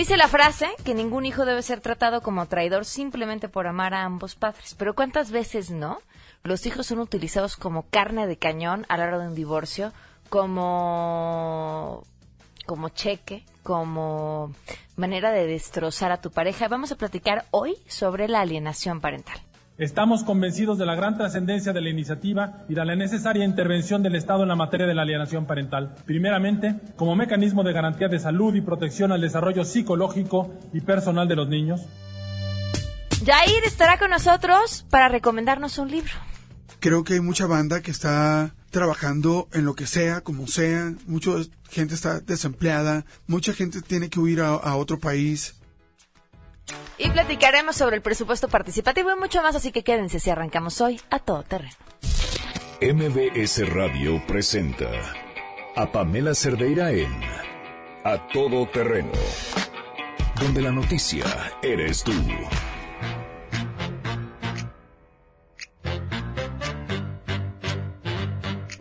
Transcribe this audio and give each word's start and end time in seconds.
Dice 0.00 0.16
la 0.16 0.28
frase 0.28 0.70
que 0.82 0.94
ningún 0.94 1.26
hijo 1.26 1.44
debe 1.44 1.60
ser 1.60 1.82
tratado 1.82 2.22
como 2.22 2.46
traidor 2.46 2.86
simplemente 2.86 3.50
por 3.50 3.66
amar 3.66 3.92
a 3.92 4.04
ambos 4.04 4.34
padres. 4.34 4.74
Pero 4.78 4.94
¿cuántas 4.94 5.30
veces 5.30 5.70
no? 5.70 5.98
Los 6.42 6.64
hijos 6.64 6.86
son 6.86 7.00
utilizados 7.00 7.58
como 7.58 7.82
carne 7.82 8.26
de 8.26 8.38
cañón 8.38 8.86
a 8.88 8.96
la 8.96 9.04
hora 9.04 9.18
de 9.18 9.28
un 9.28 9.34
divorcio, 9.34 9.92
como 10.30 12.02
como 12.64 12.88
cheque, 12.88 13.44
como 13.62 14.54
manera 14.96 15.32
de 15.32 15.46
destrozar 15.46 16.12
a 16.12 16.22
tu 16.22 16.30
pareja. 16.30 16.66
Vamos 16.68 16.92
a 16.92 16.96
platicar 16.96 17.44
hoy 17.50 17.76
sobre 17.86 18.26
la 18.26 18.40
alienación 18.40 19.02
parental. 19.02 19.38
Estamos 19.80 20.24
convencidos 20.24 20.76
de 20.76 20.84
la 20.84 20.94
gran 20.94 21.16
trascendencia 21.16 21.72
de 21.72 21.80
la 21.80 21.88
iniciativa 21.88 22.66
y 22.68 22.74
de 22.74 22.84
la 22.84 22.96
necesaria 22.96 23.46
intervención 23.46 24.02
del 24.02 24.14
Estado 24.14 24.42
en 24.42 24.50
la 24.50 24.54
materia 24.54 24.86
de 24.86 24.94
la 24.94 25.00
alienación 25.00 25.46
parental. 25.46 25.94
Primeramente, 26.04 26.78
como 26.96 27.16
mecanismo 27.16 27.64
de 27.64 27.72
garantía 27.72 28.08
de 28.08 28.18
salud 28.18 28.54
y 28.54 28.60
protección 28.60 29.10
al 29.10 29.22
desarrollo 29.22 29.64
psicológico 29.64 30.52
y 30.74 30.82
personal 30.82 31.28
de 31.28 31.36
los 31.36 31.48
niños. 31.48 31.80
Jair 33.24 33.64
estará 33.64 33.98
con 33.98 34.10
nosotros 34.10 34.84
para 34.90 35.08
recomendarnos 35.08 35.78
un 35.78 35.90
libro. 35.90 36.12
Creo 36.78 37.02
que 37.02 37.14
hay 37.14 37.20
mucha 37.20 37.46
banda 37.46 37.80
que 37.80 37.90
está 37.90 38.54
trabajando 38.70 39.48
en 39.54 39.64
lo 39.64 39.74
que 39.74 39.86
sea, 39.86 40.20
como 40.20 40.46
sea. 40.46 40.92
Mucha 41.06 41.30
gente 41.70 41.94
está 41.94 42.20
desempleada, 42.20 43.06
mucha 43.26 43.54
gente 43.54 43.80
tiene 43.80 44.10
que 44.10 44.20
huir 44.20 44.42
a, 44.42 44.50
a 44.50 44.76
otro 44.76 44.98
país 44.98 45.54
y 46.98 47.10
platicaremos 47.10 47.76
sobre 47.76 47.96
el 47.96 48.02
presupuesto 48.02 48.48
participativo 48.48 49.10
y 49.10 49.16
mucho 49.18 49.42
más, 49.42 49.56
así 49.56 49.72
que 49.72 49.82
quédense 49.82 50.20
si 50.20 50.30
arrancamos 50.30 50.80
hoy 50.80 51.00
a 51.10 51.18
todo 51.18 51.42
terreno. 51.42 51.74
MBS 52.82 53.68
Radio 53.74 54.22
presenta 54.26 54.90
a 55.76 55.90
Pamela 55.92 56.34
Cerdeira 56.34 56.90
en 56.92 57.12
A 58.04 58.28
Todo 58.32 58.66
Terreno, 58.66 59.12
donde 60.40 60.62
la 60.62 60.72
noticia 60.72 61.24
eres 61.62 62.02
tú. 62.02 62.12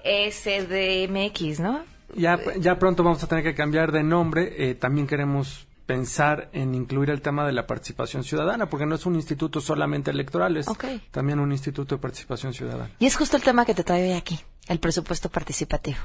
¿no? 1.60 1.84
Ya, 2.16 2.40
ya 2.58 2.78
pronto 2.78 3.04
vamos 3.04 3.24
a 3.24 3.28
tener 3.28 3.44
que 3.44 3.56
cambiar 3.56 3.92
de 3.92 4.04
nombre. 4.04 4.70
Eh, 4.70 4.76
también 4.76 5.08
queremos 5.08 5.68
pensar 5.86 6.50
en 6.54 6.74
incluir 6.74 7.10
el 7.10 7.22
tema 7.22 7.46
de 7.46 7.52
la 7.52 7.68
participación 7.68 8.24
ciudadana, 8.24 8.70
porque 8.70 8.86
no 8.86 8.96
es 8.96 9.06
un 9.06 9.16
instituto 9.16 9.62
solamente 9.62 10.12
electoral, 10.12 10.58
es 10.58 10.68
también 11.12 11.40
un 11.40 11.52
instituto 11.52 11.96
de 11.96 12.02
participación 12.02 12.54
ciudadana. 12.54 12.92
Y 13.00 13.06
es 13.06 13.16
justo 13.16 13.38
el 13.38 13.44
tema 13.44 13.66
que 13.66 13.76
te 13.76 13.84
trae 13.84 14.04
hoy 14.04 14.14
aquí, 14.14 14.40
el 14.68 14.80
presupuesto 14.80 15.30
participativo. 15.30 15.98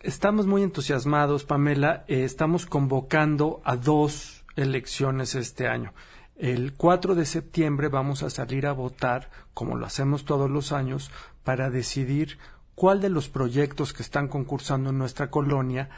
Estamos 0.00 0.46
muy 0.46 0.62
entusiasmados, 0.62 1.44
Pamela. 1.44 2.04
Eh, 2.08 2.24
estamos 2.24 2.64
convocando 2.64 3.60
a 3.64 3.76
dos 3.76 4.44
elecciones 4.56 5.34
este 5.34 5.68
año. 5.68 5.92
El 6.36 6.72
4 6.72 7.14
de 7.14 7.26
septiembre 7.26 7.88
vamos 7.88 8.22
a 8.22 8.30
salir 8.30 8.66
a 8.66 8.72
votar, 8.72 9.30
como 9.52 9.76
lo 9.76 9.84
hacemos 9.84 10.24
todos 10.24 10.48
los 10.48 10.72
años, 10.72 11.10
para 11.44 11.68
decidir 11.68 12.38
cuál 12.74 13.02
de 13.02 13.10
los 13.10 13.28
proyectos 13.28 13.92
que 13.92 14.02
están 14.02 14.26
concursando 14.26 14.88
en 14.88 14.96
nuestra 14.96 15.30
colonia 15.30 15.90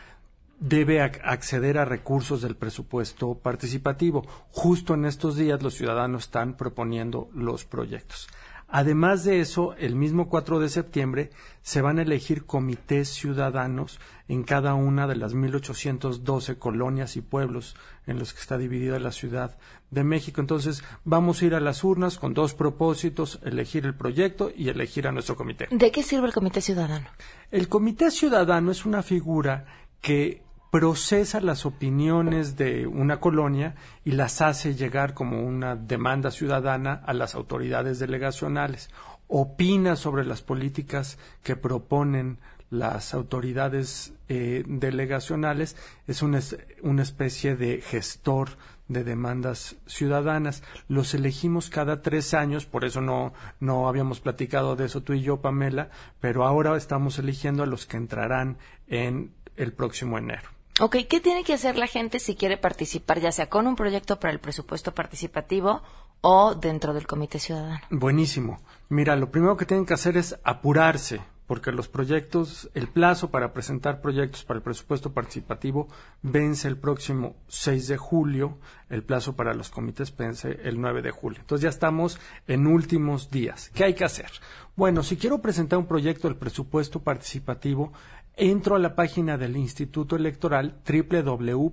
debe 0.62 1.02
acceder 1.02 1.76
a 1.76 1.84
recursos 1.84 2.40
del 2.40 2.56
presupuesto 2.56 3.34
participativo. 3.34 4.24
Justo 4.52 4.94
en 4.94 5.06
estos 5.06 5.36
días 5.36 5.60
los 5.60 5.74
ciudadanos 5.74 6.24
están 6.24 6.56
proponiendo 6.56 7.28
los 7.34 7.64
proyectos. 7.64 8.28
Además 8.68 9.24
de 9.24 9.40
eso, 9.40 9.74
el 9.74 9.96
mismo 9.96 10.30
4 10.30 10.60
de 10.60 10.70
septiembre 10.70 11.30
se 11.60 11.82
van 11.82 11.98
a 11.98 12.02
elegir 12.02 12.46
comités 12.46 13.10
ciudadanos 13.10 14.00
en 14.28 14.44
cada 14.44 14.72
una 14.72 15.06
de 15.06 15.16
las 15.16 15.34
1812 15.34 16.56
colonias 16.56 17.16
y 17.16 17.20
pueblos 17.20 17.76
en 18.06 18.18
los 18.18 18.32
que 18.32 18.40
está 18.40 18.56
dividida 18.56 18.98
la 18.98 19.12
Ciudad 19.12 19.58
de 19.90 20.04
México. 20.04 20.40
Entonces, 20.40 20.82
vamos 21.04 21.42
a 21.42 21.46
ir 21.46 21.54
a 21.54 21.60
las 21.60 21.84
urnas 21.84 22.18
con 22.18 22.32
dos 22.32 22.54
propósitos, 22.54 23.40
elegir 23.44 23.84
el 23.84 23.94
proyecto 23.94 24.50
y 24.56 24.70
elegir 24.70 25.06
a 25.06 25.12
nuestro 25.12 25.36
comité. 25.36 25.68
¿De 25.70 25.90
qué 25.90 26.02
sirve 26.02 26.28
el 26.28 26.32
comité 26.32 26.62
ciudadano? 26.62 27.08
El 27.50 27.68
comité 27.68 28.10
ciudadano 28.10 28.70
es 28.70 28.86
una 28.86 29.02
figura 29.02 29.66
que 30.00 30.42
procesa 30.72 31.42
las 31.42 31.66
opiniones 31.66 32.56
de 32.56 32.86
una 32.86 33.20
colonia 33.20 33.74
y 34.06 34.12
las 34.12 34.40
hace 34.40 34.74
llegar 34.74 35.12
como 35.12 35.42
una 35.42 35.76
demanda 35.76 36.30
ciudadana 36.30 36.94
a 37.04 37.12
las 37.12 37.34
autoridades 37.34 37.98
delegacionales. 37.98 38.88
Opina 39.28 39.96
sobre 39.96 40.24
las 40.24 40.40
políticas 40.40 41.18
que 41.42 41.56
proponen 41.56 42.38
las 42.70 43.12
autoridades 43.12 44.14
eh, 44.30 44.64
delegacionales. 44.66 45.76
Es 46.06 46.22
una, 46.22 46.40
una 46.80 47.02
especie 47.02 47.54
de 47.54 47.82
gestor 47.82 48.56
de 48.88 49.04
demandas 49.04 49.76
ciudadanas. 49.84 50.62
Los 50.88 51.12
elegimos 51.12 51.68
cada 51.68 52.00
tres 52.00 52.32
años, 52.32 52.64
por 52.64 52.86
eso 52.86 53.02
no, 53.02 53.34
no 53.60 53.88
habíamos 53.88 54.20
platicado 54.20 54.74
de 54.74 54.86
eso 54.86 55.02
tú 55.02 55.12
y 55.12 55.20
yo, 55.20 55.42
Pamela, 55.42 55.90
pero 56.18 56.46
ahora 56.46 56.74
estamos 56.78 57.18
eligiendo 57.18 57.62
a 57.62 57.66
los 57.66 57.84
que 57.84 57.98
entrarán 57.98 58.56
en 58.86 59.34
el 59.56 59.74
próximo 59.74 60.16
enero. 60.16 60.48
Ok, 60.80 60.96
¿qué 61.08 61.20
tiene 61.20 61.44
que 61.44 61.52
hacer 61.52 61.76
la 61.76 61.86
gente 61.86 62.18
si 62.18 62.34
quiere 62.34 62.56
participar, 62.56 63.20
ya 63.20 63.30
sea 63.30 63.50
con 63.50 63.66
un 63.66 63.76
proyecto 63.76 64.18
para 64.18 64.32
el 64.32 64.40
presupuesto 64.40 64.94
participativo 64.94 65.82
o 66.22 66.54
dentro 66.54 66.94
del 66.94 67.06
Comité 67.06 67.38
Ciudadano? 67.38 67.80
Buenísimo. 67.90 68.60
Mira, 68.88 69.14
lo 69.16 69.30
primero 69.30 69.56
que 69.56 69.66
tienen 69.66 69.84
que 69.84 69.94
hacer 69.94 70.16
es 70.16 70.38
apurarse, 70.44 71.20
porque 71.46 71.72
los 71.72 71.88
proyectos, 71.88 72.70
el 72.72 72.88
plazo 72.88 73.30
para 73.30 73.52
presentar 73.52 74.00
proyectos 74.00 74.44
para 74.44 74.56
el 74.56 74.62
presupuesto 74.62 75.12
participativo 75.12 75.88
vence 76.22 76.68
el 76.68 76.78
próximo 76.78 77.36
6 77.48 77.88
de 77.88 77.96
julio, 77.98 78.58
el 78.88 79.02
plazo 79.02 79.36
para 79.36 79.52
los 79.52 79.68
comités 79.68 80.16
vence 80.16 80.58
el 80.64 80.80
9 80.80 81.02
de 81.02 81.10
julio. 81.10 81.40
Entonces 81.40 81.64
ya 81.64 81.68
estamos 81.68 82.18
en 82.46 82.66
últimos 82.66 83.30
días. 83.30 83.70
¿Qué 83.74 83.84
hay 83.84 83.94
que 83.94 84.04
hacer? 84.04 84.30
Bueno, 84.74 85.02
si 85.02 85.18
quiero 85.18 85.42
presentar 85.42 85.78
un 85.78 85.86
proyecto 85.86 86.28
del 86.28 86.38
presupuesto 86.38 87.00
participativo, 87.00 87.92
entro 88.36 88.76
a 88.76 88.78
la 88.78 88.94
página 88.94 89.36
del 89.36 89.56
Instituto 89.56 90.16
Electoral 90.16 90.80
www.iadf.org.mx 90.86 91.72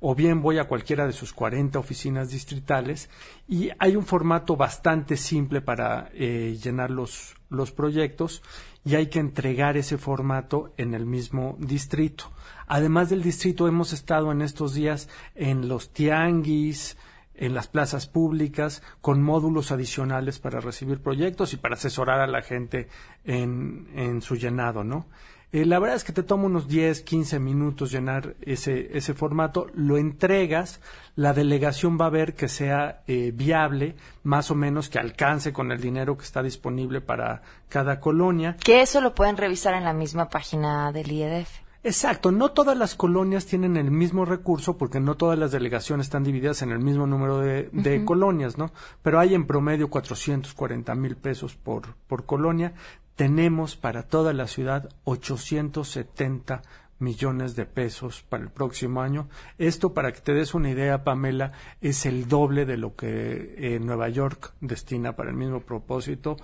o 0.00 0.14
bien 0.14 0.40
voy 0.40 0.58
a 0.58 0.68
cualquiera 0.68 1.06
de 1.06 1.12
sus 1.12 1.32
40 1.32 1.78
oficinas 1.78 2.30
distritales 2.30 3.10
y 3.48 3.70
hay 3.78 3.96
un 3.96 4.04
formato 4.04 4.56
bastante 4.56 5.16
simple 5.16 5.60
para 5.60 6.10
eh, 6.14 6.56
llenar 6.62 6.90
los, 6.90 7.34
los 7.50 7.72
proyectos 7.72 8.42
y 8.84 8.94
hay 8.94 9.08
que 9.08 9.18
entregar 9.18 9.76
ese 9.76 9.98
formato 9.98 10.72
en 10.76 10.94
el 10.94 11.04
mismo 11.06 11.56
distrito. 11.58 12.30
Además 12.66 13.10
del 13.10 13.22
distrito 13.22 13.68
hemos 13.68 13.92
estado 13.92 14.32
en 14.32 14.42
estos 14.42 14.74
días 14.74 15.08
en 15.34 15.68
los 15.68 15.90
tianguis, 15.90 16.96
en 17.40 17.54
las 17.54 17.66
plazas 17.66 18.06
públicas 18.06 18.82
con 19.00 19.22
módulos 19.22 19.72
adicionales 19.72 20.38
para 20.38 20.60
recibir 20.60 21.02
proyectos 21.02 21.52
y 21.52 21.56
para 21.56 21.74
asesorar 21.74 22.20
a 22.20 22.28
la 22.28 22.42
gente 22.42 22.88
en, 23.24 23.88
en 23.96 24.22
su 24.22 24.36
llenado, 24.36 24.84
¿no? 24.84 25.06
Eh, 25.52 25.64
la 25.66 25.80
verdad 25.80 25.96
es 25.96 26.04
que 26.04 26.12
te 26.12 26.22
toma 26.22 26.44
unos 26.44 26.68
10, 26.68 27.02
15 27.02 27.40
minutos 27.40 27.90
llenar 27.90 28.36
ese, 28.42 28.96
ese 28.96 29.14
formato, 29.14 29.66
lo 29.74 29.96
entregas, 29.96 30.80
la 31.16 31.32
delegación 31.32 31.98
va 32.00 32.06
a 32.06 32.10
ver 32.10 32.34
que 32.34 32.46
sea 32.46 33.02
eh, 33.08 33.32
viable, 33.34 33.96
más 34.22 34.52
o 34.52 34.54
menos 34.54 34.88
que 34.88 35.00
alcance 35.00 35.52
con 35.52 35.72
el 35.72 35.80
dinero 35.80 36.16
que 36.16 36.24
está 36.24 36.40
disponible 36.42 37.00
para 37.00 37.42
cada 37.68 37.98
colonia. 37.98 38.56
Que 38.62 38.82
eso 38.82 39.00
lo 39.00 39.12
pueden 39.12 39.36
revisar 39.36 39.74
en 39.74 39.84
la 39.84 39.92
misma 39.92 40.28
página 40.28 40.92
del 40.92 41.10
IEDF. 41.10 41.69
Exacto, 41.82 42.30
no 42.30 42.50
todas 42.50 42.76
las 42.76 42.94
colonias 42.94 43.46
tienen 43.46 43.78
el 43.78 43.90
mismo 43.90 44.26
recurso 44.26 44.76
porque 44.76 45.00
no 45.00 45.16
todas 45.16 45.38
las 45.38 45.50
delegaciones 45.50 46.06
están 46.06 46.24
divididas 46.24 46.60
en 46.60 46.72
el 46.72 46.78
mismo 46.78 47.06
número 47.06 47.38
de, 47.38 47.70
de 47.72 48.04
colonias, 48.04 48.58
¿no? 48.58 48.70
Pero 49.02 49.18
hay 49.18 49.34
en 49.34 49.46
promedio 49.46 49.88
440 49.88 50.94
mil 50.94 51.16
pesos 51.16 51.54
por, 51.54 51.94
por 52.06 52.26
colonia. 52.26 52.74
Tenemos 53.16 53.76
para 53.76 54.02
toda 54.02 54.34
la 54.34 54.46
ciudad 54.46 54.90
870 55.04 56.62
millones 56.98 57.56
de 57.56 57.64
pesos 57.64 58.22
para 58.28 58.44
el 58.44 58.50
próximo 58.50 59.00
año. 59.00 59.28
Esto, 59.56 59.94
para 59.94 60.12
que 60.12 60.20
te 60.20 60.34
des 60.34 60.52
una 60.52 60.70
idea, 60.70 61.02
Pamela, 61.02 61.52
es 61.80 62.04
el 62.04 62.28
doble 62.28 62.66
de 62.66 62.76
lo 62.76 62.94
que 62.94 63.54
eh, 63.56 63.80
Nueva 63.80 64.10
York 64.10 64.52
destina 64.60 65.16
para 65.16 65.30
el 65.30 65.36
mismo 65.36 65.60
propósito 65.60 66.36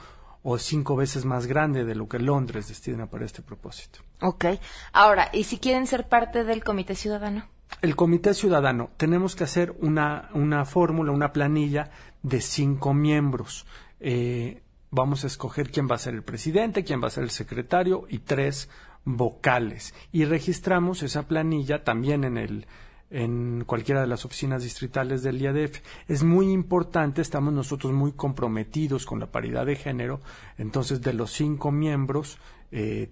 o 0.49 0.59
cinco 0.59 0.95
veces 0.95 1.25
más 1.25 1.47
grande 1.47 1.85
de 1.85 1.97
lo 1.97 2.07
que 2.07 2.21
Londres 2.21 2.69
destina 2.69 3.07
para 3.07 3.25
este 3.25 3.43
propósito. 3.43 3.99
Ok. 4.21 4.45
Ahora, 4.93 5.29
¿y 5.33 5.43
si 5.43 5.59
quieren 5.59 5.89
ser 5.89 6.09
parte 6.09 6.45
del 6.45 6.63
Comité 6.63 6.95
Ciudadano? 6.95 7.49
El 7.83 7.97
Comité 7.97 8.33
Ciudadano, 8.33 8.91
tenemos 8.97 9.35
que 9.35 9.43
hacer 9.43 9.75
una, 9.81 10.31
una 10.35 10.65
fórmula, 10.65 11.11
una 11.11 11.33
planilla 11.33 11.91
de 12.23 12.41
cinco 12.41 12.95
miembros. 12.95 13.67
Eh, 13.99 14.63
vamos 14.93 15.25
a 15.25 15.27
escoger 15.27 15.73
quién 15.73 15.89
va 15.91 15.97
a 15.97 15.99
ser 15.99 16.15
el 16.15 16.23
presidente, 16.23 16.85
quién 16.85 17.03
va 17.03 17.09
a 17.09 17.11
ser 17.11 17.25
el 17.25 17.31
secretario 17.31 18.07
y 18.09 18.21
tres 18.21 18.71
vocales. 19.05 19.95
Y 20.13 20.27
registramos 20.27 21.03
esa 21.03 21.27
planilla 21.27 21.83
también 21.83 22.23
en 22.23 22.39
el, 22.39 22.69
en 23.11 23.65
cualquiera 23.67 24.01
de 24.01 24.07
las 24.07 24.25
oficinas 24.25 24.63
distritales 24.63 25.23
del 25.23 25.41
IADF. 25.41 25.81
Es 26.09 26.23
muy 26.23 26.51
importante, 26.51 27.23
estamos 27.23 27.53
nosotros 27.53 27.93
muy 27.93 28.13
comprometidos 28.13 29.07
con 29.07 29.21
la 29.21 29.31
paridad 29.31 29.67
de 29.67 29.77
género, 29.77 30.21
entonces 30.59 31.03
de 31.03 31.13
los 31.13 31.31
cinco 31.31 31.71
miembros, 31.71 32.39
eh, 32.73 33.11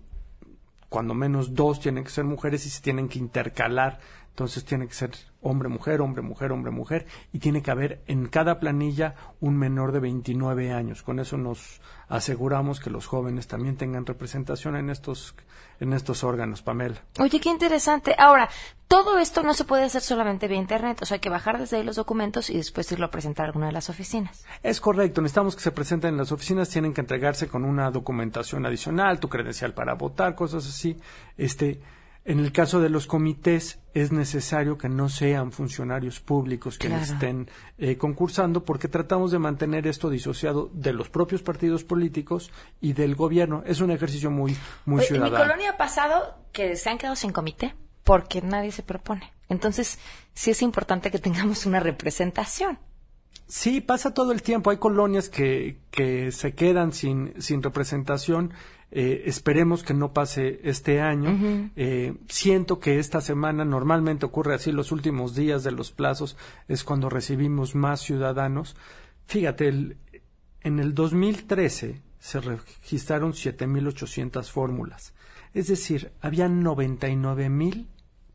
cuando 0.89 1.15
menos 1.15 1.55
dos 1.55 1.81
tienen 1.81 2.05
que 2.05 2.11
ser 2.11 2.25
mujeres 2.25 2.67
y 2.67 2.71
se 2.71 2.83
tienen 2.83 3.09
que 3.09 3.19
intercalar, 3.19 4.01
entonces 4.31 4.65
tiene 4.65 4.87
que 4.89 4.95
ser 4.95 5.13
hombre, 5.45 5.69
mujer, 5.69 6.01
hombre, 6.01 6.23
mujer, 6.23 6.51
hombre, 6.51 6.73
mujer, 6.73 7.07
y 7.33 7.39
tiene 7.39 7.63
que 7.63 7.71
haber 7.71 8.03
en 8.07 8.27
cada 8.27 8.59
planilla 8.59 9.15
un 9.41 9.57
menor 9.57 9.93
de 9.93 10.01
29 10.01 10.73
años. 10.73 11.03
Con 11.03 11.21
eso 11.21 11.37
nos 11.37 11.81
aseguramos 12.09 12.81
que 12.81 12.91
los 12.91 13.07
jóvenes 13.07 13.47
también 13.47 13.77
tengan 13.77 14.07
representación 14.07 14.77
en 14.77 14.91
estos, 14.91 15.35
en 15.81 15.93
estos 15.93 16.25
órganos, 16.25 16.63
Pamela. 16.63 16.97
Oye, 17.19 17.41
qué 17.41 17.51
interesante. 17.51 18.15
Ahora, 18.19 18.49
todo 18.89 19.19
esto 19.19 19.43
no 19.43 19.55
se 19.55 19.65
puede 19.65 19.85
hacer 19.85 20.03
solamente 20.03 20.49
vía 20.49 20.59
Internet, 20.59 20.99
o 21.03 21.07
sea, 21.07 21.17
hay 21.17 21.21
que 21.21 21.29
bajar 21.29 21.59
desde 21.59 21.77
ahí 21.77 21.85
los 21.85 21.97
documentos 21.97 22.49
y 22.49 22.57
después 22.57 22.91
irlo 22.93 23.07
a 23.07 23.11
presentar 23.11 23.45
a 23.45 23.49
alguna 23.49 23.67
de 23.67 23.73
las 23.73 23.91
oficinas. 23.91 24.45
Es 24.63 24.81
correcto, 24.81 25.21
necesitamos 25.21 25.57
que 25.57 25.63
se 25.63 25.73
presenten 25.73 26.11
en 26.11 26.17
las 26.17 26.33
oficinas, 26.33 26.69
tienen 26.71 26.95
que 26.95 27.03
entregarse 27.03 27.49
con 27.49 27.65
una 27.65 27.91
documentación 27.91 28.65
adicional, 28.65 29.21
tu 29.21 29.29
credencial 29.29 29.75
para 29.75 29.95
votar, 29.95 30.35
cosas 30.35 30.67
así. 30.67 30.99
Este, 31.37 31.81
en 32.25 32.41
el 32.41 32.53
caso 32.53 32.81
de 32.81 32.89
los 32.89 33.07
comités 33.07 33.81
es 33.93 34.11
necesario 34.11 34.79
que 34.79 34.89
no 34.89 35.09
sean 35.11 35.53
funcionarios 35.53 36.21
públicos 36.21 36.79
quienes 36.79 37.11
estén 37.11 37.51
eh, 37.77 37.99
concursando 37.99 38.65
porque 38.65 38.89
tratamos 38.89 39.31
de 39.31 39.39
mantener 39.39 39.87
esto 39.87 40.09
disociado 40.09 40.71
de 40.73 40.95
los 40.95 41.11
propios 41.11 41.43
partidos 41.43 41.85
políticos 41.85 42.51
y 42.81 42.95
del 42.95 43.15
gobierno. 43.15 43.63
Es 43.67 43.81
un 43.81 43.91
ejercicio 43.91 44.31
muy, 44.31 44.57
muy 44.87 45.05
ciudadano. 45.05 45.37
En 45.37 45.43
mi 45.43 45.47
colonia 45.47 45.71
ha 45.73 45.77
pasado 45.77 46.39
que 46.53 46.77
se 46.77 46.89
han 46.89 46.97
quedado 46.97 47.17
sin 47.17 47.31
comité 47.31 47.75
porque 48.05 48.41
nadie 48.41 48.73
se 48.73 48.83
propone. 48.83 49.33
Entonces, 49.51 49.99
sí 50.33 50.51
es 50.51 50.63
importante 50.63 51.11
que 51.11 51.19
tengamos 51.19 51.67
una 51.67 51.81
representación. 51.81 52.79
Sí, 53.47 53.83
pasa 53.83 54.15
todo 54.15 54.33
el 54.33 54.43
tiempo. 54.43 54.71
Hay 54.71 54.79
colonias 54.79 55.29
que, 55.29 55.79
que 55.91 56.33
se 56.33 56.55
quedan 56.55 56.93
sin, 56.93 57.35
sin 57.41 57.63
representación 57.63 58.55
eh, 58.97 59.25
esperemos 59.27 59.83
que 59.83 59.93
no 59.93 60.13
pase 60.13 60.61
este 60.63 61.01
año. 61.01 61.69
Eh, 61.75 62.15
siento 62.29 62.79
que 62.79 63.01
esta 63.01 63.21
semana 63.21 63.65
normalmente 63.65 64.25
ocurre 64.25 64.55
así, 64.55 64.71
los 64.71 64.93
últimos 64.93 65.35
días 65.35 65.65
de 65.65 65.73
los 65.73 65.91
plazos 65.91 66.37
es 66.69 66.85
cuando 66.85 67.11
recibimos 67.11 67.75
más 67.75 68.03
ciudadanos. 68.03 68.77
Fíjate, 69.27 69.67
en 69.69 70.79
el 70.79 70.95
2013 70.95 72.03
se 72.21 72.41
registraron 72.41 73.33
7.800 73.33 74.49
fórmulas. 74.49 75.13
Es 75.55 75.67
decir, 75.67 76.13
había 76.21 76.47
99.000 76.47 77.87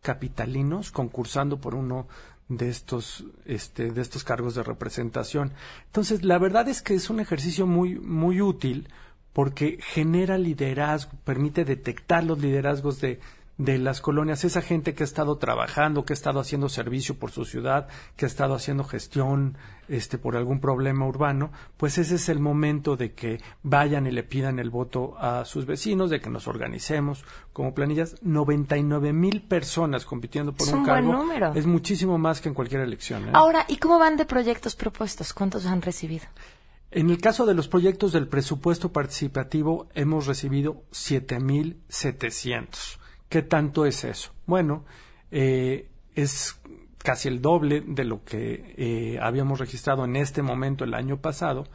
capitalinos 0.01 0.91
concursando 0.91 1.61
por 1.61 1.73
uno 1.73 2.09
de 2.49 2.67
estos, 2.67 3.23
este, 3.45 3.91
de 3.91 4.01
estos 4.01 4.25
cargos 4.25 4.55
de 4.55 4.63
representación. 4.63 5.53
Entonces, 5.85 6.25
la 6.25 6.37
verdad 6.37 6.67
es 6.67 6.81
que 6.81 6.95
es 6.95 7.09
un 7.09 7.21
ejercicio 7.21 7.65
muy, 7.65 7.95
muy 7.97 8.41
útil 8.41 8.89
porque 9.39 9.77
genera 9.81 10.37
liderazgo, 10.37 11.13
permite 11.23 11.63
detectar 11.63 12.25
los 12.25 12.39
liderazgos 12.39 12.99
de, 12.99 13.21
de 13.57 13.77
las 13.77 14.01
colonias, 14.01 14.43
esa 14.43 14.61
gente 14.61 14.93
que 14.93 15.03
ha 15.03 15.05
estado 15.05 15.37
trabajando, 15.37 16.03
que 16.03 16.11
ha 16.11 16.19
estado 16.21 16.41
haciendo 16.41 16.67
servicio 16.67 17.17
por 17.17 17.31
su 17.31 17.45
ciudad, 17.45 17.87
que 18.17 18.25
ha 18.25 18.27
estado 18.27 18.53
haciendo 18.53 18.83
gestión 18.83 19.55
este, 19.87 20.17
por 20.17 20.35
algún 20.35 20.59
problema 20.59 21.07
urbano, 21.07 21.53
pues 21.77 21.97
ese 21.97 22.15
es 22.15 22.27
el 22.27 22.41
momento 22.41 22.97
de 22.97 23.13
que 23.13 23.39
vayan 23.63 24.07
y 24.07 24.11
le 24.11 24.23
pidan 24.23 24.59
el 24.59 24.71
voto 24.71 25.15
a 25.17 25.45
sus 25.45 25.65
vecinos, 25.65 26.09
de 26.09 26.19
que 26.19 26.29
nos 26.29 26.45
organicemos 26.49 27.23
como 27.53 27.73
planillas. 27.73 28.17
99 28.21 29.13
mil 29.13 29.41
personas 29.43 30.03
compitiendo 30.03 30.51
por 30.51 30.67
es 30.67 30.73
un, 30.73 30.79
un 30.79 30.85
cargo. 30.85 31.07
Buen 31.13 31.17
número. 31.17 31.53
Es 31.55 31.65
muchísimo 31.65 32.17
más 32.17 32.41
que 32.41 32.49
en 32.49 32.55
cualquier 32.55 32.81
elección. 32.81 33.29
¿eh? 33.29 33.31
Ahora, 33.31 33.63
¿y 33.69 33.77
cómo 33.77 33.99
van 33.99 34.17
de 34.17 34.25
proyectos 34.25 34.75
propuestos? 34.75 35.31
¿Cuántos 35.31 35.65
han 35.65 35.81
recibido? 35.81 36.25
En 36.91 37.11
el 37.11 37.21
caso 37.21 37.45
de 37.45 37.53
los 37.53 37.67
proyectos 37.67 38.13
del 38.13 38.27
presupuesto 38.27 38.91
participativo 38.91 39.89
hemos 39.93 40.25
recibido 40.25 40.85
7.700. 40.91 42.97
¿Qué 43.29 43.43
tanto 43.43 43.85
es 43.85 44.03
eso? 44.03 44.31
Bueno, 44.47 44.85
eh, 45.29 45.87
es 46.15 46.59
casi 46.97 47.27
el 47.27 47.41
doble 47.41 47.83
de 47.85 48.05
lo 48.05 48.23
que 48.23 48.73
eh, 48.77 49.19
habíamos 49.21 49.59
registrado 49.59 50.03
en 50.05 50.15
este 50.15 50.41
momento 50.41 50.83
el 50.83 50.95
año 50.95 51.21
pasado, 51.21 51.67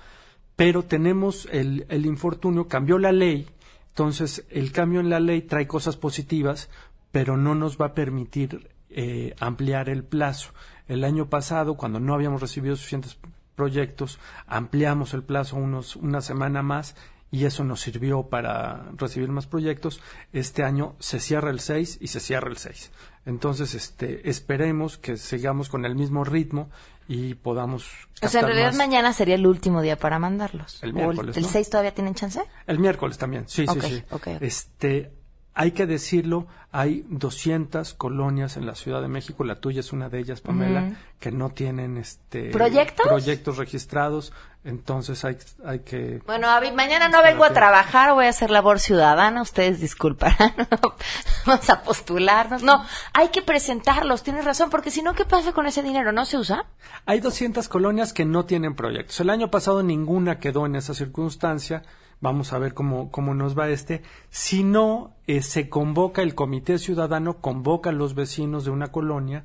pero 0.56 0.82
tenemos 0.82 1.49
el, 1.52 1.87
el 1.88 2.06
infortunio, 2.06 2.66
cambió 2.66 2.99
la 2.99 3.12
ley, 3.12 3.46
entonces 3.88 4.44
el 4.50 4.72
cambio 4.72 4.99
en 4.99 5.11
la 5.11 5.20
ley 5.20 5.43
trae 5.43 5.69
cosas 5.69 5.96
positivas, 5.96 6.69
pero 7.12 7.37
no 7.37 7.55
nos 7.55 7.81
va 7.81 7.87
a 7.87 7.94
permitir 7.94 8.69
eh, 8.90 9.37
ampliar 9.38 9.88
el 9.88 10.02
plazo. 10.05 10.50
El 10.88 11.05
año 11.05 11.28
pasado, 11.28 11.76
cuando 11.76 12.00
no 12.00 12.14
habíamos 12.14 12.40
recibido 12.40 12.75
suficientes 12.76 13.19
proyectos, 13.55 14.19
ampliamos 14.47 15.15
el 15.15 15.23
plazo 15.23 15.56
unos, 15.56 15.97
una 15.97 16.21
semana 16.21 16.62
más 16.62 16.97
y 17.31 17.47
eso 17.47 17.65
nos 17.65 17.81
sirvió 17.81 18.29
para 18.29 18.85
recibir 18.97 19.29
más 19.29 19.47
proyectos. 19.49 20.01
Este 20.33 20.62
año 20.62 20.95
se 21.01 21.19
cierra 21.19 21.51
el 21.51 21.59
6 21.59 21.99
y 22.01 22.06
se 22.06 22.21
cierra 22.21 22.49
el 22.49 22.59
6. 22.59 22.93
Entonces, 23.27 23.75
este, 23.75 24.28
esperemos 24.31 24.99
que 24.99 25.17
sigamos 25.17 25.69
con 25.69 25.85
el 25.85 25.97
mismo 25.97 26.23
ritmo 26.25 26.71
y 27.09 27.35
podamos. 27.35 27.90
O 28.23 28.28
sea, 28.28 28.43
en 28.43 28.47
realidad 28.47 28.69
más. 28.69 28.76
mañana 28.76 29.12
sería 29.12 29.35
el 29.35 29.47
último 29.47 29.83
día 29.83 29.97
para 29.97 30.19
mandarlos. 30.19 30.83
El 30.83 30.90
¿O 30.90 30.95
miércoles, 30.95 31.37
¿El 31.37 31.43
¿no? 31.43 31.49
6 31.49 31.71
todavía 31.71 31.93
tienen 31.93 32.14
chance? 32.14 32.40
El 32.67 32.78
miércoles 32.78 33.19
también, 33.19 33.49
sí, 33.49 33.67
sí, 33.67 33.81
sí. 33.81 34.05
ok, 34.11 34.14
ok. 34.14 34.28
Este, 34.40 35.11
hay 35.54 35.70
que 35.70 35.87
decirlo, 35.87 36.46
hay 36.73 37.04
200 37.08 37.94
colonias 37.94 38.56
en 38.56 38.66
la 38.66 38.75
Ciudad 38.75 39.00
de 39.00 39.06
México, 39.06 39.44
la 39.44 39.61
tuya 39.61 39.80
es 39.80 39.92
una 39.92 40.08
de 40.08 40.18
ellas, 40.18 40.40
Pamela, 40.40 40.96
que 41.20 41.30
no 41.30 41.50
tienen 41.50 41.96
este 41.96 42.50
¿Proyectos? 42.50 43.06
proyectos 43.06 43.56
registrados, 43.56 44.32
entonces 44.64 45.25
hay, 45.25 45.37
hay 45.64 45.80
que 45.80 46.20
Bueno, 46.26 46.49
mañana 46.75 47.08
no 47.08 47.23
vengo 47.23 47.44
a 47.44 47.50
trabajar, 47.50 48.12
voy 48.14 48.26
a 48.26 48.30
hacer 48.30 48.50
labor 48.50 48.80
ciudadana, 48.80 49.42
ustedes 49.42 49.78
disculparán, 49.78 50.54
vamos 51.46 51.70
a 51.70 51.82
postularnos. 51.82 52.64
No, 52.64 52.84
hay 53.12 53.28
que 53.28 53.42
presentarlos, 53.42 54.25
tienes 54.25 54.44
razón, 54.44 54.70
porque 54.70 54.90
si 54.90 55.02
no, 55.02 55.14
¿qué 55.14 55.25
pasa 55.25 55.52
con 55.52 55.66
ese 55.66 55.84
dinero? 55.84 56.11
¿No 56.11 56.25
se 56.25 56.38
usa? 56.38 56.66
Hay 57.06 57.20
200 57.20 57.68
colonias 57.68 58.12
que 58.12 58.25
no 58.25 58.44
tienen 58.46 58.75
proyectos. 58.75 59.20
El 59.20 59.30
año 59.30 59.50
pasado 59.50 59.84
ninguna 59.84 60.40
quedó 60.40 60.66
en 60.66 60.75
esa 60.75 60.94
circunstancia. 60.94 61.84
Vamos 62.25 62.54
a 62.54 62.59
ver 62.59 62.73
cómo, 62.73 63.11
cómo 63.11 63.35
nos 63.35 63.54
va 63.57 63.69
este. 63.69 64.00
Si 64.31 64.64
no, 64.64 65.12
eh, 65.26 65.43
se 65.43 65.69
convoca 65.69 66.23
el 66.23 66.35
comité 66.35 66.78
ciudadano, 66.78 67.37
convoca 67.37 67.90
a 67.90 67.93
los 67.93 68.14
vecinos 68.14 68.64
de 68.64 68.71
una 68.71 68.87
colonia 68.90 69.45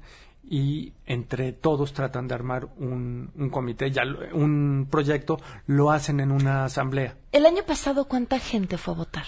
y 0.49 0.93
entre 1.05 1.51
todos 1.51 1.91
tratan 1.91 2.29
de 2.29 2.35
armar 2.35 2.69
un, 2.77 3.31
un 3.35 3.49
comité, 3.49 3.91
ya, 3.91 4.05
lo- 4.05 4.19
un 4.33 4.87
proyecto, 4.89 5.41
lo 5.67 5.91
hacen 5.91 6.21
en 6.21 6.31
una 6.31 6.63
asamblea. 6.63 7.17
El 7.33 7.45
año 7.45 7.63
pasado, 7.67 8.05
¿cuánta 8.05 8.39
gente 8.39 8.77
fue 8.77 8.93
a 8.93 8.97
votar? 8.97 9.25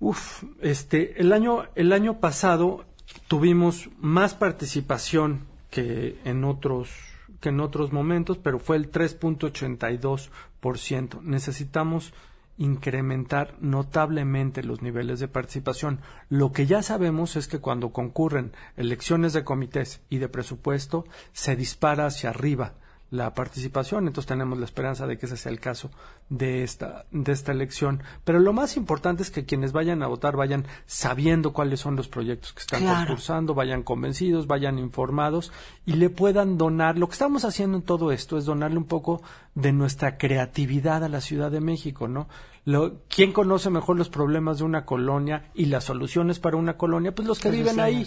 Uf, 0.00 0.42
este, 0.60 1.20
el 1.20 1.32
año, 1.32 1.66
el 1.76 1.92
año 1.92 2.18
pasado 2.18 2.86
tuvimos 3.28 3.88
más 4.00 4.34
participación 4.34 5.46
que 5.70 6.18
en 6.24 6.42
otros, 6.42 6.90
que 7.38 7.50
en 7.50 7.60
otros 7.60 7.92
momentos, 7.92 8.36
pero 8.36 8.58
fue 8.58 8.78
el 8.78 8.90
3.82%. 8.90 11.20
Necesitamos 11.22 12.12
incrementar 12.60 13.56
notablemente 13.58 14.62
los 14.62 14.82
niveles 14.82 15.18
de 15.18 15.28
participación. 15.28 16.00
Lo 16.28 16.52
que 16.52 16.66
ya 16.66 16.82
sabemos 16.82 17.34
es 17.36 17.48
que 17.48 17.58
cuando 17.58 17.90
concurren 17.90 18.52
elecciones 18.76 19.32
de 19.32 19.44
comités 19.44 20.02
y 20.10 20.18
de 20.18 20.28
presupuesto, 20.28 21.06
se 21.32 21.56
dispara 21.56 22.04
hacia 22.04 22.30
arriba 22.30 22.74
la 23.10 23.34
participación. 23.34 24.06
Entonces 24.06 24.28
tenemos 24.28 24.58
la 24.58 24.64
esperanza 24.64 25.06
de 25.06 25.18
que 25.18 25.26
ese 25.26 25.36
sea 25.36 25.52
el 25.52 25.60
caso 25.60 25.90
de 26.28 26.62
esta, 26.62 27.06
de 27.10 27.32
esta 27.32 27.52
elección. 27.52 28.02
Pero 28.24 28.38
lo 28.38 28.52
más 28.52 28.76
importante 28.76 29.22
es 29.22 29.30
que 29.30 29.44
quienes 29.44 29.72
vayan 29.72 30.02
a 30.02 30.06
votar 30.06 30.36
vayan 30.36 30.66
sabiendo 30.86 31.52
cuáles 31.52 31.80
son 31.80 31.96
los 31.96 32.08
proyectos 32.08 32.52
que 32.52 32.60
están 32.60 32.84
concursando, 32.84 33.54
vayan 33.54 33.82
convencidos, 33.82 34.46
vayan 34.46 34.78
informados 34.78 35.52
y 35.84 35.94
le 35.94 36.10
puedan 36.10 36.56
donar. 36.56 36.98
Lo 36.98 37.08
que 37.08 37.14
estamos 37.14 37.44
haciendo 37.44 37.78
en 37.78 37.82
todo 37.82 38.12
esto 38.12 38.38
es 38.38 38.44
donarle 38.44 38.78
un 38.78 38.84
poco 38.84 39.22
de 39.54 39.72
nuestra 39.72 40.16
creatividad 40.16 41.04
a 41.04 41.08
la 41.08 41.20
Ciudad 41.20 41.50
de 41.50 41.60
México, 41.60 42.08
¿no? 42.08 42.28
Lo, 42.64 43.00
¿Quién 43.08 43.32
conoce 43.32 43.70
mejor 43.70 43.96
los 43.96 44.10
problemas 44.10 44.58
de 44.58 44.64
una 44.64 44.84
colonia 44.84 45.50
y 45.54 45.66
las 45.66 45.84
soluciones 45.84 46.38
para 46.38 46.56
una 46.56 46.76
colonia? 46.76 47.14
Pues 47.14 47.26
los 47.26 47.40
que 47.40 47.50
viven 47.50 47.80
ahí. 47.80 48.06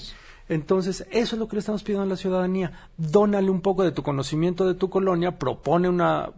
Entonces, 0.49 1.07
eso 1.11 1.35
es 1.35 1.39
lo 1.39 1.47
que 1.47 1.55
le 1.55 1.59
estamos 1.61 1.83
pidiendo 1.83 2.03
a 2.03 2.09
la 2.09 2.17
ciudadanía. 2.17 2.89
Dónale 2.97 3.49
un 3.49 3.61
poco 3.61 3.83
de 3.83 3.91
tu 3.91 4.03
conocimiento 4.03 4.67
de 4.67 4.73
tu 4.73 4.89
colonia, 4.89 5.37
propone 5.37 5.89
una 5.89 6.31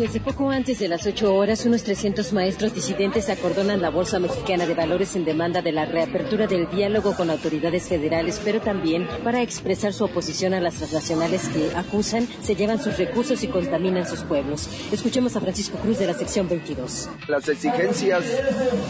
Desde 0.00 0.18
poco 0.18 0.48
antes 0.48 0.78
de 0.78 0.88
las 0.88 1.06
8 1.06 1.34
horas, 1.34 1.66
unos 1.66 1.82
300 1.82 2.32
maestros 2.32 2.72
disidentes 2.72 3.28
acordonan 3.28 3.82
la 3.82 3.90
Bolsa 3.90 4.18
Mexicana 4.18 4.64
de 4.64 4.72
Valores 4.72 5.14
en 5.14 5.26
demanda 5.26 5.60
de 5.60 5.72
la 5.72 5.84
reapertura 5.84 6.46
del 6.46 6.70
diálogo 6.70 7.14
con 7.14 7.28
autoridades 7.28 7.86
federales, 7.86 8.40
pero 8.42 8.62
también 8.62 9.06
para 9.22 9.42
expresar 9.42 9.92
su 9.92 10.04
oposición 10.04 10.54
a 10.54 10.60
las 10.62 10.76
transnacionales 10.76 11.48
que 11.48 11.76
acusan 11.76 12.26
se 12.40 12.56
llevan 12.56 12.82
sus 12.82 12.96
recursos 12.96 13.44
y 13.44 13.48
contaminan 13.48 14.08
sus 14.08 14.20
pueblos. 14.20 14.70
Escuchemos 14.90 15.36
a 15.36 15.40
Francisco 15.42 15.76
Cruz 15.76 15.98
de 15.98 16.06
la 16.06 16.14
sección 16.14 16.48
22. 16.48 17.10
Las 17.28 17.46
exigencias 17.50 18.24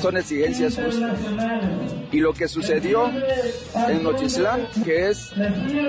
son 0.00 0.16
exigencias 0.16 0.76
justas. 0.76 1.18
Y 2.12 2.18
lo 2.18 2.32
que 2.34 2.46
sucedió 2.46 3.10
en 3.88 4.04
Nochislán, 4.04 4.68
que 4.84 5.10
es 5.10 5.32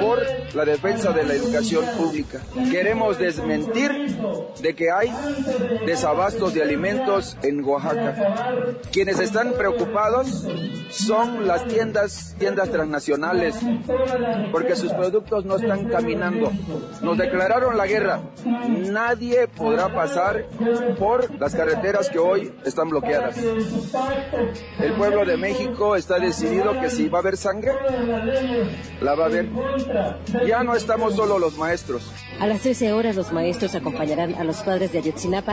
por 0.02 0.20
la 0.56 0.66
defensa 0.66 1.12
de 1.12 1.26
la 1.26 1.36
educación 1.36 1.86
pública. 1.96 2.42
Queremos 2.72 3.20
desmentir 3.20 4.18
de 4.62 4.76
que 4.76 4.90
hay 4.90 5.11
desabastos 5.86 6.54
de 6.54 6.62
alimentos 6.62 7.38
en 7.44 7.64
Oaxaca. 7.64 8.16
Quienes 8.92 9.20
están 9.20 9.54
preocupados 9.54 10.48
son 10.90 11.48
las 11.48 11.66
tiendas, 11.68 12.36
tiendas 12.38 12.70
transnacionales, 12.70 13.56
porque 14.52 14.76
sus 14.76 14.92
productos 14.94 15.46
no 15.46 15.56
están 15.56 15.86
caminando. 15.90 16.52
Nos 17.02 17.18
declararon 17.18 17.78
la 17.78 17.88
guerra. 17.88 18.22
Nadie 18.68 19.48
podrá 19.48 19.94
pasar 19.94 20.46
por 21.00 21.34
las 21.40 21.56
carreteras 21.56 22.10
que 22.10 22.20
hoy 22.20 22.54
están 22.66 22.90
bloqueadas. 22.90 23.38
El 24.80 24.94
pueblo 24.94 25.26
de 25.26 25.38
México 25.38 25.96
está 25.96 26.20
decidido 26.20 26.80
que 26.80 26.90
si 26.90 27.10
va 27.10 27.20
a 27.20 27.22
haber 27.22 27.38
sangre, 27.38 27.72
la 29.02 29.16
va 29.16 29.24
a 29.24 29.28
haber. 29.28 29.50
Ya 30.46 30.64
no 30.64 30.76
estamos 30.76 31.16
solo 31.16 31.40
los 31.40 31.58
maestros. 31.58 32.12
A 32.40 32.48
las 32.48 32.62
13 32.62 32.94
horas 32.94 33.16
los 33.16 33.32
maestros 33.32 33.76
acompañarán 33.76 34.36
a 34.36 34.44
los 34.44 34.58
padres 34.58 34.92
de 34.92 35.01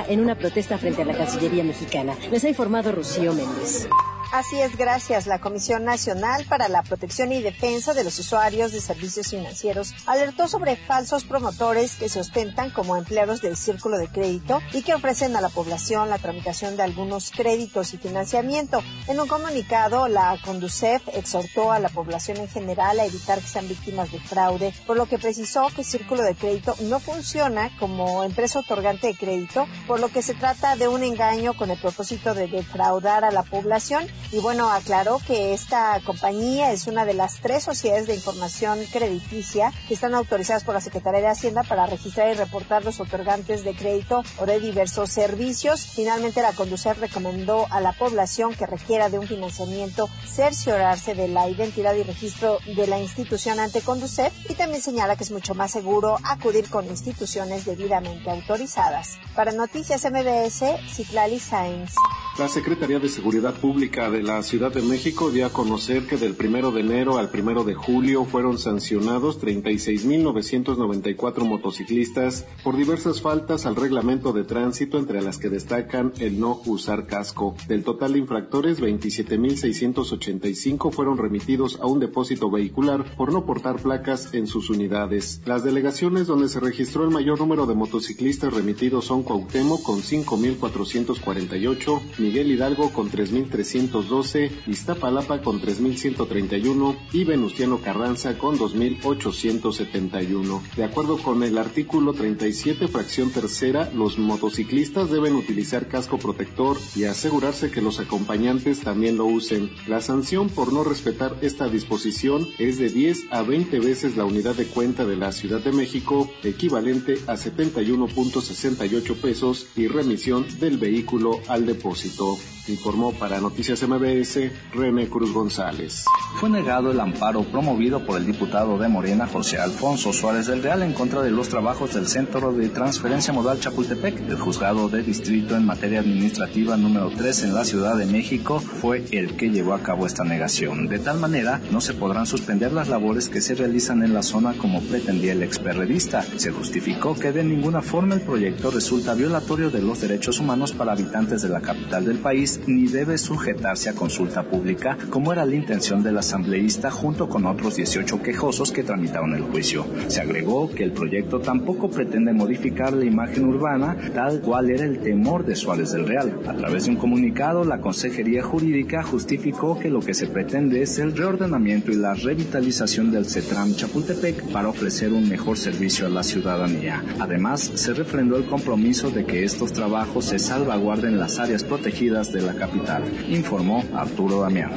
En 0.09 0.21
una 0.21 0.35
protesta 0.35 0.77
frente 0.79 1.03
a 1.03 1.05
la 1.05 1.17
Cancillería 1.17 1.65
mexicana. 1.65 2.15
Les 2.31 2.45
ha 2.45 2.49
informado 2.49 2.93
Rocío 2.93 3.33
Méndez. 3.33 3.89
Así 4.31 4.61
es, 4.61 4.77
gracias. 4.77 5.27
La 5.27 5.41
Comisión 5.41 5.85
Nacional 5.85 6.45
para 6.45 6.69
la 6.69 6.83
Protección 6.83 7.33
y 7.33 7.41
Defensa 7.41 7.95
de 7.95 8.05
los 8.05 8.19
Usuarios 8.19 8.73
de 8.73 8.83
Servicios 8.83 9.29
Financieros 9.29 9.95
alertó 10.05 10.49
sobre 10.49 10.77
falsos 10.77 11.25
promotores 11.25 11.95
que 11.95 12.11
se 12.11 12.21
ostentan 12.21 12.71
como 12.71 12.99
empleados 12.99 13.41
del 13.41 13.57
Círculo 13.57 13.97
de 13.97 14.09
Crédito 14.09 14.61
y 14.75 14.83
que 14.83 14.93
ofrecen 14.93 15.35
a 15.35 15.41
la 15.41 15.49
población 15.49 16.11
la 16.11 16.19
tramitación 16.19 16.77
de 16.77 16.83
algunos 16.83 17.31
créditos 17.31 17.95
y 17.95 17.97
financiamiento. 17.97 18.83
En 19.07 19.19
un 19.19 19.29
comunicado, 19.29 20.09
la 20.09 20.37
Conducef 20.45 21.09
exhortó 21.15 21.73
a 21.73 21.79
la 21.79 21.89
población 21.89 22.37
en 22.37 22.49
general 22.49 23.01
a 23.01 23.07
evitar 23.07 23.41
que 23.41 23.49
sean 23.49 23.67
víctimas 23.67 24.13
de 24.13 24.21
fraude, 24.21 24.75
por 24.87 24.99
lo 24.99 25.07
que 25.07 25.19
precisó 25.19 25.69
que 25.75 25.83
Círculo 25.83 26.23
de 26.23 26.35
Crédito 26.35 26.75
no 26.83 27.01
funciona 27.01 27.75
como 27.79 28.23
empresa 28.25 28.59
otorgante 28.59 29.07
de 29.07 29.17
crédito, 29.17 29.67
por 29.87 30.01
lo 30.01 30.09
que 30.09 30.21
se 30.21 30.35
trata 30.35 30.77
de 30.77 30.87
un 30.87 31.03
engaño 31.03 31.57
con 31.57 31.71
el 31.71 31.81
propósito 31.81 32.35
de 32.35 32.47
defraudar 32.47 33.25
a 33.25 33.31
la 33.31 33.43
población 33.43 34.07
y 34.31 34.41
bueno, 34.41 34.71
aclaró 34.71 35.21
que 35.27 35.55
esta 35.55 36.01
compañía 36.05 36.73
es 36.73 36.87
una 36.87 37.05
de 37.05 37.15
las 37.15 37.41
tres 37.41 37.65
sociedades 37.65 38.07
de 38.07 38.15
información 38.15 38.79
crediticia 38.93 39.73
que 39.87 39.95
están 39.95 40.15
autorizadas 40.15 40.65
por 40.65 40.75
la 40.75 40.81
Secretaría 40.81 41.21
de 41.21 41.29
Hacienda 41.29 41.63
para 41.63 41.87
registrar 41.87 42.31
y 42.31 42.35
reportar 42.35 42.85
los 42.85 43.01
otorgantes 43.01 43.65
de 43.65 43.75
crédito 43.75 44.23
o 44.39 44.47
de 44.47 44.61
diversos 44.61 45.11
servicios. 45.11 45.87
Finalmente, 45.87 46.43
la 46.43 46.53
Conducef 46.53 46.99
recomendó 46.99 47.67
a 47.71 47.81
la 47.81 47.93
población 47.93 48.55
que 48.55 48.67
requiera 48.67 49.09
de 49.09 49.19
un 49.19 49.27
financiamiento 49.27 50.09
cerciorarse 50.27 51.15
de 51.15 51.29
la 51.29 51.49
identidad 51.49 51.95
y 51.95 52.03
registro 52.03 52.59
de 52.77 52.87
la 52.87 52.99
institución 52.99 53.61
ante 53.61 53.81
Conducef 53.81 54.33
y 54.51 54.55
también 54.55 54.83
señala 54.83 55.17
que 55.17 55.25
es 55.25 55.31
mucho 55.31 55.55
más 55.55 55.71
seguro 55.71 56.19
acudir 56.25 56.69
con 56.69 56.87
instituciones 56.87 57.65
debidamente 57.65 58.31
autorizadas. 58.31 59.19
Para 59.35 59.53
Noticias 59.53 60.05
MBS, 60.05 60.65
Citlali 60.95 61.41
Sainz. 61.41 61.95
La 62.39 62.47
Secretaría 62.47 63.01
de 63.01 63.09
Seguridad 63.09 63.55
Pública 63.55 64.13
de 64.13 64.23
la 64.23 64.41
Ciudad 64.45 64.73
de 64.73 64.81
México 64.81 65.33
dio 65.33 65.45
a 65.45 65.53
conocer 65.53 66.07
que 66.07 66.17
del 66.17 66.37
primero 66.37 66.71
de 66.71 66.83
enero 66.83 67.19
al 67.19 67.31
primero 67.31 67.65
de 67.65 67.75
julio 67.75 68.25
fueron 68.25 68.59
sancionados 68.59 69.41
36.994 69.41 71.45
motociclistas 71.45 72.47
por 72.63 72.77
diversas 72.77 73.21
faltas 73.21 73.67
al 73.67 73.75
reglamento 73.75 74.33
de 74.33 74.45
tránsito, 74.45 74.99
entre 74.99 75.21
las 75.21 75.39
que 75.39 75.49
destacan 75.49 76.13
el 76.21 76.39
no 76.39 76.61
usar 76.65 77.09
casco. 77.09 77.57
Del 77.67 77.83
total 77.83 78.13
de 78.13 78.21
infractores, 78.21 78.81
27.685 78.81 80.93
fueron 80.93 81.19
remitidos 81.19 81.81
a 81.81 81.87
un 81.87 81.99
depósito 81.99 82.53
vehicular 82.53 83.17
por 83.17 83.33
no 83.33 83.47
portar 83.47 83.83
placas 83.83 84.33
en 84.33 84.47
sus 84.47 84.71
unidades. 84.71 85.43
Las 85.45 85.65
delegaciones 85.65 86.29
donde 86.29 86.49
se 86.49 86.61
registró 86.61 87.03
el 87.03 87.11
mayor 87.11 87.41
número 87.41 87.67
de 87.67 87.75
motociclistas 87.75 88.55
remitidos 88.55 89.07
son 89.07 89.25
Cuauhtémoc 89.25 89.83
con 89.83 90.03
5.448, 90.03 92.01
Miguel 92.29 92.51
Hidalgo 92.51 92.93
con 92.93 93.11
3.312, 93.11 94.51
Iztapalapa 94.67 95.41
con 95.41 95.63
3.131 95.63 96.99
y 97.15 97.25
Venustiano 97.25 97.81
Carranza 97.81 98.37
con 98.37 98.59
2.871. 98.59 100.61
De 100.77 100.85
acuerdo 100.85 101.17
con 101.17 101.43
el 101.43 101.57
artículo 101.57 102.13
37, 102.13 102.87
fracción 102.89 103.31
tercera, 103.31 103.91
los 103.95 104.19
motociclistas 104.19 105.11
deben 105.11 105.37
utilizar 105.37 105.89
casco 105.89 106.19
protector 106.19 106.77
y 106.95 107.05
asegurarse 107.05 107.71
que 107.71 107.81
los 107.81 107.99
acompañantes 107.99 108.81
también 108.81 109.17
lo 109.17 109.25
usen. 109.25 109.71
La 109.87 110.03
sanción 110.03 110.51
por 110.51 110.75
no 110.75 110.85
respetar 110.85 111.35
esta 111.41 111.67
disposición 111.69 112.47
es 112.59 112.77
de 112.77 112.91
10 112.91 113.21
a 113.31 113.41
20 113.41 113.81
veces 113.81 114.19
la 114.19 114.27
unidad 114.27 114.55
de 114.55 114.67
cuenta 114.67 115.07
de 115.07 115.17
la 115.17 115.33
Ciudad 115.33 115.61
de 115.61 115.73
México, 115.73 116.31
equivalente 116.45 117.15
a 117.27 117.37
71.68 117.37 119.17
pesos 119.17 119.69
y 119.77 119.87
remisión 119.87 120.45
del 120.61 120.77
vehículo 120.77 121.41
al 121.49 121.65
depósito 121.65 122.18
momento 122.19 122.58
Informó 122.69 123.13
para 123.13 123.41
Noticias 123.41 123.83
MBS 123.83 124.51
René 124.75 125.09
Cruz 125.09 125.33
González. 125.33 126.05
Fue 126.37 126.51
negado 126.51 126.91
el 126.91 127.01
amparo 127.01 127.43
promovido 127.43 128.05
por 128.05 128.19
el 128.19 128.27
diputado 128.27 128.79
de 128.79 128.89
Morena 128.89 129.27
José 129.27 129.59
Alfonso 129.59 130.13
Suárez 130.13 130.47
del 130.47 130.63
Real 130.63 130.83
en 130.83 130.93
contra 130.93 131.23
de 131.23 131.31
los 131.31 131.49
trabajos 131.49 131.95
del 131.95 132.07
Centro 132.07 132.53
de 132.53 132.69
Transferencia 132.69 133.33
Modal 133.33 133.59
Chapultepec. 133.59 134.29
El 134.29 134.39
juzgado 134.39 134.89
de 134.89 135.03
distrito 135.03 135.57
en 135.57 135.65
materia 135.65 136.01
administrativa 136.01 136.77
número 136.77 137.11
3 137.11 137.45
en 137.45 137.55
la 137.55 137.65
Ciudad 137.65 137.97
de 137.97 138.07
México 138.07 138.61
fue 138.61 139.05
el 139.13 139.37
que 139.37 139.51
llevó 139.51 139.75
a 139.75 139.83
cabo 139.83 140.07
esta 140.07 140.25
negación. 140.25 140.89
De 140.89 140.99
tal 140.99 141.19
manera, 141.19 141.61
no 141.71 141.81
se 141.81 141.95
podrán 141.95 142.27
suspender 142.27 142.73
las 142.73 142.89
labores 142.89 143.29
que 143.29 143.41
se 143.41 143.55
realizan 143.55 144.03
en 144.03 144.13
la 144.13 144.23
zona 144.23 144.55
como 144.55 144.83
pretendía 144.83 145.33
el 145.33 145.43
experredista. 145.43 146.23
Se 146.37 146.51
justificó 146.51 147.15
que 147.15 147.33
de 147.33 147.45
ninguna 147.45 147.81
forma 147.81 148.15
el 148.15 148.21
proyecto 148.21 148.71
resulta 148.71 149.15
violatorio 149.15 149.71
de 149.71 149.83
los 149.83 150.01
derechos 150.01 150.39
humanos 150.39 150.73
para 150.73 150.93
habitantes 150.93 151.43
de 151.43 151.49
la 151.49 151.61
capital 151.61 152.05
del 152.05 152.19
país 152.19 152.58
ni 152.67 152.87
debe 152.87 153.19
sujetarse 153.19 153.91
a 153.91 153.95
consulta 153.95 154.43
pública, 154.43 154.97
como 155.11 155.33
era 155.33 155.45
la 155.45 155.55
intención 155.55 156.03
del 156.03 156.19
asambleísta 156.19 156.91
junto 156.91 157.29
con 157.29 157.47
otros 157.47 157.77
18 157.77 158.23
quejosos 158.23 158.73
que 158.73 158.83
tramitaron 158.83 159.35
el 159.35 159.43
juicio. 159.43 159.87
Se 160.09 160.21
agregó 160.21 160.71
que 160.71 160.85
el 160.85 160.93
proyecto 160.93 161.41
tampoco 161.41 161.91
pretende 161.91 162.33
modificar 162.33 162.93
la 162.93 163.05
imagen 163.05 163.45
urbana 163.45 163.97
tal 164.15 164.41
cual 164.41 164.71
era 164.71 164.85
el 164.85 164.99
temor 164.99 165.45
de 165.45 165.57
Suárez 165.57 165.93
del 165.93 166.07
Real. 166.07 166.41
A 166.47 166.55
través 166.55 166.85
de 166.85 166.91
un 166.91 166.97
comunicado, 166.97 167.65
la 167.65 167.81
Consejería 167.81 168.43
Jurídica 168.43 169.03
justificó 169.03 169.79
que 169.79 169.91
lo 169.91 170.01
que 170.01 170.15
se 170.15 170.27
pretende 170.27 170.83
es 170.83 170.99
el 170.99 171.17
reordenamiento 171.17 171.93
y 171.93 171.97
la 171.97 172.15
revitalización 172.15 173.11
del 173.11 173.27
CETRAM 173.27 173.75
Chapultepec 173.75 174.51
para 174.53 174.69
ofrecer 174.69 175.13
un 175.13 175.29
mejor 175.29 175.59
servicio 175.59 176.07
a 176.07 176.11
la 176.11 176.23
ciudadanía. 176.23 177.05
Además, 177.19 177.71
se 177.75 177.95
refrendó 177.95 178.37
el 178.37 178.47
compromiso 178.47 179.11
de 179.11 179.25
que 179.25 179.45
estos 179.45 179.73
trabajos 179.73 180.27
se 180.27 180.39
salvaguarden 180.39 181.19
las 181.19 181.39
áreas 181.39 181.65
protegidas 181.65 182.33
de 182.33 182.43
la 182.43 182.48
capital, 182.55 183.03
informó 183.29 183.85
Arturo 183.95 184.41
Damián. 184.41 184.73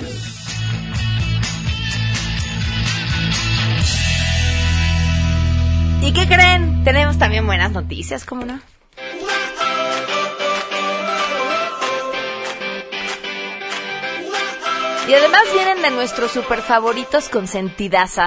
¿Y 6.01 6.13
qué 6.13 6.27
creen? 6.27 6.83
Tenemos 6.83 7.19
también 7.19 7.45
buenas 7.45 7.71
noticias, 7.71 8.25
¿cómo 8.25 8.45
no? 8.45 8.59
Y 15.11 15.13
además 15.13 15.41
vienen 15.53 15.81
de 15.81 15.91
nuestros 15.91 16.31
super 16.31 16.61
favoritos 16.61 17.27
consentidas 17.27 18.17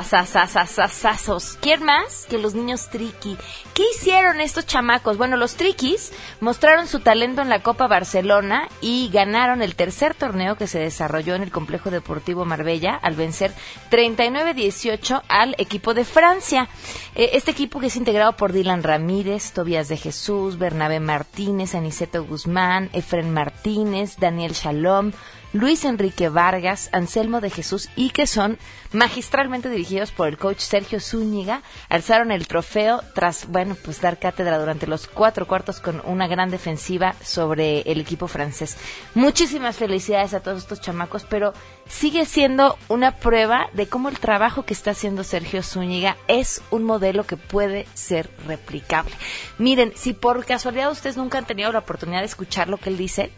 ¿Quién 1.62 1.82
más? 1.82 2.26
Que 2.28 2.36
los 2.36 2.54
niños 2.54 2.90
triqui. 2.90 3.38
¿Qué 3.72 3.84
hicieron 3.94 4.38
estos 4.38 4.66
chamacos? 4.66 5.16
Bueno, 5.16 5.38
los 5.38 5.54
triquis 5.54 6.12
mostraron 6.40 6.86
su 6.86 7.00
talento 7.00 7.40
en 7.40 7.48
la 7.48 7.62
Copa 7.62 7.86
Barcelona 7.86 8.68
y 8.82 9.08
ganaron 9.10 9.62
el 9.62 9.76
tercer 9.76 10.14
torneo 10.14 10.56
que 10.56 10.66
se 10.66 10.78
desarrolló 10.78 11.34
en 11.34 11.42
el 11.42 11.50
Complejo 11.50 11.90
Deportivo 11.90 12.44
Marbella 12.44 13.00
al 13.00 13.14
vencer 13.14 13.54
39-18 13.90 15.22
al 15.26 15.54
equipo 15.56 15.94
de 15.94 16.04
Francia. 16.04 16.68
Eh, 17.14 17.30
este 17.32 17.52
equipo 17.52 17.80
que 17.80 17.86
es 17.86 17.96
integrado 17.96 18.36
por 18.36 18.52
Dylan 18.52 18.82
Ramírez, 18.82 19.52
Tobias 19.52 19.88
de 19.88 19.96
Jesús, 19.96 20.58
Bernabé 20.58 21.00
Martínez, 21.00 21.74
Aniceto 21.74 22.22
Guzmán, 22.26 22.90
Efren 22.92 23.32
Martínez, 23.32 24.18
Daniel 24.18 24.52
Shalom, 24.52 25.12
Luis 25.54 25.84
Enrique 25.84 26.28
Vargas, 26.28 26.88
Anselmo 26.90 27.40
de 27.40 27.48
Jesús 27.48 27.88
y 27.94 28.10
que 28.10 28.26
son 28.26 28.58
magistralmente 28.90 29.70
dirigidos 29.70 30.10
por 30.10 30.26
el 30.26 30.36
coach 30.36 30.58
Sergio 30.58 30.98
Zúñiga, 30.98 31.62
alzaron 31.88 32.32
el 32.32 32.48
trofeo 32.48 33.02
tras, 33.14 33.46
bueno, 33.46 33.76
pues 33.84 34.00
dar 34.00 34.18
cátedra 34.18 34.58
durante 34.58 34.88
los 34.88 35.06
cuatro 35.06 35.46
cuartos 35.46 35.78
con 35.78 36.02
una 36.06 36.26
gran 36.26 36.50
defensiva 36.50 37.14
sobre 37.22 37.82
el 37.82 38.00
equipo 38.00 38.26
francés. 38.26 38.76
Muchísimas 39.14 39.76
felicidades 39.76 40.34
a 40.34 40.40
todos 40.40 40.58
estos 40.58 40.80
chamacos, 40.80 41.22
pero 41.22 41.52
sigue 41.86 42.26
siendo 42.26 42.76
una 42.88 43.12
prueba 43.12 43.68
de 43.74 43.86
cómo 43.86 44.08
el 44.08 44.18
trabajo 44.18 44.64
que 44.64 44.74
está 44.74 44.90
haciendo 44.90 45.22
Sergio 45.22 45.62
Zúñiga 45.62 46.16
es 46.26 46.62
un 46.72 46.82
modelo 46.82 47.22
que 47.22 47.36
puede 47.36 47.86
ser 47.94 48.28
replicable. 48.48 49.14
Miren, 49.58 49.92
si 49.94 50.14
por 50.14 50.44
casualidad 50.44 50.90
ustedes 50.90 51.16
nunca 51.16 51.38
han 51.38 51.46
tenido 51.46 51.70
la 51.70 51.78
oportunidad 51.78 52.22
de 52.22 52.26
escuchar 52.26 52.68
lo 52.68 52.78
que 52.78 52.90
él 52.90 52.96
dice, 52.96 53.30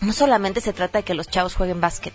no 0.00 0.12
solamente 0.12 0.60
se 0.60 0.72
trata 0.72 0.98
de 0.98 1.04
que 1.04 1.14
los 1.14 1.28
chavos 1.28 1.54
jueguen 1.54 1.80
básquet, 1.80 2.14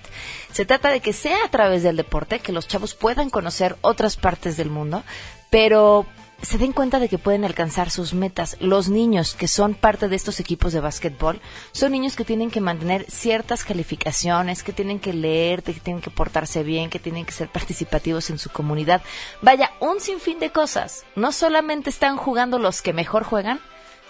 se 0.52 0.66
trata 0.66 0.90
de 0.90 1.00
que 1.00 1.14
sea 1.14 1.46
a 1.46 1.50
través 1.50 1.84
del 1.84 1.98
deporte 1.98 2.40
que 2.40 2.52
los 2.52 2.68
chavos 2.68 2.94
puedan 2.94 3.30
conocer 3.30 3.76
otras 3.82 4.16
partes 4.16 4.58
del 4.58 4.70
mundo, 4.70 5.04
pero 5.50 6.06
se 6.44 6.58
den 6.58 6.74
cuenta 6.74 7.00
de 7.00 7.08
que 7.08 7.18
pueden 7.18 7.46
alcanzar 7.46 7.90
sus 7.90 8.14
metas. 8.14 8.58
Los 8.60 8.90
niños 8.90 9.34
que 9.34 9.48
son 9.48 9.76
parte 9.76 10.10
de 10.10 10.16
estos 10.16 10.42
equipos 10.42 10.74
de 10.74 10.82
básquetbol 10.82 11.40
son 11.72 11.94
niños 11.94 12.18
que 12.18 12.26
tienen 12.26 12.52
que 12.52 12.60
mantener 12.60 13.06
ciertas 13.10 13.64
calificaciones, 13.64 14.62
que 14.62 14.74
tienen 14.74 15.00
que 15.00 15.14
leer, 15.14 15.64
que 15.64 15.74
tienen 15.74 16.02
que 16.02 16.10
portarse 16.10 16.64
bien, 16.64 16.90
que 16.90 17.00
tienen 17.00 17.26
que 17.26 17.32
ser 17.32 17.48
participativos 17.48 18.30
en 18.30 18.40
su 18.40 18.50
comunidad. 18.50 19.02
Vaya, 19.42 19.72
un 19.80 20.02
sinfín 20.02 20.40
de 20.40 20.52
cosas. 20.52 21.06
No 21.16 21.32
solamente 21.32 21.90
están 21.90 22.18
jugando 22.18 22.60
los 22.60 22.82
que 22.82 22.92
mejor 22.92 23.24
juegan, 23.24 23.62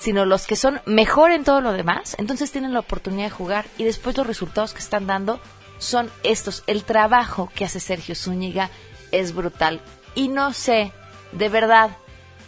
sino 0.03 0.25
los 0.25 0.47
que 0.47 0.57
son 0.57 0.81
mejor 0.85 1.31
en 1.31 1.45
todo 1.45 1.61
lo 1.61 1.71
demás, 1.71 2.17
entonces 2.19 2.51
tienen 2.51 2.73
la 2.73 2.81
oportunidad 2.81 3.27
de 3.27 3.29
jugar 3.29 3.65
y 3.77 3.85
después 3.85 4.17
los 4.17 4.27
resultados 4.27 4.73
que 4.73 4.81
están 4.81 5.07
dando 5.07 5.39
son 5.77 6.11
estos. 6.23 6.65
El 6.67 6.83
trabajo 6.83 7.49
que 7.55 7.63
hace 7.63 7.79
Sergio 7.79 8.13
Zúñiga 8.13 8.69
es 9.13 9.33
brutal. 9.33 9.79
Y 10.13 10.27
no 10.27 10.51
sé, 10.51 10.91
de 11.31 11.47
verdad, 11.47 11.91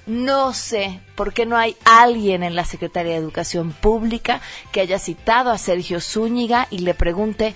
no 0.05 0.53
sé 0.53 0.99
por 1.15 1.31
qué 1.31 1.45
no 1.45 1.55
hay 1.55 1.77
alguien 1.85 2.43
en 2.43 2.57
la 2.57 2.65
Secretaría 2.65 3.13
de 3.13 3.19
Educación 3.19 3.71
Pública 3.71 4.41
que 4.73 4.81
haya 4.81 4.99
citado 4.99 5.49
a 5.49 5.57
Sergio 5.57 6.01
Zúñiga 6.01 6.67
y 6.71 6.79
le 6.79 6.93
pregunte 6.93 7.55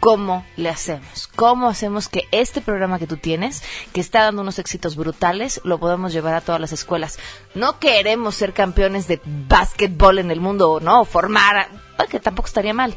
cómo 0.00 0.44
le 0.56 0.70
hacemos, 0.70 1.28
cómo 1.36 1.68
hacemos 1.68 2.08
que 2.08 2.26
este 2.32 2.60
programa 2.60 2.98
que 2.98 3.06
tú 3.06 3.18
tienes, 3.18 3.62
que 3.92 4.00
está 4.00 4.24
dando 4.24 4.42
unos 4.42 4.58
éxitos 4.58 4.96
brutales, 4.96 5.60
lo 5.62 5.78
podamos 5.78 6.12
llevar 6.12 6.34
a 6.34 6.40
todas 6.40 6.60
las 6.60 6.72
escuelas. 6.72 7.18
No 7.54 7.78
queremos 7.78 8.34
ser 8.34 8.52
campeones 8.54 9.06
de 9.06 9.20
básquetbol 9.24 10.18
en 10.18 10.30
el 10.30 10.40
mundo, 10.40 10.80
no, 10.82 11.04
formar, 11.04 11.68
que 12.10 12.18
tampoco 12.18 12.48
estaría 12.48 12.74
mal. 12.74 12.96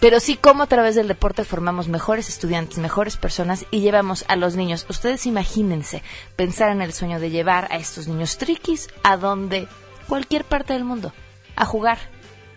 Pero 0.00 0.20
sí 0.20 0.36
cómo 0.36 0.64
a 0.64 0.66
través 0.66 0.94
del 0.94 1.08
deporte 1.08 1.44
formamos 1.44 1.88
mejores 1.88 2.28
estudiantes, 2.28 2.76
mejores 2.76 3.16
personas 3.16 3.64
y 3.70 3.80
llevamos 3.80 4.26
a 4.28 4.36
los 4.36 4.54
niños. 4.54 4.84
Ustedes 4.90 5.24
imagínense 5.24 6.02
pensar 6.34 6.70
en 6.70 6.82
el 6.82 6.92
sueño 6.92 7.18
de 7.18 7.30
llevar 7.30 7.68
a 7.70 7.76
estos 7.76 8.06
niños 8.06 8.36
triquis 8.36 8.88
a 9.02 9.16
donde 9.16 9.68
cualquier 10.06 10.44
parte 10.44 10.74
del 10.74 10.84
mundo 10.84 11.12
a 11.56 11.64
jugar 11.64 11.98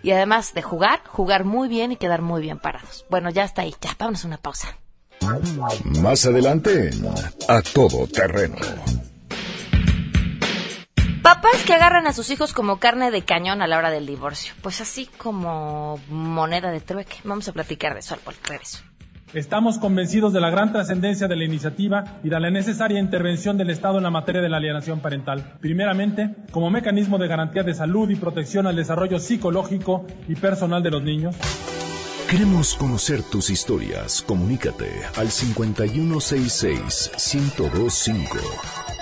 y 0.02 0.10
además 0.12 0.54
de 0.54 0.62
jugar, 0.62 1.02
jugar 1.06 1.44
muy 1.44 1.68
bien 1.68 1.92
y 1.92 1.96
quedar 1.96 2.22
muy 2.22 2.42
bien 2.42 2.58
parados. 2.58 3.04
Bueno, 3.10 3.30
ya 3.30 3.44
está 3.44 3.62
ahí, 3.62 3.74
ya, 3.80 3.94
vámonos 3.98 4.24
a 4.24 4.28
una 4.28 4.38
pausa. 4.38 4.76
Más 6.00 6.26
adelante, 6.26 6.90
a 7.48 7.62
todo 7.62 8.06
terreno. 8.06 8.56
Papás 11.22 11.62
que 11.66 11.74
agarran 11.74 12.06
a 12.06 12.14
sus 12.14 12.30
hijos 12.30 12.54
como 12.54 12.78
carne 12.78 13.10
de 13.10 13.22
cañón 13.22 13.60
a 13.60 13.66
la 13.66 13.76
hora 13.76 13.90
del 13.90 14.06
divorcio. 14.06 14.54
Pues 14.62 14.80
así 14.80 15.06
como 15.18 16.00
moneda 16.08 16.70
de 16.70 16.80
trueque. 16.80 17.18
Vamos 17.24 17.46
a 17.48 17.52
platicar 17.52 17.92
de 17.92 18.00
eso 18.00 18.14
al 18.14 18.34
regreso. 18.42 18.78
Estamos 19.32 19.78
convencidos 19.78 20.32
de 20.32 20.40
la 20.40 20.50
gran 20.50 20.72
trascendencia 20.72 21.28
de 21.28 21.36
la 21.36 21.44
iniciativa 21.44 22.18
y 22.24 22.30
de 22.30 22.40
la 22.40 22.50
necesaria 22.50 22.98
intervención 22.98 23.56
del 23.56 23.70
Estado 23.70 23.98
en 23.98 24.02
la 24.02 24.10
materia 24.10 24.42
de 24.42 24.48
la 24.48 24.56
alienación 24.56 24.98
parental. 24.98 25.54
Primeramente, 25.60 26.34
como 26.50 26.68
mecanismo 26.68 27.16
de 27.16 27.28
garantía 27.28 27.62
de 27.62 27.74
salud 27.74 28.10
y 28.10 28.16
protección 28.16 28.66
al 28.66 28.74
desarrollo 28.74 29.20
psicológico 29.20 30.04
y 30.26 30.34
personal 30.34 30.82
de 30.82 30.90
los 30.90 31.04
niños. 31.04 31.36
Queremos 32.28 32.74
conocer 32.74 33.22
tus 33.22 33.50
historias. 33.50 34.20
Comunícate 34.22 34.90
al 35.16 35.28
5166-1025. 35.28 38.26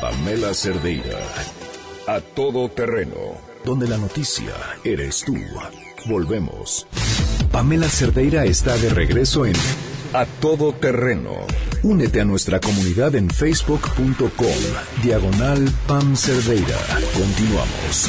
Pamela 0.03 0.53
Cerdeira. 0.53 1.21
A 2.07 2.21
todo 2.21 2.69
terreno. 2.69 3.17
Donde 3.65 3.89
la 3.89 3.97
noticia 3.97 4.53
eres 4.85 5.25
tú. 5.25 5.39
Volvemos. 6.07 6.87
Pamela 7.51 7.89
Cerdeira 7.89 8.45
está 8.45 8.77
de 8.77 8.91
regreso 8.91 9.47
en 9.47 9.55
a 10.13 10.27
todo 10.41 10.73
terreno. 10.73 11.33
Únete 11.83 12.21
a 12.21 12.25
nuestra 12.25 12.61
comunidad 12.61 13.15
en 13.15 13.29
facebook.com. 13.31 15.03
Diagonal 15.03 15.71
Pam 15.87 16.17
Cerdeira. 16.17 16.79
Continuamos. 17.15 18.09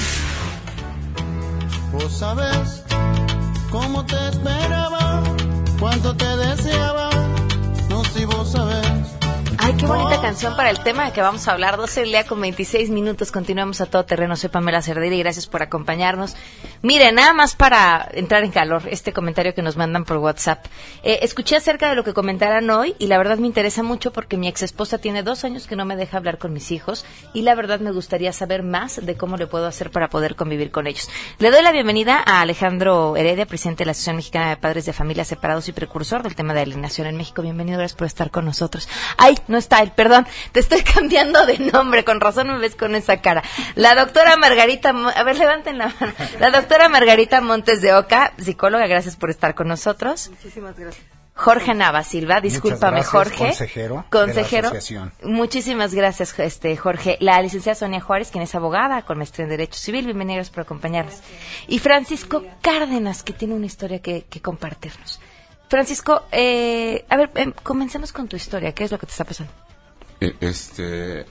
Vos 1.91 2.17
sabés 2.17 2.83
cómo 3.71 4.05
te 4.05 4.15
esperaba, 4.29 5.23
cuánto 5.79 6.15
te 6.15 6.37
deseaba. 6.37 7.09
No 7.89 8.03
si 8.05 8.25
vos 8.25 8.51
sabés 8.51 9.18
Ay, 9.69 9.75
qué 9.77 9.85
bonita 9.85 10.19
canción 10.19 10.55
para 10.55 10.71
el 10.71 10.79
tema 10.79 11.05
de 11.05 11.11
que 11.11 11.21
vamos 11.21 11.47
a 11.47 11.51
hablar. 11.51 11.77
12 11.77 11.99
del 11.99 12.09
día 12.09 12.25
con 12.25 12.41
26 12.41 12.89
minutos. 12.89 13.31
Continuamos 13.31 13.81
a 13.81 13.85
todo 13.85 14.03
terreno. 14.03 14.35
Soy 14.35 14.49
Pamela 14.49 14.81
Cerdeira 14.81 15.15
y 15.15 15.19
gracias 15.19 15.45
por 15.45 15.61
acompañarnos. 15.61 16.35
Mire, 16.81 17.11
nada 17.11 17.33
más 17.33 17.55
para 17.55 18.09
entrar 18.13 18.43
en 18.43 18.49
calor, 18.49 18.81
este 18.89 19.13
comentario 19.13 19.53
que 19.53 19.61
nos 19.61 19.77
mandan 19.77 20.05
por 20.05 20.17
WhatsApp. 20.17 20.65
Eh, 21.03 21.19
escuché 21.21 21.55
acerca 21.55 21.87
de 21.87 21.95
lo 21.95 22.03
que 22.03 22.15
comentaran 22.15 22.67
hoy 22.71 22.95
y 22.97 23.05
la 23.05 23.19
verdad 23.19 23.37
me 23.37 23.45
interesa 23.45 23.83
mucho 23.83 24.11
porque 24.11 24.37
mi 24.37 24.47
ex 24.47 24.63
esposa 24.63 24.97
tiene 24.97 25.21
dos 25.21 25.43
años 25.43 25.67
que 25.67 25.75
no 25.75 25.85
me 25.85 25.95
deja 25.95 26.17
hablar 26.17 26.39
con 26.39 26.51
mis 26.51 26.71
hijos 26.71 27.05
y 27.35 27.43
la 27.43 27.53
verdad 27.53 27.79
me 27.79 27.91
gustaría 27.91 28.33
saber 28.33 28.63
más 28.63 29.05
de 29.05 29.17
cómo 29.17 29.37
le 29.37 29.45
puedo 29.45 29.67
hacer 29.67 29.91
para 29.91 30.09
poder 30.09 30.35
convivir 30.35 30.71
con 30.71 30.87
ellos. 30.87 31.11
Le 31.37 31.51
doy 31.51 31.61
la 31.61 31.71
bienvenida 31.71 32.23
a 32.25 32.41
Alejandro 32.41 33.15
Heredia, 33.17 33.45
presidente 33.45 33.83
de 33.83 33.85
la 33.85 33.91
Asociación 33.91 34.15
Mexicana 34.15 34.49
de 34.49 34.57
Padres 34.57 34.87
de 34.87 34.93
Familias 34.93 35.27
Separados 35.27 35.67
y 35.67 35.73
precursor 35.73 36.23
del 36.23 36.33
tema 36.33 36.55
de 36.55 36.61
alienación 36.61 37.05
en 37.05 37.17
México. 37.17 37.43
Bienvenido, 37.43 37.77
gracias 37.77 37.97
por 37.97 38.07
estar 38.07 38.31
con 38.31 38.45
nosotros. 38.45 38.89
Ay, 39.15 39.35
no 39.47 39.58
está 39.59 39.81
él, 39.81 39.91
perdón, 39.91 40.25
te 40.51 40.59
estoy 40.59 40.81
cambiando 40.81 41.45
de 41.45 41.59
nombre, 41.59 42.03
con 42.03 42.19
razón 42.19 42.47
me 42.47 42.57
ves 42.57 42.75
con 42.75 42.95
esa 42.95 43.21
cara. 43.21 43.43
La 43.75 43.95
doctora 43.95 44.37
Margarita, 44.37 44.89
a 44.89 45.23
ver, 45.23 45.37
levanten 45.37 45.77
la 45.77 45.93
mano. 45.99 46.13
La 46.39 46.51
doctora 46.51 46.89
Margarita 46.89 47.41
Montes 47.41 47.81
de 47.81 47.93
Oca, 47.93 48.33
psicóloga, 48.37 48.87
gracias 48.87 49.15
por 49.15 49.29
estar 49.29 49.55
con 49.55 49.67
nosotros. 49.67 50.29
Muchísimas 50.29 50.77
gracias. 50.77 51.05
Jorge 51.39 51.73
Nava 51.73 52.03
Silva. 52.03 52.41
Discúlpame, 52.41 52.97
gracias, 52.97 53.11
Jorge. 53.11 53.45
consejero 53.45 53.95
de 53.95 54.01
la 54.01 54.09
Consejero. 54.09 54.67
asociación. 54.67 55.13
Muchísimas 55.23 55.93
gracias, 55.95 56.37
este 56.37 56.75
Jorge. 56.75 57.15
La 57.21 57.41
licenciada 57.41 57.75
Sonia 57.75 58.01
Juárez, 58.01 58.29
quien 58.29 58.43
es 58.43 58.53
abogada 58.55 59.03
con 59.03 59.17
maestría 59.17 59.45
en 59.45 59.51
Derecho 59.51 59.79
Civil. 59.79 60.03
Bienvenidos 60.03 60.49
por 60.49 60.61
acompañarnos. 60.63 61.21
Y 61.69 61.79
Francisco 61.79 62.43
Cárdenas, 62.61 63.23
que 63.23 63.31
tiene 63.31 63.53
una 63.53 63.67
historia 63.67 64.01
que, 64.01 64.25
que 64.29 64.41
compartirnos. 64.41 65.21
Francisco, 65.69 66.23
eh, 66.31 67.05
a 67.09 67.15
ver, 67.17 67.29
em, 67.35 67.51
comencemos 67.63 68.11
con 68.11 68.27
tu 68.27 68.35
historia. 68.35 68.73
¿Qué 68.73 68.83
es 68.85 68.91
lo 68.91 68.97
que 68.97 69.05
te 69.05 69.11
está 69.11 69.23
pasando? 69.23 69.51
Eh, 70.19 70.35
Este, 70.41 71.25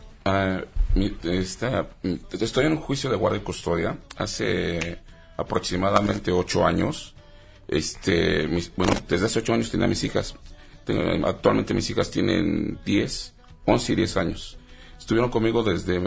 mm, 2.03 2.15
estoy 2.41 2.67
en 2.67 2.73
un 2.73 2.79
juicio 2.79 3.11
de 3.11 3.17
guardia 3.17 3.41
y 3.41 3.45
custodia 3.45 3.99
hace 4.17 4.99
aproximadamente 5.37 6.31
ocho 6.33 6.65
años. 6.67 7.15
Este, 7.67 8.47
mis- 8.49 8.73
bueno, 8.77 8.95
desde 9.09 9.27
hace 9.27 9.41
ocho 9.41 9.53
años 9.55 9.71
tenía 9.71 9.87
mis 9.87 10.03
hijas. 10.05 10.35
Tengo- 10.85 11.27
actualmente 11.27 11.75
mis 11.75 11.91
hijas 11.91 12.11
tienen 12.11 12.79
10, 12.85 13.35
11 13.67 13.93
y 13.93 13.97
10 13.97 14.17
años. 14.17 14.57
Estuvieron 14.99 15.31
conmigo 15.31 15.63
desde 15.63 16.01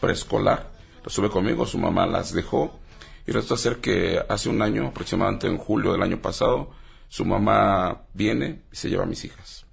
preescolar. 0.00 0.70
Estuve 1.06 1.30
conmigo, 1.30 1.66
su 1.66 1.78
mamá 1.78 2.06
las 2.06 2.32
dejó. 2.32 2.78
Y 3.26 3.32
resulta 3.32 3.56
ser 3.56 3.76
que 3.78 4.20
hace 4.28 4.48
un 4.48 4.60
año, 4.60 4.88
aproximadamente 4.88 5.46
en 5.46 5.56
julio 5.58 5.92
del 5.92 6.02
año 6.02 6.20
pasado, 6.20 6.70
su 7.14 7.24
mamá 7.24 8.00
viene 8.12 8.62
y 8.72 8.76
se 8.76 8.88
lleva 8.90 9.04
a 9.04 9.06
mis 9.06 9.24
hijas. 9.24 9.64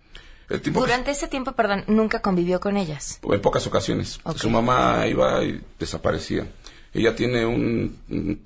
El 0.48 0.62
tiempo 0.62 0.80
que- 0.82 0.86
Durante 0.88 1.10
ese 1.10 1.28
tiempo, 1.28 1.54
perdón, 1.54 1.84
nunca 1.88 2.22
convivió 2.22 2.60
con 2.60 2.78
ellas. 2.78 3.20
en 3.24 3.42
pocas 3.42 3.66
ocasiones. 3.66 4.20
Su 4.36 4.52
mamá 4.52 5.08
iba 5.08 5.44
y 5.44 5.60
desaparecía. 5.80 6.46
Ella 6.94 7.16
tiene 7.16 7.44
un, 7.48 7.98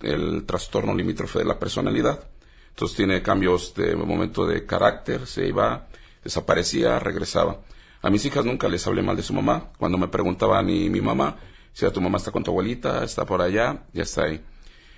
el 0.02 0.46
trastorno 0.46 0.96
limítrofe 0.96 1.40
de 1.40 1.46
la 1.46 1.60
personalidad. 1.60 2.24
Entonces 2.70 2.96
tiene 2.96 3.22
cambios 3.22 3.74
de 3.76 3.98
momento 3.98 4.46
de 4.48 4.66
carácter, 4.66 5.28
se 5.28 5.46
iba, 5.46 5.88
desaparecía, 6.24 6.98
regresaba. 7.00 7.60
A 8.02 8.10
mis 8.10 8.24
hijas 8.24 8.46
nunca 8.46 8.70
les 8.70 8.88
hablé 8.88 9.02
mal 9.02 9.18
de 9.18 9.24
su 9.24 9.34
mamá. 9.34 9.72
Cuando 9.78 9.98
me 9.98 10.08
preguntaban 10.08 10.70
y 10.70 10.90
mi 10.90 11.02
mamá, 11.02 11.36
si 11.74 11.86
tu 11.92 12.00
mamá 12.00 12.18
está 12.18 12.32
con 12.32 12.44
tu 12.46 12.52
abuelita, 12.52 13.04
está 13.04 13.26
por 13.26 13.42
allá, 13.42 13.84
ya 13.92 14.04
está 14.04 14.24
ahí. 14.24 14.42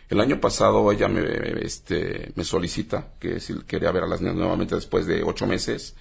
El 0.10 0.22
año 0.22 0.39
pasado 0.39 0.89
ella 0.91 1.10
me, 1.10 1.22
este, 1.62 2.32
me 2.36 2.46
solicita 2.46 3.13
que 3.20 3.39
si 3.39 3.60
quería 3.63 3.91
ver 3.91 4.04
a 4.04 4.08
las 4.08 4.22
niñas 4.22 4.38
nuevamente 4.38 4.76
después 4.76 5.06
de 5.06 5.24
ocho 5.24 5.46
meses 5.46 5.96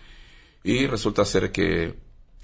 y 0.63 0.87
resulta 0.87 1.25
ser 1.25 1.51
que 1.51 1.95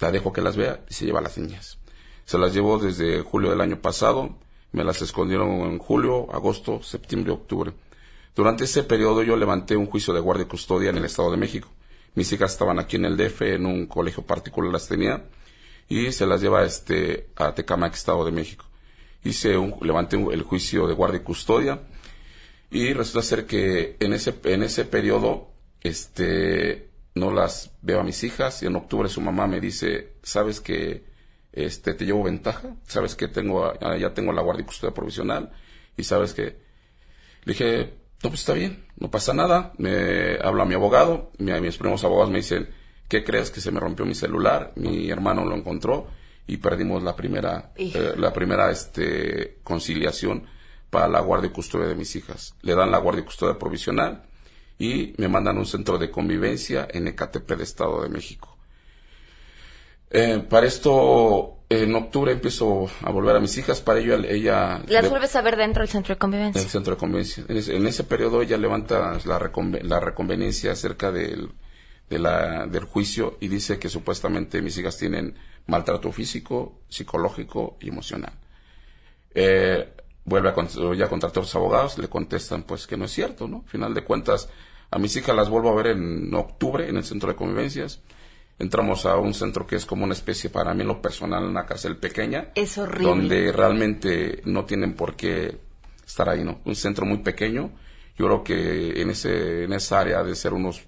la 0.00 0.10
dejo 0.10 0.32
que 0.32 0.40
las 0.40 0.56
vea 0.56 0.84
y 0.90 0.94
se 0.94 1.06
lleva 1.06 1.20
a 1.20 1.22
las 1.22 1.38
niñas. 1.38 1.78
Se 2.24 2.38
las 2.38 2.52
llevó 2.52 2.78
desde 2.78 3.22
julio 3.22 3.50
del 3.50 3.60
año 3.60 3.80
pasado, 3.80 4.36
me 4.72 4.84
las 4.84 5.02
escondieron 5.02 5.50
en 5.70 5.78
julio, 5.78 6.32
agosto, 6.32 6.82
septiembre, 6.82 7.32
octubre. 7.32 7.72
Durante 8.34 8.64
ese 8.64 8.82
periodo 8.82 9.22
yo 9.22 9.36
levanté 9.36 9.76
un 9.76 9.86
juicio 9.86 10.12
de 10.14 10.20
guardia 10.20 10.44
y 10.44 10.48
custodia 10.48 10.90
en 10.90 10.96
el 10.96 11.04
Estado 11.04 11.30
de 11.30 11.36
México. 11.36 11.68
Mis 12.14 12.32
hijas 12.32 12.52
estaban 12.52 12.78
aquí 12.78 12.96
en 12.96 13.04
el 13.04 13.16
DF, 13.16 13.42
en 13.42 13.66
un 13.66 13.86
colegio 13.86 14.24
particular 14.24 14.72
las 14.72 14.88
tenía, 14.88 15.24
y 15.88 16.10
se 16.12 16.26
las 16.26 16.40
lleva 16.40 16.64
este, 16.64 17.28
a 17.36 17.54
Tecamac, 17.54 17.94
Estado 17.94 18.24
de 18.24 18.32
México. 18.32 18.64
Hice 19.24 19.56
un, 19.56 19.76
levanté 19.82 20.16
un- 20.16 20.32
el 20.32 20.42
juicio 20.42 20.86
de 20.86 20.94
guardia 20.94 21.20
y 21.20 21.24
custodia, 21.24 21.80
y 22.70 22.92
resulta 22.92 23.22
ser 23.26 23.46
que 23.46 23.96
en 24.00 24.12
ese, 24.14 24.34
en 24.44 24.62
ese 24.62 24.84
periodo, 24.84 25.50
este, 25.82 26.88
no 27.14 27.30
las 27.32 27.72
veo 27.82 28.00
a 28.00 28.04
mis 28.04 28.24
hijas, 28.24 28.62
y 28.62 28.66
en 28.66 28.76
octubre 28.76 29.08
su 29.08 29.20
mamá 29.20 29.46
me 29.46 29.60
dice, 29.60 30.14
¿sabes 30.22 30.60
que 30.60 31.04
este, 31.52 31.92
te 31.94 32.04
llevo 32.06 32.22
ventaja? 32.22 32.76
¿Sabes 32.86 33.14
que 33.14 33.28
tengo, 33.28 33.66
a- 33.66 33.96
ya 33.98 34.14
tengo 34.14 34.32
la 34.32 34.42
guardia 34.42 34.62
y 34.62 34.66
custodia 34.66 34.94
provisional? 34.94 35.52
Y 35.96 36.04
sabes 36.04 36.32
que, 36.32 36.42
le 37.44 37.52
dije, 37.52 37.94
no, 38.22 38.30
pues 38.30 38.40
está 38.40 38.54
bien, 38.54 38.86
no 38.98 39.10
pasa 39.10 39.34
nada. 39.34 39.72
Me 39.76 40.38
habla 40.42 40.64
mi 40.64 40.74
abogado, 40.74 41.30
mi- 41.38 41.52
mis 41.60 41.76
primos 41.76 42.02
abogados 42.04 42.30
me 42.30 42.38
dicen, 42.38 42.70
¿qué 43.08 43.22
crees 43.24 43.50
que 43.50 43.60
se 43.60 43.70
me 43.70 43.80
rompió 43.80 44.06
mi 44.06 44.14
celular? 44.14 44.72
Mi 44.76 45.10
hermano 45.10 45.44
lo 45.44 45.54
encontró 45.56 46.06
y 46.46 46.56
perdimos 46.58 47.02
la 47.02 47.14
primera, 47.14 47.72
eh, 47.76 48.14
la 48.16 48.32
primera 48.32 48.70
este, 48.70 49.58
conciliación 49.62 50.46
para 50.90 51.08
la 51.08 51.20
guardia 51.20 51.48
y 51.48 51.52
custodia 51.52 51.86
de 51.86 51.94
mis 51.94 52.14
hijas. 52.16 52.54
Le 52.62 52.74
dan 52.74 52.90
la 52.90 52.98
guardia 52.98 53.22
y 53.22 53.24
custodia 53.24 53.58
provisional 53.58 54.24
y 54.78 55.14
me 55.16 55.28
mandan 55.28 55.56
a 55.56 55.60
un 55.60 55.66
centro 55.66 55.98
de 55.98 56.10
convivencia 56.10 56.86
en 56.90 57.06
Ecatepec 57.08 57.56
de 57.58 57.64
Estado 57.64 58.02
de 58.02 58.08
México. 58.08 58.58
Eh, 60.10 60.44
para 60.46 60.66
esto, 60.66 61.60
en 61.70 61.94
octubre 61.94 62.32
empiezo 62.32 62.90
a 63.02 63.10
volver 63.10 63.34
a 63.36 63.40
mis 63.40 63.56
hijas. 63.56 63.80
Para 63.80 64.00
ello, 64.00 64.16
ella... 64.16 64.82
Las 64.88 65.08
vuelves 65.08 65.34
a 65.36 65.40
ver 65.40 65.56
dentro 65.56 65.80
del 65.80 65.88
centro 65.88 66.14
de 66.14 66.18
convivencia. 66.18 66.60
en 66.60 66.66
el 66.66 66.70
centro 66.70 66.94
de 66.94 66.98
conveniencia. 67.00 67.44
En 67.48 67.56
ese, 67.56 67.76
en 67.76 67.86
ese 67.86 68.04
periodo 68.04 68.42
ella 68.42 68.58
levanta 68.58 69.18
la, 69.24 69.38
reconve- 69.38 69.80
la 69.82 70.00
reconveniencia 70.00 70.72
acerca 70.72 71.10
del, 71.10 71.52
de 72.10 72.18
la, 72.18 72.66
del 72.66 72.84
juicio 72.84 73.38
y 73.40 73.48
dice 73.48 73.78
que 73.78 73.88
supuestamente 73.88 74.60
mis 74.60 74.76
hijas 74.76 74.98
tienen 74.98 75.34
maltrato 75.66 76.10
físico, 76.12 76.80
psicológico 76.88 77.76
y 77.80 77.88
emocional. 77.88 78.32
Eh, 79.34 79.88
vuelve 80.24 80.50
a 80.50 80.94
ya 80.94 81.08
contratar 81.08 81.38
a 81.38 81.42
los 81.42 81.54
abogados, 81.54 81.98
le 81.98 82.08
contestan 82.08 82.62
pues 82.64 82.86
que 82.86 82.96
no 82.96 83.06
es 83.06 83.12
cierto, 83.12 83.48
¿no? 83.48 83.62
Al 83.64 83.70
final 83.70 83.94
de 83.94 84.04
cuentas, 84.04 84.48
a 84.90 84.98
mis 84.98 85.16
hijas 85.16 85.34
las 85.34 85.48
vuelvo 85.48 85.70
a 85.70 85.74
ver 85.74 85.88
en 85.88 86.32
octubre 86.34 86.88
en 86.88 86.96
el 86.96 87.04
centro 87.04 87.28
de 87.28 87.36
convivencias. 87.36 88.00
Entramos 88.58 89.06
a 89.06 89.16
un 89.16 89.34
centro 89.34 89.66
que 89.66 89.76
es 89.76 89.86
como 89.86 90.04
una 90.04 90.12
especie, 90.12 90.50
para 90.50 90.74
mí 90.74 90.82
en 90.82 90.88
lo 90.88 91.00
personal, 91.02 91.44
una 91.44 91.66
cárcel 91.66 91.96
pequeña 91.96 92.48
Es 92.54 92.78
horrible. 92.78 93.08
donde 93.08 93.52
realmente 93.52 94.42
no 94.44 94.64
tienen 94.66 94.94
por 94.94 95.16
qué 95.16 95.58
estar 96.06 96.28
ahí, 96.28 96.44
¿no? 96.44 96.60
Un 96.64 96.76
centro 96.76 97.06
muy 97.06 97.18
pequeño. 97.18 97.70
Yo 98.16 98.26
creo 98.26 98.44
que 98.44 99.00
en 99.00 99.10
ese 99.10 99.64
en 99.64 99.72
esa 99.72 100.00
área 100.00 100.22
de 100.22 100.34
ser 100.34 100.52
unos 100.52 100.82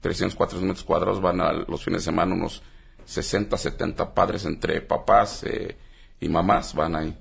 300, 0.00 0.34
400 0.34 0.66
metros 0.66 0.84
cuadrados 0.84 1.20
van 1.20 1.40
a 1.40 1.52
los 1.52 1.84
fines 1.84 2.00
de 2.00 2.06
semana 2.06 2.34
unos 2.34 2.62
60, 3.04 3.56
70 3.56 4.14
padres 4.14 4.44
entre 4.44 4.80
papás 4.82 5.44
eh, 5.44 5.76
y 6.20 6.28
mamás 6.28 6.74
van 6.74 6.96
ahí. 6.96 7.18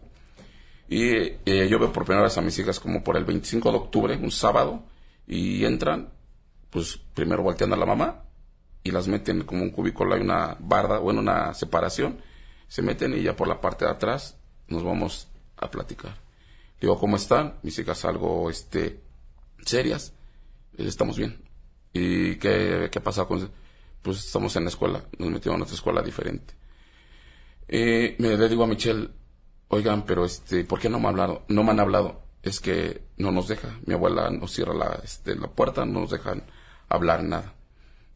Y 0.88 1.14
eh, 1.46 1.68
yo 1.70 1.80
veo 1.80 1.94
por 1.94 2.04
primera 2.04 2.24
vez 2.24 2.38
a 2.38 2.42
mis 2.42 2.58
hijas 2.60 2.80
como 2.80 3.04
por 3.04 3.16
el 3.16 3.24
25 3.24 3.72
de 3.72 3.78
octubre, 3.78 4.18
un 4.18 4.32
sábado, 4.32 4.84
y 5.28 5.64
entran, 5.64 6.10
pues 6.70 6.98
primero 7.14 7.44
volteando 7.44 7.76
a 7.76 7.80
la 7.80 7.86
mamá 7.86 8.24
y 8.84 8.92
las 8.92 9.08
meten 9.08 9.44
como 9.44 9.64
un 9.64 9.72
cubículo, 9.72 10.16
hay 10.16 10.22
una 10.22 10.58
barda, 10.60 11.00
bueno, 11.00 11.20
una 11.20 11.54
separación, 11.54 12.22
se 12.68 12.82
meten 12.82 13.14
y 13.14 13.24
ya 13.24 13.36
por 13.36 13.48
la 13.48 13.62
parte 13.62 13.86
de 13.86 13.92
atrás 13.92 14.38
nos 14.68 14.84
vamos 14.84 15.28
a 15.58 15.70
platicar. 15.70 16.16
Digo, 16.80 17.00
¿cómo 17.00 17.16
están? 17.16 17.56
Mis 17.62 17.78
hijas 17.78 18.04
algo, 18.06 18.50
este, 18.50 19.00
serias. 19.64 20.14
Eh, 20.78 20.88
Estamos 20.88 21.18
bien. 21.18 21.42
¿Y 21.94 22.36
qué, 22.38 22.90
qué 22.92 23.00
pasa 23.00 23.26
con...? 23.26 23.52
Pues 24.02 24.26
estamos 24.26 24.56
en 24.56 24.64
la 24.64 24.70
escuela, 24.70 25.04
nos 25.18 25.30
metieron 25.30 25.62
a 25.62 25.64
otra 25.64 25.76
escuela 25.76 26.02
diferente. 26.02 26.54
Eh, 27.68 28.16
me 28.20 28.36
le 28.36 28.50
digo 28.50 28.64
a 28.64 28.68
Michelle, 28.68 29.10
oigan, 29.68 30.06
pero 30.06 30.26
este, 30.26 30.64
¿por 30.66 30.80
qué 30.80 30.90
no 30.90 31.00
me, 31.00 31.08
han 31.08 31.14
hablado? 31.20 31.46
no 31.48 31.64
me 31.64 31.72
han 31.72 31.80
hablado? 31.80 32.24
Es 32.44 32.60
que 32.60 33.04
no 33.18 33.32
nos 33.32 33.48
deja, 33.48 33.80
mi 33.86 33.94
abuela 33.94 34.30
nos 34.30 34.52
cierra 34.52 34.74
la, 34.74 35.00
este, 35.04 35.36
la 35.36 35.48
puerta, 35.48 35.86
no 35.86 36.02
nos 36.02 36.10
dejan 36.10 36.44
hablar 36.90 37.24
nada. 37.24 37.54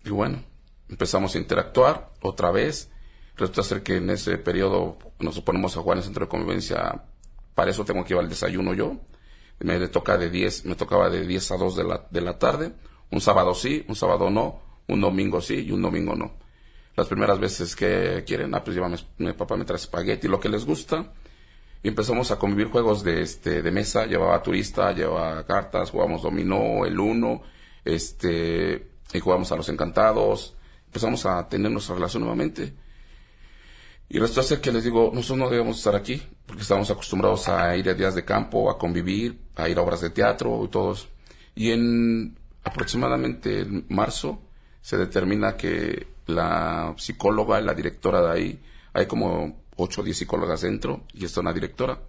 Y 0.04 0.10
bueno, 0.10 0.44
empezamos 0.90 1.36
a 1.36 1.38
interactuar 1.38 2.12
otra 2.22 2.52
vez. 2.52 2.92
Resulta 3.36 3.64
ser 3.64 3.84
que 3.84 3.98
en 3.98 4.10
ese 4.10 4.38
periodo 4.38 4.98
nos 5.20 5.40
ponemos 5.42 5.76
a 5.76 5.82
jugar 5.82 5.98
en 5.98 6.00
el 6.00 6.06
centro 6.06 6.26
de 6.26 6.30
convivencia. 6.30 7.04
Para 7.54 7.72
eso 7.72 7.86
tengo 7.86 8.04
que 8.04 8.14
ir 8.14 8.20
al 8.20 8.30
desayuno 8.30 8.74
yo. 8.74 8.98
Me 9.60 9.88
toca 9.88 10.18
de 10.18 10.30
10, 10.30 10.66
me 10.66 10.76
tocaba 10.76 11.10
de 11.10 11.26
10 11.26 11.52
a 11.52 11.58
2 11.58 11.76
de 11.76 11.84
la, 11.84 12.08
de 12.10 12.22
la 12.22 12.38
tarde. 12.38 12.74
Un 13.12 13.22
sábado 13.22 13.54
sí, 13.54 13.86
un 13.88 13.96
sábado 13.96 14.30
no. 14.30 14.62
Un 14.88 15.02
domingo 15.02 15.42
sí 15.42 15.66
y 15.68 15.72
un 15.72 15.82
domingo 15.82 16.16
no. 16.16 16.34
Las 16.96 17.08
primeras 17.08 17.40
veces 17.40 17.76
que 17.76 18.24
quieren, 18.26 18.56
ah, 18.56 18.64
pues 18.64 18.76
llévame, 18.76 18.98
mi 19.18 19.34
papá 19.34 19.58
me 19.58 19.66
trae 19.66 19.78
espagueti, 19.78 20.28
lo 20.28 20.40
que 20.40 20.50
les 20.50 20.66
gusta. 20.66 21.12
Y 21.84 21.90
empezamos 21.90 22.32
a 22.32 22.40
convivir 22.40 22.72
juegos 22.72 23.04
de, 23.04 23.22
este, 23.22 23.62
de 23.62 23.72
mesa. 23.72 24.06
Llevaba 24.06 24.42
turista, 24.42 24.92
llevaba 24.94 25.46
cartas, 25.46 25.92
jugábamos 25.92 26.22
dominó, 26.22 26.86
el 26.86 27.00
uno, 27.00 27.42
este, 27.84 28.88
y 29.14 29.20
jugamos 29.20 29.52
a 29.52 29.56
los 29.56 29.70
encantados. 29.70 30.56
Empezamos 30.88 31.26
a 31.26 31.48
tener 31.50 31.72
nuestra 31.72 31.96
relación 31.96 32.24
nuevamente. 32.24 32.74
Y 34.08 34.20
resulta 34.20 34.44
ser 34.44 34.62
que 34.62 34.72
les 34.72 34.84
digo, 34.84 35.12
nosotros 35.14 35.38
no 35.38 35.50
debemos 35.50 35.78
estar 35.78 35.96
aquí, 35.96 36.22
porque 36.46 36.62
estamos 36.62 36.90
acostumbrados 36.92 37.50
a 37.50 37.76
ir 37.76 37.90
a 37.90 37.94
días 37.94 38.16
de 38.16 38.24
campo, 38.24 38.70
a 38.70 38.78
convivir, 38.78 39.40
a 39.56 39.68
ir 39.68 39.78
a 39.78 39.82
obras 39.82 40.02
de 40.02 40.12
teatro 40.12 40.64
y 40.64 40.70
todos. 40.70 41.10
Y 41.56 41.72
en 41.72 42.38
aproximadamente 42.64 43.60
en 43.62 43.86
marzo 43.90 44.42
se 44.86 44.98
determina 44.98 45.58
que 45.58 46.06
la 46.28 46.94
psicóloga, 46.96 47.60
la 47.60 47.74
directora 47.74 48.22
de 48.22 48.32
ahí, 48.32 48.64
hay 48.94 49.08
como 49.08 49.64
8 49.78 50.02
o 50.02 50.04
10 50.04 50.16
psicólogas 50.16 50.62
dentro 50.62 51.06
y 51.12 51.26
está 51.26 51.42
una 51.42 51.54
directora. 51.54 52.02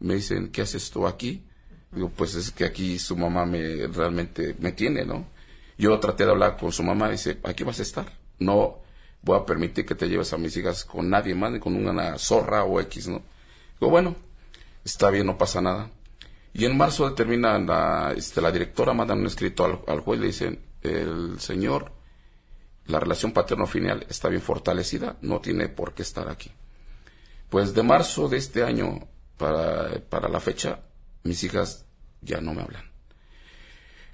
Me 0.00 0.16
dicen, 0.16 0.52
¿qué 0.52 0.60
haces 0.60 0.90
tú 0.90 1.06
aquí? 1.06 1.46
Digo, 1.90 2.10
pues 2.10 2.34
es 2.34 2.50
que 2.50 2.66
aquí 2.66 2.98
su 2.98 3.16
mamá 3.16 3.46
me 3.46 3.86
realmente 3.86 4.54
me 4.58 4.72
tiene, 4.72 5.06
¿no? 5.06 5.28
Yo 5.78 5.98
traté 5.98 6.26
de 6.26 6.32
hablar 6.32 6.58
con 6.58 6.72
su 6.72 6.82
mamá 6.82 7.08
dice, 7.08 7.38
aquí 7.42 7.64
vas 7.64 7.78
a 7.78 7.84
estar. 7.84 8.12
No 8.38 8.80
voy 9.22 9.38
a 9.38 9.46
permitir 9.46 9.86
que 9.86 9.94
te 9.94 10.06
lleves 10.06 10.34
a 10.34 10.36
mis 10.36 10.54
hijas 10.58 10.84
con 10.84 11.08
nadie 11.08 11.34
más, 11.34 11.52
ni 11.52 11.58
con 11.58 11.74
una 11.74 12.18
zorra 12.18 12.64
o 12.64 12.80
X, 12.82 13.08
¿no? 13.08 13.22
Digo, 13.80 13.90
bueno, 13.90 14.14
está 14.84 15.08
bien, 15.08 15.24
no 15.24 15.38
pasa 15.38 15.62
nada. 15.62 15.90
Y 16.52 16.66
en 16.66 16.76
marzo 16.76 17.08
determina 17.08 17.58
la, 17.58 18.12
este, 18.14 18.42
la 18.42 18.52
directora, 18.52 18.92
mandan 18.92 19.20
un 19.20 19.26
escrito 19.26 19.64
al, 19.64 19.80
al 19.86 20.00
juez, 20.00 20.20
le 20.20 20.26
dicen, 20.26 20.60
el 20.82 21.40
señor 21.40 21.98
la 22.90 23.00
relación 23.00 23.32
paterno-filial 23.32 24.06
está 24.08 24.28
bien 24.28 24.42
fortalecida, 24.42 25.16
no 25.22 25.40
tiene 25.40 25.68
por 25.68 25.94
qué 25.94 26.02
estar 26.02 26.28
aquí. 26.28 26.50
Pues 27.48 27.74
de 27.74 27.82
marzo 27.82 28.28
de 28.28 28.36
este 28.36 28.62
año 28.62 29.08
para, 29.36 30.00
para 30.08 30.28
la 30.28 30.40
fecha, 30.40 30.80
mis 31.24 31.42
hijas 31.44 31.86
ya 32.20 32.40
no 32.40 32.54
me 32.54 32.62
hablan. 32.62 32.84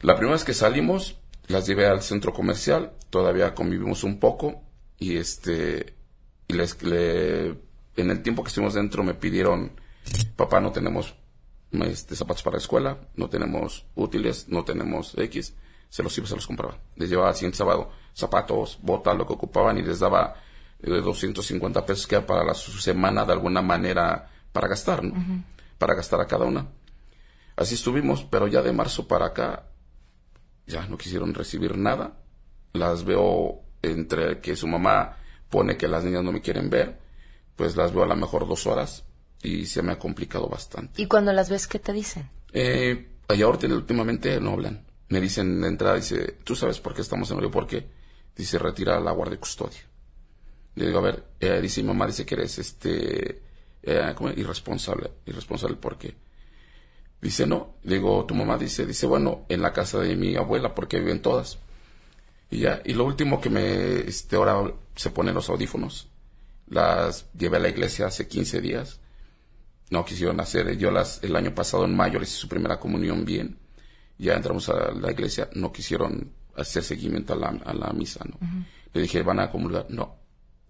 La 0.03 0.15
primera 0.15 0.35
vez 0.35 0.45
que 0.45 0.55
salimos, 0.55 1.19
las 1.49 1.67
llevé 1.67 1.87
al 1.87 2.03
centro 2.03 2.33
comercial, 2.33 2.93
todavía 3.11 3.55
convivimos 3.55 4.05
un 4.05 4.19
poco 4.19 4.63
y 4.99 5.17
este 5.17 5.95
y 6.49 6.55
les 6.55 6.83
le, 6.83 7.49
en 7.97 8.11
el 8.11 8.23
tiempo 8.23 8.43
que 8.43 8.49
estuvimos 8.49 8.75
dentro 8.75 9.03
me 9.03 9.15
pidieron 9.15 9.73
papá 10.37 10.61
no 10.61 10.73
tenemos 10.73 11.15
este, 11.73 12.15
zapatos 12.15 12.43
para 12.43 12.57
la 12.57 12.63
escuela, 12.63 12.99
no 13.17 13.29
tenemos 13.29 13.87
útiles, 13.95 14.49
no 14.49 14.65
tenemos 14.65 15.15
X, 15.19 15.55
se 15.89 16.03
los 16.03 16.17
iba, 16.19 16.27
se 16.27 16.35
los 16.35 16.47
compraba. 16.47 16.79
Les 16.97 17.09
llevaba 17.09 17.31
el 17.31 17.55
sábado 17.55 17.91
zapatos, 18.17 18.79
botas, 18.81 19.17
lo 19.17 19.27
que 19.27 19.35
ocupaban 19.35 19.77
y 19.77 19.83
les 19.83 20.01
daba 20.01 20.35
eh, 20.81 20.91
250 20.91 21.85
pesos 21.85 22.07
que 22.07 22.17
era 22.17 22.27
para 22.27 22.45
la, 22.45 22.55
su 22.55 22.73
semana 22.73 23.27
de 23.27 23.33
alguna 23.33 23.61
manera 23.61 24.31
para 24.53 24.69
gastar, 24.69 25.05
¿no? 25.05 25.45
Para 25.77 25.95
gastar 25.95 26.21
a 26.23 26.27
cada 26.27 26.47
una. 26.47 26.67
Así 27.57 27.75
estuvimos, 27.75 28.25
pero 28.25 28.47
ya 28.49 28.63
de 28.63 28.73
marzo 28.73 29.07
para 29.07 29.27
acá 29.27 29.67
ya 30.67 30.87
no 30.87 30.97
quisieron 30.97 31.35
recibir 31.35 31.77
nada. 31.77 32.17
Las 32.73 33.05
veo 33.05 33.61
entre 33.83 34.41
que 34.41 34.57
su 34.57 34.67
mamá 34.67 35.17
pone 35.51 35.77
que 35.77 35.87
las 35.87 36.03
niñas 36.03 36.25
no 36.25 36.33
me 36.33 36.41
quieren 36.41 36.71
ver, 36.71 36.99
pues 37.55 37.77
las 37.77 37.93
veo 37.93 38.05
a 38.05 38.07
lo 38.07 38.17
mejor 38.17 38.49
dos 38.49 38.67
horas 38.67 39.05
y 39.43 39.67
se 39.67 39.83
me 39.83 39.93
ha 39.93 39.99
complicado 39.99 40.49
bastante. 40.49 41.03
¿Y 41.03 41.07
cuando 41.07 41.33
las 41.35 41.51
ves, 41.51 41.67
qué 41.67 41.79
te 41.79 41.93
dicen? 41.93 42.31
Eh, 42.53 43.11
allá 43.29 43.45
ahorita 43.45 43.67
últimamente 43.67 44.41
no 44.41 44.53
hablan. 44.53 44.86
Me 45.09 45.21
dicen 45.21 45.61
de 45.61 45.69
entrada, 45.69 45.97
dice, 45.97 46.39
¿tú 46.45 46.57
sabes 46.57 46.81
por 46.81 46.95
qué 46.95 47.03
estamos 47.03 47.31
en 47.31 47.39
Río? 47.39 47.51
¿Por 47.51 47.67
qué? 47.67 47.87
Dice, 48.35 48.59
retira 48.59 48.99
la 49.01 49.13
guardia 49.13 49.37
de 49.37 49.41
custodia. 49.41 49.81
Le 50.75 50.87
digo, 50.87 50.99
a 50.99 51.03
ver, 51.03 51.25
eh, 51.41 51.61
dice 51.61 51.83
mi 51.83 51.89
mamá, 51.89 52.07
dice 52.07 52.27
que 52.27 52.35
eres 52.35 52.59
este, 52.59 53.43
eh, 53.83 54.15
irresponsable. 54.37 55.13
Irresponsable, 55.25 55.77
¿por 55.77 55.97
qué? 55.97 56.15
Dice, 57.21 57.47
no. 57.47 57.77
Digo, 57.83 58.27
tu 58.27 58.35
mamá 58.35 58.59
dice, 58.59 58.85
dice, 58.85 59.07
bueno, 59.07 59.47
en 59.49 59.63
la 59.63 59.73
casa 59.73 60.01
de 60.01 60.17
mi 60.17 60.37
abuela, 60.37 60.75
porque 60.75 60.99
viven 60.99 61.23
todas. 61.23 61.59
Y 62.51 62.59
ya, 62.61 62.83
y 62.85 62.95
lo 62.95 63.05
último 63.05 63.41
que 63.41 63.51
me, 63.51 64.01
este, 64.01 64.37
ahora 64.37 64.73
se 64.95 65.11
ponen 65.11 65.35
los 65.35 65.49
audífonos. 65.49 66.09
Las 66.69 67.27
llevé 67.33 67.57
a 67.57 67.61
la 67.61 67.69
iglesia 67.69 68.07
hace 68.07 68.29
15 68.29 68.61
días. 68.61 69.01
No 69.91 70.05
quisieron 70.05 70.41
hacer, 70.41 70.77
yo 70.79 70.91
las, 70.91 71.23
el 71.23 71.37
año 71.37 71.55
pasado 71.55 71.85
en 71.85 71.95
mayo 71.97 72.19
les 72.19 72.31
hice 72.31 72.41
su 72.41 72.49
primera 72.49 72.81
comunión 72.81 73.25
bien. 73.25 73.59
Ya 74.19 74.35
entramos 74.35 74.69
a 74.69 74.93
la 74.93 75.13
iglesia, 75.13 75.49
no 75.55 75.73
quisieron 75.73 76.33
hacer 76.57 76.83
seguimiento 76.83 77.35
a 77.35 77.37
la, 77.37 77.49
a 77.49 77.75
la 77.75 77.93
misa, 77.93 78.25
¿no? 78.25 78.39
Le 78.93 79.03
dije, 79.03 79.23
¿van 79.23 79.41
a 79.41 79.51
comulgar? 79.51 79.87
No. 79.91 80.17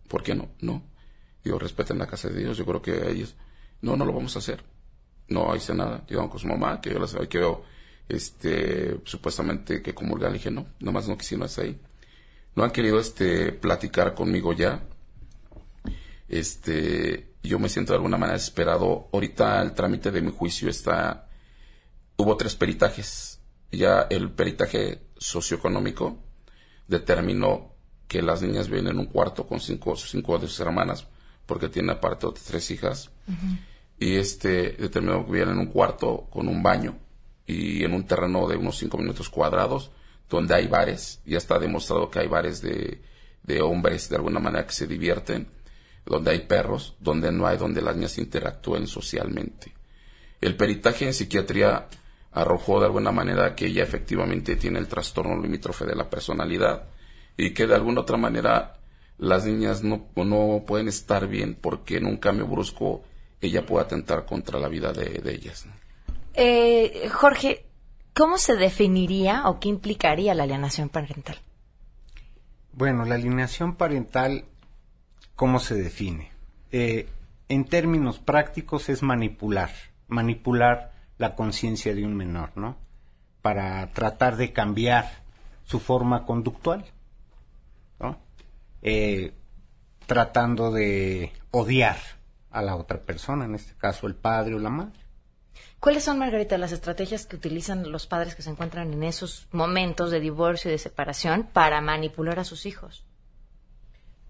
¿Por 0.08 0.22
qué 0.22 0.34
no? 0.34 0.48
No. 0.60 0.82
Digo, 1.44 1.58
respeten 1.58 1.98
la 1.98 2.06
casa 2.06 2.28
de 2.28 2.40
Dios, 2.40 2.58
yo 2.58 2.66
creo 2.66 2.82
que 2.82 3.10
ellos, 3.10 3.36
no, 3.82 3.96
no 3.96 4.04
lo 4.04 4.12
vamos 4.12 4.34
a 4.34 4.40
hacer. 4.40 4.64
No 5.28 5.54
hice 5.54 5.74
nada. 5.74 6.04
Llegaron 6.08 6.28
con 6.28 6.40
su 6.40 6.46
mamá, 6.46 6.80
que 6.80 6.90
yo 6.90 6.98
las 6.98 7.14
que 7.28 7.38
veo, 7.38 7.64
este, 8.08 9.00
supuestamente 9.04 9.82
que 9.82 9.94
comulgar. 9.94 10.30
Le 10.30 10.38
dije, 10.38 10.50
no, 10.50 10.66
nomás 10.80 11.08
no 11.08 11.16
quisieron 11.16 11.44
hacer 11.44 11.64
ahí. 11.64 11.80
No 12.54 12.64
han 12.64 12.70
querido, 12.70 12.98
este, 12.98 13.52
platicar 13.52 14.14
conmigo 14.14 14.52
ya. 14.52 14.82
Este, 16.28 17.34
yo 17.42 17.58
me 17.58 17.68
siento 17.68 17.92
de 17.92 17.98
alguna 17.98 18.16
manera 18.16 18.38
desesperado. 18.38 19.08
Ahorita 19.12 19.62
el 19.62 19.72
trámite 19.72 20.10
de 20.10 20.22
mi 20.22 20.32
juicio 20.32 20.68
está, 20.68 21.28
hubo 22.16 22.36
tres 22.36 22.56
peritajes. 22.56 23.35
Ya 23.70 24.06
el 24.10 24.30
peritaje 24.30 25.02
socioeconómico 25.16 26.18
determinó 26.86 27.74
que 28.08 28.22
las 28.22 28.42
niñas 28.42 28.68
viven 28.68 28.88
en 28.88 28.98
un 28.98 29.06
cuarto 29.06 29.46
con 29.46 29.60
cinco, 29.60 29.96
cinco 29.96 30.38
de 30.38 30.46
sus 30.46 30.60
hermanas, 30.60 31.06
porque 31.46 31.68
tiene 31.68 31.92
aparte 31.92 32.26
otras 32.26 32.44
tres 32.44 32.70
hijas. 32.70 33.10
Y 33.98 34.16
este 34.16 34.72
determinó 34.72 35.24
que 35.24 35.32
vivían 35.32 35.50
en 35.50 35.58
un 35.58 35.66
cuarto 35.66 36.28
con 36.30 36.48
un 36.48 36.62
baño 36.62 36.98
y 37.46 37.84
en 37.84 37.92
un 37.92 38.06
terreno 38.06 38.46
de 38.46 38.56
unos 38.56 38.76
cinco 38.78 38.98
minutos 38.98 39.28
cuadrados, 39.28 39.90
donde 40.28 40.54
hay 40.54 40.66
bares. 40.66 41.20
Ya 41.24 41.38
está 41.38 41.58
demostrado 41.58 42.10
que 42.10 42.20
hay 42.20 42.28
bares 42.28 42.60
de, 42.60 43.02
de 43.42 43.62
hombres 43.62 44.08
de 44.08 44.16
alguna 44.16 44.40
manera 44.40 44.66
que 44.66 44.72
se 44.72 44.86
divierten, 44.86 45.48
donde 46.04 46.30
hay 46.32 46.40
perros, 46.40 46.94
donde 47.00 47.32
no 47.32 47.46
hay, 47.46 47.56
donde 47.56 47.82
las 47.82 47.96
niñas 47.96 48.18
interactúen 48.18 48.86
socialmente. 48.86 49.72
El 50.40 50.56
peritaje 50.56 51.06
en 51.06 51.14
psiquiatría 51.14 51.88
arrojó 52.36 52.80
de 52.80 52.86
alguna 52.86 53.12
manera 53.12 53.54
que 53.54 53.66
ella 53.66 53.82
efectivamente 53.82 54.56
tiene 54.56 54.78
el 54.78 54.88
trastorno 54.88 55.40
limítrofe 55.40 55.86
de 55.86 55.96
la 55.96 56.10
personalidad 56.10 56.84
y 57.34 57.54
que 57.54 57.66
de 57.66 57.74
alguna 57.74 58.02
otra 58.02 58.18
manera 58.18 58.74
las 59.16 59.46
niñas 59.46 59.82
no, 59.82 60.08
no 60.14 60.64
pueden 60.66 60.86
estar 60.86 61.26
bien 61.28 61.56
porque 61.58 61.96
en 61.96 62.04
un 62.04 62.18
cambio 62.18 62.46
brusco 62.46 63.02
ella 63.40 63.64
puede 63.64 63.86
atentar 63.86 64.26
contra 64.26 64.60
la 64.60 64.68
vida 64.68 64.92
de, 64.92 65.22
de 65.22 65.34
ellas. 65.34 65.64
¿no? 65.64 65.72
Eh, 66.34 67.08
Jorge, 67.10 67.64
¿cómo 68.12 68.36
se 68.36 68.56
definiría 68.56 69.48
o 69.48 69.58
qué 69.58 69.70
implicaría 69.70 70.34
la 70.34 70.42
alienación 70.42 70.90
parental? 70.90 71.38
Bueno, 72.72 73.06
la 73.06 73.14
alienación 73.14 73.76
parental, 73.76 74.44
¿cómo 75.36 75.58
se 75.58 75.74
define? 75.74 76.32
Eh, 76.70 77.08
en 77.48 77.64
términos 77.64 78.18
prácticos 78.18 78.90
es 78.90 79.02
manipular, 79.02 79.70
manipular 80.08 80.95
la 81.18 81.34
conciencia 81.34 81.94
de 81.94 82.04
un 82.04 82.14
menor, 82.14 82.50
¿no? 82.56 82.76
Para 83.42 83.92
tratar 83.92 84.36
de 84.36 84.52
cambiar 84.52 85.10
su 85.64 85.80
forma 85.80 86.24
conductual, 86.24 86.84
¿no? 87.98 88.18
Eh, 88.82 89.32
tratando 90.06 90.70
de 90.70 91.32
odiar 91.50 91.96
a 92.50 92.62
la 92.62 92.76
otra 92.76 93.00
persona, 93.00 93.44
en 93.44 93.54
este 93.54 93.74
caso 93.74 94.06
el 94.06 94.14
padre 94.14 94.54
o 94.54 94.58
la 94.58 94.70
madre. 94.70 94.98
¿Cuáles 95.80 96.04
son, 96.04 96.18
Margarita, 96.18 96.58
las 96.58 96.72
estrategias 96.72 97.26
que 97.26 97.36
utilizan 97.36 97.90
los 97.92 98.06
padres 98.06 98.34
que 98.34 98.42
se 98.42 98.50
encuentran 98.50 98.92
en 98.92 99.02
esos 99.02 99.46
momentos 99.52 100.10
de 100.10 100.20
divorcio 100.20 100.70
y 100.70 100.72
de 100.72 100.78
separación 100.78 101.48
para 101.52 101.80
manipular 101.80 102.38
a 102.38 102.44
sus 102.44 102.66
hijos? 102.66 103.04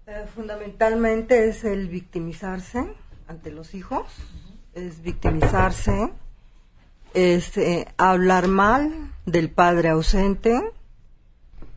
Eh, 0.07 0.25
fundamentalmente 0.33 1.49
es 1.49 1.63
el 1.63 1.87
victimizarse 1.89 2.93
ante 3.27 3.51
los 3.51 3.73
hijos, 3.73 4.07
es 4.73 5.01
victimizarse, 5.01 6.11
es 7.13 7.57
eh, 7.57 7.87
hablar 7.97 8.47
mal 8.47 9.13
del 9.25 9.49
padre 9.49 9.89
ausente, 9.89 10.61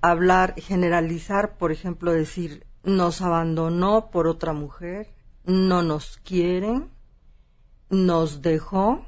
hablar, 0.01 0.55
generalizar, 0.57 1.57
por 1.57 1.73
ejemplo, 1.73 2.13
decir, 2.13 2.67
nos 2.83 3.21
abandonó 3.21 4.11
por 4.11 4.27
otra 4.27 4.53
mujer, 4.53 5.09
no 5.45 5.83
nos 5.83 6.19
quiere, 6.19 6.83
nos 7.91 8.43
dejó, 8.43 9.05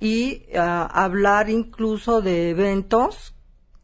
y 0.00 0.46
uh, 0.54 0.58
hablar 0.58 1.50
incluso 1.50 2.22
de 2.22 2.50
eventos 2.50 3.34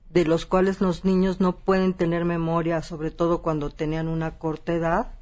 de 0.08 0.24
los 0.24 0.46
cuales 0.46 0.80
los 0.80 1.04
niños 1.04 1.40
no 1.40 1.58
pueden 1.58 1.92
tener 1.92 2.24
memoria, 2.24 2.80
sobre 2.80 3.10
todo 3.10 3.42
cuando 3.42 3.68
tenían 3.68 4.08
una 4.08 4.38
corta 4.38 4.72
edad, 4.72 5.15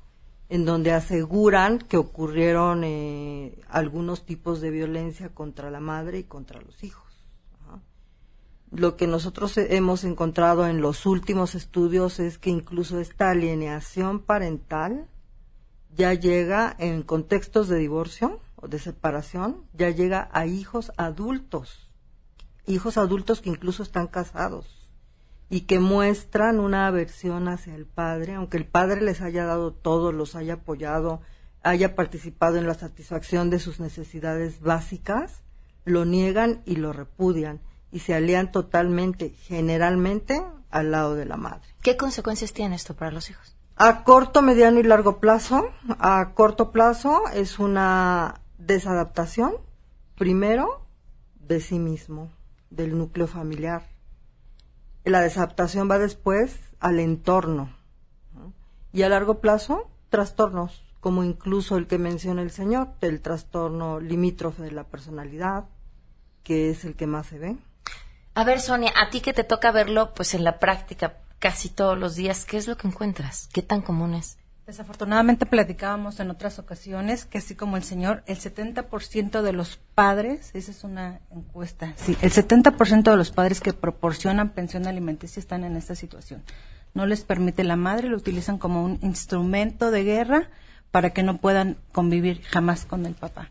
en 0.55 0.65
donde 0.65 0.93
aseguran 0.93 1.81
que 1.81 1.97
ocurrieron 1.97 2.85
eh, 2.85 3.59
algunos 3.69 4.25
tipos 4.25 4.61
de 4.61 4.71
violencia 4.71 5.31
contra 5.31 5.69
la 5.69 5.81
madre 5.81 6.21
y 6.21 6.23
contra 6.23 6.61
los 6.61 6.85
hijos. 6.85 7.03
Lo 8.71 8.97
que 8.97 9.09
nosotros 9.09 9.59
hemos 9.59 10.05
encontrado 10.05 10.69
en 10.69 10.81
los 10.81 11.07
últimos 11.07 11.57
estudios 11.57 12.21
es 12.21 12.39
que 12.39 12.51
incluso 12.51 13.01
esta 13.01 13.31
alienación 13.31 14.21
parental 14.21 15.09
ya 15.93 16.15
llega 16.15 16.77
en 16.79 17.03
contextos 17.03 17.67
de 17.67 17.79
divorcio 17.79 18.39
o 18.55 18.69
de 18.69 18.79
separación, 18.79 19.65
ya 19.73 19.91
llega 19.91 20.29
a 20.33 20.47
hijos 20.47 20.93
adultos, 20.97 21.91
hijos 22.65 22.97
adultos 22.97 23.41
que 23.41 23.51
incluso 23.51 23.83
están 23.83 24.07
casados 24.07 24.84
y 25.49 25.63
que 25.63 25.79
muestran 25.79 26.59
una 26.59 26.87
aversión 26.87 27.49
hacia 27.49 27.75
el 27.75 27.87
padre, 27.87 28.35
aunque 28.35 28.57
el 28.57 28.67
padre 28.67 29.01
les 29.01 29.21
haya 29.21 29.45
dado 29.45 29.73
todo, 29.73 30.13
los 30.13 30.35
haya 30.35 30.55
apoyado, 30.55 31.21
haya 31.63 31.95
participado 31.95 32.57
en 32.57 32.67
la 32.67 32.75
satisfacción 32.75 33.51
de 33.51 33.59
sus 33.59 33.81
necesidades 33.81 34.61
básicas, 34.61 35.43
lo 35.85 36.05
niegan 36.05 36.63
y 36.65 36.77
lo 36.77 36.93
repudian 36.93 37.61
y 37.93 38.01
se 38.01 38.15
alían 38.15 38.51
totalmente, 38.51 39.31
generalmente, 39.31 40.43
al 40.71 40.91
lado 40.91 41.15
de 41.15 41.27
la 41.27 41.37
madre. 41.37 41.69
¿Qué 41.83 41.97
consecuencias 41.97 42.53
tiene 42.53 42.75
esto 42.75 42.95
para 42.95 43.13
los 43.13 43.31
hijos? 43.31 43.57
A 43.77 44.03
corto, 44.05 44.43
mediano 44.43 44.81
y 44.81 44.83
largo 44.83 45.21
plazo. 45.21 45.71
A 45.99 46.33
corto 46.35 46.73
plazo 46.73 47.23
es 47.33 47.59
una 47.59 48.41
desadaptación, 48.59 49.55
primero, 50.17 50.87
de 51.37 51.61
sí 51.61 51.79
mismo, 51.79 52.33
del 52.71 52.99
núcleo 52.99 53.27
familiar. 53.27 53.94
La 55.05 55.21
desadaptación 55.21 55.91
va 55.91 55.99
después 55.99 56.59
al 56.81 56.99
entorno. 56.99 57.71
¿no? 58.33 58.53
Y 58.93 59.03
a 59.03 59.09
largo 59.09 59.41
plazo, 59.41 59.91
trastornos, 60.09 60.83
como 61.01 61.25
incluso 61.25 61.77
el 61.77 61.87
que 61.87 61.99
menciona 61.99 62.43
el 62.43 62.51
señor, 62.51 62.89
el 63.01 63.21
trastorno 63.21 64.01
limítrofe 64.01 64.63
de 64.63 64.73
la 64.73 64.85
personalidad, 64.85 65.65
que 66.43 66.71
es 66.71 66.85
el 66.85 66.95
que 66.95 67.07
más 67.07 67.27
se 67.27 67.39
ve. 67.39 67.57
A 68.35 68.45
ver, 68.45 68.61
Sonia, 68.61 68.93
a 68.97 69.11
ti 69.11 69.21
que 69.21 69.33
te 69.33 69.45
toca 69.45 69.71
verlo 69.71 70.13
pues 70.15 70.35
en 70.35 70.45
la 70.45 70.59
práctica, 70.59 71.19
casi 71.39 71.69
todos 71.69 71.99
los 71.99 72.17
días, 72.17 72.47
¿qué 72.47 72.57
es 72.57 72.67
lo 72.67 72.77
que 72.77 72.89
encuentras? 72.89 73.49
¿Qué 73.53 73.63
tan 73.63 73.83
común 73.83 74.15
es? 74.15 74.39
Desafortunadamente 74.67 75.45
platicábamos 75.45 76.21
en 76.21 76.31
otras 76.31 76.59
ocasiones 76.59 77.27
que 77.27 77.37
así 77.37 77.55
como 77.55 77.77
el 77.77 77.83
señor, 77.83 78.23
el 78.27 78.39
70% 78.39 79.43
de 79.43 79.53
los 79.53 79.79
padres, 79.95 80.51
esa 80.55 80.71
es 80.71 80.85
una 80.85 81.21
encuesta, 81.31 81.93
sí, 81.97 82.17
el 82.23 82.33
70% 82.33 83.11
de 83.11 83.17
los 83.17 83.31
padres 83.31 83.61
que 83.61 83.75
proporcionan 83.75 84.51
pensión 84.51 84.87
alimenticia 84.87 85.39
están 85.39 85.65
en 85.65 85.77
esta 85.77 85.95
situación. 85.95 86.43
No 86.95 87.05
les 87.05 87.25
permite 87.25 87.63
la 87.63 87.77
madre, 87.77 88.09
lo 88.09 88.17
utilizan 88.17 88.57
como 88.57 88.83
un 88.83 88.99
instrumento 89.03 89.91
de 89.91 90.05
guerra 90.05 90.49
para 90.91 91.11
que 91.11 91.23
no 91.23 91.39
puedan 91.39 91.77
convivir 91.93 92.41
jamás 92.43 92.87
con 92.87 93.05
el 93.05 93.15
papá. 93.15 93.51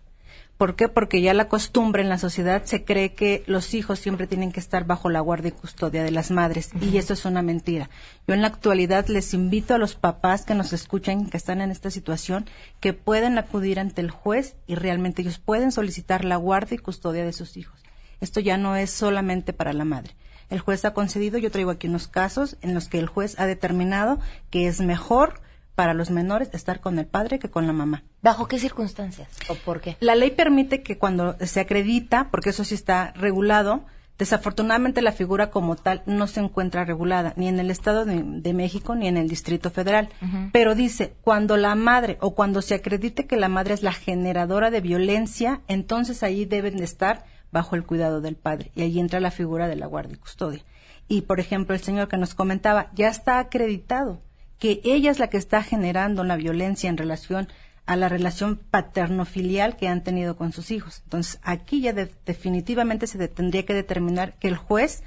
¿Por 0.63 0.77
qué? 0.77 0.87
Porque 0.87 1.21
ya 1.21 1.33
la 1.33 1.49
costumbre 1.49 2.03
en 2.03 2.07
la 2.07 2.17
sociedad 2.17 2.63
se 2.63 2.85
cree 2.85 3.13
que 3.13 3.43
los 3.47 3.73
hijos 3.73 3.99
siempre 3.99 4.27
tienen 4.27 4.53
que 4.53 4.61
estar 4.61 4.85
bajo 4.85 5.09
la 5.09 5.19
guardia 5.19 5.49
y 5.49 5.51
custodia 5.51 6.05
de 6.05 6.11
las 6.11 6.31
madres 6.31 6.69
y 6.79 6.95
eso 6.95 7.11
es 7.11 7.25
una 7.25 7.41
mentira. 7.41 7.89
Yo 8.29 8.33
en 8.33 8.41
la 8.41 8.47
actualidad 8.47 9.07
les 9.07 9.33
invito 9.33 9.73
a 9.73 9.77
los 9.77 9.95
papás 9.95 10.45
que 10.45 10.55
nos 10.55 10.71
escuchan, 10.71 11.29
que 11.29 11.35
están 11.35 11.59
en 11.59 11.69
esta 11.69 11.91
situación, 11.91 12.45
que 12.79 12.93
pueden 12.93 13.37
acudir 13.37 13.77
ante 13.77 13.99
el 13.99 14.09
juez 14.09 14.55
y 14.65 14.75
realmente 14.75 15.21
ellos 15.21 15.37
pueden 15.37 15.73
solicitar 15.73 16.23
la 16.23 16.37
guardia 16.37 16.75
y 16.75 16.77
custodia 16.77 17.25
de 17.25 17.33
sus 17.33 17.57
hijos. 17.57 17.83
Esto 18.21 18.39
ya 18.39 18.55
no 18.55 18.77
es 18.77 18.89
solamente 18.89 19.51
para 19.51 19.73
la 19.73 19.83
madre. 19.83 20.15
El 20.49 20.61
juez 20.61 20.85
ha 20.85 20.93
concedido, 20.93 21.37
yo 21.39 21.51
traigo 21.51 21.71
aquí 21.71 21.89
unos 21.89 22.07
casos 22.07 22.55
en 22.61 22.73
los 22.73 22.87
que 22.87 22.99
el 22.99 23.07
juez 23.07 23.37
ha 23.37 23.47
determinado 23.47 24.17
que 24.49 24.67
es 24.67 24.79
mejor 24.79 25.41
para 25.75 25.93
los 25.93 26.11
menores 26.11 26.49
estar 26.53 26.79
con 26.79 26.99
el 26.99 27.05
padre 27.05 27.39
que 27.39 27.49
con 27.49 27.67
la 27.67 27.73
mamá. 27.73 28.03
¿Bajo 28.21 28.47
qué 28.47 28.59
circunstancias 28.59 29.29
o 29.49 29.55
por 29.55 29.81
qué? 29.81 29.97
La 29.99 30.15
ley 30.15 30.31
permite 30.31 30.83
que 30.83 30.97
cuando 30.97 31.35
se 31.39 31.59
acredita, 31.59 32.29
porque 32.31 32.51
eso 32.51 32.63
sí 32.63 32.75
está 32.75 33.11
regulado, 33.13 33.85
desafortunadamente 34.17 35.01
la 35.01 35.11
figura 35.11 35.49
como 35.49 35.75
tal 35.75 36.03
no 36.05 36.27
se 36.27 36.39
encuentra 36.39 36.85
regulada 36.85 37.33
ni 37.35 37.47
en 37.47 37.59
el 37.59 37.71
Estado 37.71 38.05
de, 38.05 38.53
México 38.53 38.95
ni 38.95 39.07
en 39.07 39.17
el 39.17 39.27
Distrito 39.27 39.71
Federal. 39.71 40.09
Pero 40.51 40.75
dice, 40.75 41.15
cuando 41.21 41.57
la 41.57 41.75
madre 41.75 42.17
o 42.21 42.35
cuando 42.35 42.61
se 42.61 42.75
acredite 42.75 43.25
que 43.25 43.37
la 43.37 43.49
madre 43.49 43.73
es 43.73 43.83
la 43.83 43.93
generadora 43.93 44.69
de 44.69 44.81
violencia, 44.81 45.61
entonces 45.67 46.23
ahí 46.23 46.45
deben 46.45 46.77
de 46.77 46.83
estar 46.83 47.25
bajo 47.51 47.75
el 47.75 47.83
cuidado 47.83 48.21
del 48.21 48.35
padre. 48.35 48.71
Y 48.75 48.81
ahí 48.81 48.99
entra 48.99 49.19
la 49.19 49.31
figura 49.31 49.67
de 49.67 49.75
la 49.75 49.87
guardia 49.87 50.15
y 50.15 50.19
custodia. 50.19 50.63
Y, 51.07 51.21
por 51.21 51.39
ejemplo, 51.39 51.75
el 51.75 51.81
señor 51.81 52.07
que 52.07 52.17
nos 52.17 52.33
comentaba, 52.33 52.89
ya 52.93 53.09
está 53.09 53.39
acreditado 53.39 54.21
que 54.63 54.79
ella 54.85 55.11
es 55.11 55.19
la 55.19 55.27
que 55.27 55.35
está 55.35 55.61
generando 55.61 56.23
la 56.23 56.37
violencia 56.37 56.89
en 56.89 56.95
relación 56.95 57.49
a 57.85 57.97
la 57.97 58.07
relación 58.07 58.55
paterno-filial 58.55 59.75
que 59.75 59.89
han 59.89 60.05
tenido 60.05 60.37
con 60.37 60.53
sus 60.53 60.71
hijos. 60.71 61.01
Entonces, 61.03 61.41
aquí 61.43 61.81
ya 61.81 61.91
definitivamente 61.91 63.05
se 63.07 63.27
tendría 63.27 63.65
que 63.65 63.73
determinar 63.73 64.39
que 64.39 64.47
el 64.47 64.55
juez 64.55 65.03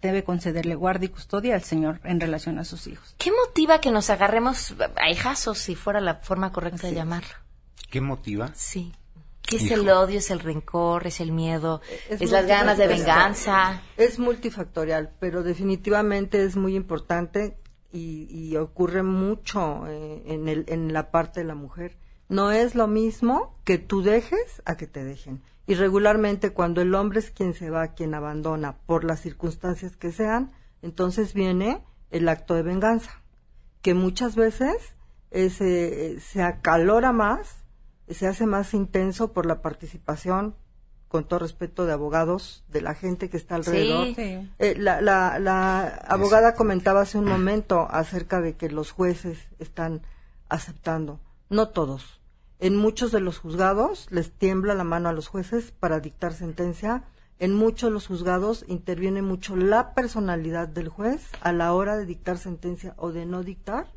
debe 0.00 0.22
concederle 0.22 0.76
guardia 0.76 1.06
y 1.06 1.08
custodia 1.08 1.56
al 1.56 1.64
señor 1.64 1.98
en 2.04 2.20
relación 2.20 2.60
a 2.60 2.64
sus 2.64 2.86
hijos. 2.86 3.16
¿Qué 3.18 3.32
motiva 3.32 3.80
que 3.80 3.90
nos 3.90 4.10
agarremos 4.10 4.76
a 4.94 5.10
hijazos, 5.10 5.58
si 5.58 5.74
fuera 5.74 6.00
la 6.00 6.20
forma 6.20 6.52
correcta 6.52 6.86
de 6.86 6.94
llamarlo? 6.94 7.34
¿Qué 7.90 8.00
motiva? 8.00 8.52
Sí. 8.54 8.92
¿Qué 9.42 9.56
es 9.56 9.72
el 9.72 9.88
odio, 9.88 10.20
es 10.20 10.30
el 10.30 10.38
rencor, 10.38 11.08
es 11.08 11.18
el 11.18 11.32
miedo, 11.32 11.80
es 12.08 12.30
las 12.30 12.46
ganas 12.46 12.78
de 12.78 12.86
venganza? 12.86 13.82
Es 13.96 14.20
multifactorial, 14.20 15.10
pero 15.18 15.42
definitivamente 15.42 16.44
es 16.44 16.54
muy 16.54 16.76
importante 16.76 17.56
y, 17.92 18.56
ocurre 18.56 19.02
mucho 19.02 19.86
eh, 19.86 20.22
en, 20.26 20.48
el, 20.48 20.64
en 20.68 20.92
la 20.92 21.10
parte 21.10 21.40
de 21.40 21.46
la 21.46 21.54
mujer. 21.54 21.96
No 22.28 22.52
es 22.52 22.74
lo 22.74 22.86
mismo 22.86 23.56
que 23.64 23.78
tú 23.78 24.02
dejes 24.02 24.62
a 24.64 24.76
que 24.76 24.86
te 24.86 25.04
dejen. 25.04 25.42
Y 25.66 25.74
regularmente 25.74 26.50
cuando 26.50 26.80
el 26.80 26.94
hombre 26.94 27.20
es 27.20 27.30
quien 27.30 27.54
se 27.54 27.70
va, 27.70 27.94
quien 27.94 28.14
abandona 28.14 28.78
por 28.86 29.04
las 29.04 29.20
circunstancias 29.20 29.96
que 29.96 30.12
sean, 30.12 30.52
entonces 30.82 31.34
viene 31.34 31.84
el 32.10 32.28
acto 32.28 32.54
de 32.54 32.62
venganza, 32.62 33.22
que 33.82 33.94
muchas 33.94 34.36
veces 34.36 34.76
eh, 35.30 36.18
se 36.20 36.42
acalora 36.42 37.12
más, 37.12 37.64
se 38.08 38.26
hace 38.26 38.46
más 38.46 38.74
intenso 38.74 39.32
por 39.32 39.46
la 39.46 39.62
participación 39.62 40.56
con 41.10 41.24
todo 41.24 41.40
respeto 41.40 41.86
de 41.86 41.92
abogados, 41.92 42.62
de 42.68 42.82
la 42.82 42.94
gente 42.94 43.28
que 43.28 43.36
está 43.36 43.56
alrededor. 43.56 44.14
Eh, 44.16 44.76
la, 44.78 45.00
la, 45.00 45.86
abogada 46.06 46.54
comentaba 46.54 47.00
hace 47.00 47.18
un 47.18 47.24
momento 47.24 47.88
acerca 47.90 48.40
de 48.40 48.54
que 48.54 48.70
los 48.70 48.92
jueces 48.92 49.48
están 49.58 50.02
aceptando, 50.48 51.18
no 51.48 51.70
todos. 51.70 52.20
En 52.60 52.76
muchos 52.76 53.10
de 53.10 53.18
los 53.18 53.38
juzgados 53.38 54.06
les 54.12 54.30
tiembla 54.30 54.74
la 54.74 54.84
mano 54.84 55.08
a 55.08 55.12
los 55.12 55.26
jueces 55.26 55.72
para 55.72 55.98
dictar 55.98 56.32
sentencia. 56.32 57.02
En 57.40 57.56
muchos 57.56 57.90
de 57.90 57.94
los 57.94 58.06
juzgados 58.06 58.64
interviene 58.68 59.20
mucho 59.20 59.56
la 59.56 59.94
personalidad 59.94 60.68
del 60.68 60.88
juez 60.88 61.26
a 61.40 61.50
la 61.50 61.72
hora 61.72 61.96
de 61.96 62.06
dictar 62.06 62.38
sentencia 62.38 62.94
o 62.96 63.10
de 63.10 63.26
no 63.26 63.42
dictar. 63.42 63.88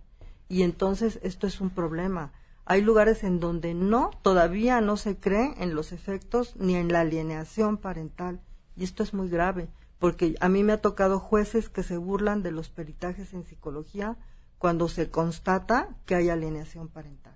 Y 0.49 0.63
entonces 0.63 1.19
esto 1.21 1.45
es 1.45 1.62
un 1.62 1.69
problema 1.69 2.32
hay 2.65 2.82
lugares 2.82 3.23
en 3.23 3.39
donde 3.39 3.73
no, 3.73 4.12
todavía 4.21 4.80
no 4.82 4.97
se 4.97 5.17
cree 5.17 5.54
en 5.58 5.76
los 5.76 5.91
efectos 5.91 6.56
ni 6.56 6.76
en 6.76 6.91
la 6.91 7.02
alienación 7.02 7.78
parental. 7.78 8.41
Y 8.76 8.84
esto 8.84 9.04
es 9.04 9.13
muy 9.13 9.30
grave, 9.30 9.69
porque 9.99 10.36
a 10.39 10.49
mí 10.49 10.63
me 10.63 10.73
ha 10.73 10.82
tocado 10.82 11.19
jueces 11.19 11.69
que 11.69 11.84
se 11.84 11.97
burlan 11.97 12.41
de 12.41 12.52
los 12.52 12.69
peritajes 12.69 13.34
en 13.34 13.45
psicología 13.45 14.17
cuando 14.58 14.88
se 14.88 15.10
constata 15.10 15.89
que 16.06 16.15
hay 16.15 16.30
alienación 16.30 16.88
parental. 16.88 17.34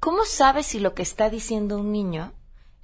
¿Cómo 0.00 0.24
sabes 0.24 0.66
si 0.66 0.80
lo 0.80 0.94
que 0.94 1.02
está 1.02 1.30
diciendo 1.30 1.78
un 1.78 1.92
niño 1.92 2.32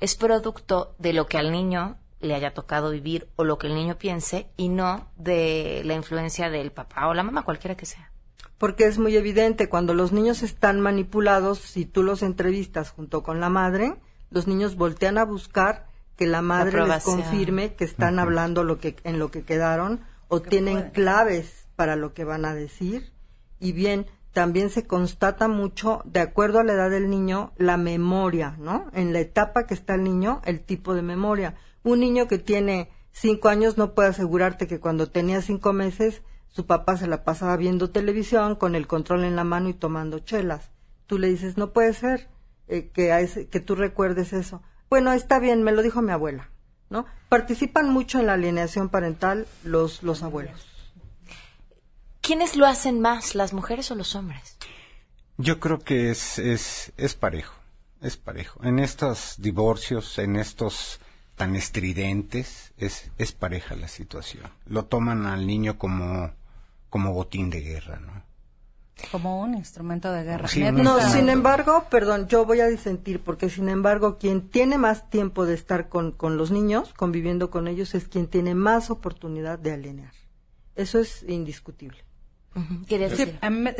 es 0.00 0.14
producto 0.14 0.94
de 0.98 1.12
lo 1.12 1.26
que 1.26 1.38
al 1.38 1.50
niño 1.50 1.98
le 2.20 2.34
haya 2.34 2.54
tocado 2.54 2.90
vivir 2.90 3.28
o 3.36 3.44
lo 3.44 3.58
que 3.58 3.66
el 3.66 3.74
niño 3.74 3.96
piense 3.98 4.50
y 4.56 4.68
no 4.68 5.08
de 5.16 5.82
la 5.84 5.94
influencia 5.94 6.50
del 6.50 6.72
papá 6.72 7.08
o 7.08 7.14
la 7.14 7.22
mamá, 7.22 7.44
cualquiera 7.44 7.76
que 7.76 7.86
sea? 7.86 8.12
Porque 8.58 8.86
es 8.86 8.98
muy 8.98 9.16
evidente 9.16 9.68
cuando 9.68 9.94
los 9.94 10.12
niños 10.12 10.42
están 10.42 10.80
manipulados, 10.80 11.58
si 11.58 11.84
tú 11.84 12.02
los 12.02 12.22
entrevistas 12.22 12.90
junto 12.90 13.22
con 13.22 13.40
la 13.40 13.48
madre, 13.48 13.96
los 14.30 14.46
niños 14.46 14.76
voltean 14.76 15.18
a 15.18 15.24
buscar 15.24 15.86
que 16.16 16.26
la 16.26 16.42
madre 16.42 16.86
les 16.86 17.04
confirme 17.04 17.74
que 17.74 17.84
están 17.84 18.18
hablando 18.18 18.64
lo 18.64 18.78
que 18.78 18.96
en 19.04 19.18
lo 19.18 19.30
que 19.30 19.42
quedaron 19.42 20.00
o 20.28 20.40
tienen 20.40 20.90
claves 20.90 21.68
para 21.76 21.94
lo 21.94 22.14
que 22.14 22.24
van 22.24 22.44
a 22.44 22.54
decir 22.54 23.12
y 23.60 23.72
bien 23.72 24.06
también 24.32 24.70
se 24.70 24.86
constata 24.86 25.48
mucho 25.48 26.02
de 26.04 26.20
acuerdo 26.20 26.58
a 26.58 26.64
la 26.64 26.74
edad 26.74 26.90
del 26.90 27.08
niño 27.08 27.52
la 27.56 27.76
memoria, 27.76 28.56
¿no? 28.58 28.86
En 28.92 29.12
la 29.12 29.20
etapa 29.20 29.66
que 29.66 29.74
está 29.74 29.94
el 29.94 30.04
niño, 30.04 30.42
el 30.44 30.60
tipo 30.60 30.94
de 30.94 31.02
memoria. 31.02 31.54
Un 31.82 32.00
niño 32.00 32.28
que 32.28 32.38
tiene 32.38 32.90
cinco 33.12 33.48
años 33.48 33.78
no 33.78 33.94
puede 33.94 34.10
asegurarte 34.10 34.66
que 34.66 34.80
cuando 34.80 35.08
tenía 35.08 35.40
cinco 35.40 35.72
meses 35.72 36.22
su 36.56 36.64
papá 36.64 36.96
se 36.96 37.06
la 37.06 37.22
pasaba 37.22 37.54
viendo 37.58 37.90
televisión 37.90 38.56
con 38.56 38.74
el 38.74 38.86
control 38.86 39.24
en 39.24 39.36
la 39.36 39.44
mano 39.44 39.68
y 39.68 39.74
tomando 39.74 40.20
chelas. 40.20 40.70
Tú 41.06 41.18
le 41.18 41.28
dices, 41.28 41.58
no 41.58 41.74
puede 41.74 41.92
ser 41.92 42.30
eh, 42.66 42.88
que, 42.94 43.46
que 43.50 43.60
tú 43.60 43.74
recuerdes 43.74 44.32
eso. 44.32 44.62
Bueno, 44.88 45.12
está 45.12 45.38
bien, 45.38 45.62
me 45.62 45.72
lo 45.72 45.82
dijo 45.82 46.00
mi 46.00 46.12
abuela, 46.12 46.48
¿no? 46.88 47.04
Participan 47.28 47.90
mucho 47.90 48.20
en 48.20 48.26
la 48.28 48.32
alienación 48.32 48.88
parental 48.88 49.46
los, 49.64 50.02
los 50.02 50.22
abuelos. 50.22 50.66
¿Quiénes 52.22 52.56
lo 52.56 52.64
hacen 52.64 53.02
más, 53.02 53.34
las 53.34 53.52
mujeres 53.52 53.90
o 53.90 53.94
los 53.94 54.14
hombres? 54.14 54.56
Yo 55.36 55.60
creo 55.60 55.80
que 55.80 56.10
es, 56.10 56.38
es, 56.38 56.90
es 56.96 57.14
parejo, 57.14 57.54
es 58.00 58.16
parejo. 58.16 58.64
En 58.64 58.78
estos 58.78 59.34
divorcios, 59.36 60.16
en 60.16 60.36
estos 60.36 61.00
tan 61.34 61.54
estridentes, 61.54 62.72
es, 62.78 63.10
es 63.18 63.32
pareja 63.32 63.76
la 63.76 63.88
situación. 63.88 64.44
Lo 64.64 64.86
toman 64.86 65.26
al 65.26 65.46
niño 65.46 65.76
como 65.76 66.32
como 66.96 67.12
botín 67.12 67.50
de 67.50 67.60
guerra, 67.60 68.00
¿no? 68.00 68.22
Como 69.12 69.42
un 69.42 69.52
instrumento 69.52 70.10
de 70.10 70.24
guerra. 70.24 70.48
no, 70.72 70.98
sin 71.10 71.28
embargo, 71.28 71.84
perdón, 71.90 72.26
yo 72.26 72.46
voy 72.46 72.60
a 72.60 72.68
disentir, 72.68 73.20
porque 73.20 73.50
sin 73.50 73.68
embargo, 73.68 74.16
quien 74.16 74.48
tiene 74.48 74.78
más 74.78 75.10
tiempo 75.10 75.44
de 75.44 75.52
estar 75.52 75.90
con, 75.90 76.12
con 76.12 76.38
los 76.38 76.50
niños, 76.50 76.94
conviviendo 76.94 77.50
con 77.50 77.68
ellos, 77.68 77.94
es 77.94 78.08
quien 78.08 78.28
tiene 78.28 78.54
más 78.54 78.88
oportunidad 78.88 79.58
de 79.58 79.72
alienar. 79.72 80.12
Eso 80.74 80.98
es 80.98 81.22
indiscutible. 81.28 81.98
es 82.88 83.12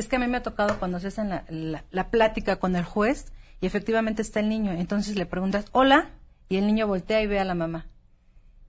que 0.08 0.16
a 0.16 0.18
mí 0.18 0.26
me 0.26 0.36
ha 0.36 0.42
tocado 0.42 0.78
cuando 0.78 1.00
se 1.00 1.06
hace 1.06 1.24
la, 1.24 1.84
la, 1.90 2.10
plática 2.10 2.56
con 2.56 2.76
el 2.76 2.84
juez 2.84 3.32
y 3.62 3.66
efectivamente 3.66 4.20
está 4.20 4.40
el 4.40 4.50
niño. 4.50 4.72
Entonces 4.72 5.16
le 5.16 5.24
preguntas, 5.24 5.64
hola, 5.72 6.10
y 6.50 6.58
el 6.58 6.66
niño 6.66 6.86
voltea 6.86 7.22
y 7.22 7.26
ve 7.26 7.40
a 7.40 7.44
la 7.46 7.54
mamá. 7.54 7.86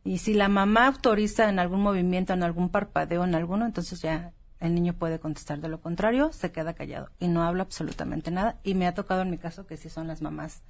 Y 0.05 0.19
si 0.19 0.33
la 0.33 0.47
mamá 0.47 0.87
autoriza 0.87 1.49
en 1.49 1.59
algún 1.59 1.81
movimiento, 1.81 2.31
en 2.31 2.43
algún 2.43 2.69
parpadeo, 2.69 3.25
en 3.25 3.35
alguno, 3.35 3.65
entonces 3.65 4.01
ya 4.01 4.31
el 4.59 4.73
niño 4.73 4.93
puede 4.93 5.19
contestar. 5.19 5.59
De 5.61 5.69
lo 5.69 5.79
contrario, 5.81 6.31
se 6.33 6.51
queda 6.51 6.73
callado 6.73 7.09
y 7.19 7.27
no 7.27 7.43
habla 7.43 7.63
absolutamente 7.63 8.31
nada. 8.31 8.59
Y 8.63 8.73
me 8.73 8.87
ha 8.87 8.93
tocado 8.93 9.21
en 9.21 9.29
mi 9.29 9.37
caso 9.37 9.65
que 9.67 9.77
sí 9.77 9.89
son 9.89 10.07
las 10.07 10.21
mamás 10.21 10.61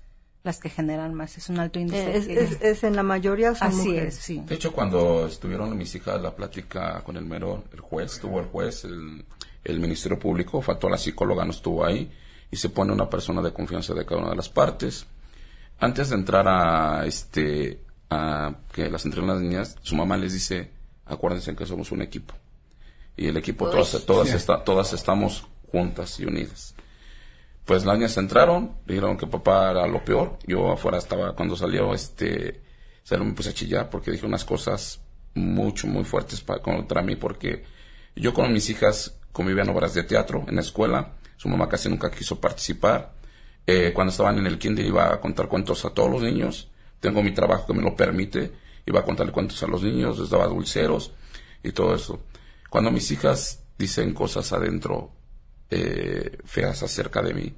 las 0.43 0.59
que 0.59 0.69
generan 0.69 1.13
más. 1.13 1.37
Es 1.37 1.49
un 1.49 1.59
alto 1.59 1.79
índice. 1.79 2.59
Es, 2.61 2.83
en 2.83 2.95
la 2.95 3.03
mayoría 3.03 3.53
son 3.55 3.67
Así 3.67 3.89
mujeres. 3.89 4.15
sí. 4.15 4.41
De 4.45 4.55
hecho, 4.55 4.71
cuando 4.71 5.27
estuvieron 5.27 5.75
mis 5.77 5.93
hijas 5.95 6.21
la 6.21 6.35
plática 6.35 7.01
con 7.03 7.17
el 7.17 7.25
mero, 7.25 7.65
el 7.73 7.79
juez, 7.81 8.13
estuvo 8.13 8.39
el 8.39 8.45
juez, 8.45 8.85
el, 8.85 9.25
el 9.63 9.79
Ministerio 9.79 10.17
Público, 10.17 10.61
faltó 10.61 10.89
la 10.89 10.97
psicóloga, 10.97 11.43
no 11.43 11.51
estuvo 11.51 11.85
ahí, 11.85 12.09
y 12.49 12.55
se 12.55 12.69
pone 12.69 12.93
una 12.93 13.09
persona 13.09 13.41
de 13.41 13.51
confianza 13.51 13.93
de 13.93 14.05
cada 14.05 14.21
una 14.21 14.29
de 14.29 14.37
las 14.37 14.49
partes. 14.49 15.05
Antes 15.79 16.09
de 16.09 16.15
entrar 16.15 16.47
a 16.47 17.05
este 17.05 17.81
a 18.09 18.55
que 18.71 18.89
las 18.89 19.05
entrenan 19.05 19.29
las 19.29 19.41
niñas, 19.41 19.75
su 19.81 19.95
mamá 19.95 20.15
les 20.15 20.31
dice, 20.31 20.71
acuérdense 21.05 21.55
que 21.55 21.65
somos 21.65 21.91
un 21.91 22.01
equipo. 22.01 22.33
Y 23.17 23.27
el 23.27 23.37
equipo, 23.37 23.69
todas, 23.69 24.05
todas, 24.05 24.31
está, 24.33 24.63
todas 24.63 24.93
estamos 24.93 25.47
juntas 25.71 26.19
y 26.19 26.25
unidas. 26.25 26.75
Pues 27.65 27.83
las 27.83 27.97
niñas 27.97 28.15
entraron, 28.17 28.77
dijeron 28.85 29.17
que 29.17 29.27
papá 29.27 29.71
era 29.71 29.87
lo 29.87 30.05
peor. 30.05 30.37
Yo 30.45 30.71
afuera 30.71 30.99
estaba, 30.99 31.35
cuando 31.35 31.55
salió, 31.55 31.93
este, 31.93 32.61
se 33.03 33.17
me 33.17 33.33
puse 33.33 33.49
a 33.49 33.53
chillar 33.53 33.89
porque 33.89 34.11
dije 34.11 34.25
unas 34.25 34.45
cosas 34.45 35.01
mucho, 35.33 35.87
muy 35.87 36.03
fuertes 36.03 36.41
para, 36.41 36.61
contra 36.61 37.01
mí 37.01 37.15
porque 37.15 37.65
yo 38.15 38.33
con 38.33 38.53
mis 38.53 38.69
hijas 38.69 39.19
convivían 39.31 39.69
obras 39.69 39.93
de 39.93 40.03
teatro 40.03 40.45
en 40.47 40.55
la 40.55 40.61
escuela. 40.61 41.13
Su 41.35 41.49
mamá 41.49 41.67
casi 41.67 41.89
nunca 41.89 42.09
quiso 42.11 42.39
participar. 42.39 43.13
Eh, 43.65 43.91
cuando 43.93 44.11
estaban 44.11 44.37
en 44.37 44.47
el 44.47 44.57
kinder 44.57 44.85
iba 44.85 45.13
a 45.13 45.19
contar 45.19 45.47
cuentos 45.47 45.83
a 45.85 45.89
todos 45.89 46.09
los 46.09 46.21
niños. 46.21 46.69
Tengo 46.99 47.21
mi 47.21 47.31
trabajo 47.31 47.67
que 47.67 47.73
me 47.73 47.81
lo 47.81 47.95
permite. 47.95 48.51
Iba 48.85 49.01
a 49.01 49.03
contarle 49.03 49.33
cuentos 49.33 49.61
a 49.63 49.67
los 49.67 49.83
niños, 49.83 50.19
les 50.19 50.29
daba 50.29 50.47
dulceros 50.47 51.11
y 51.63 51.71
todo 51.71 51.93
eso. 51.93 52.21
Cuando 52.69 52.91
mis 52.91 53.09
hijas 53.11 53.63
dicen 53.77 54.13
cosas 54.13 54.51
adentro 54.51 55.11
eh, 55.69 56.37
feas 56.45 56.83
acerca 56.83 57.21
de 57.21 57.33
mí, 57.33 57.55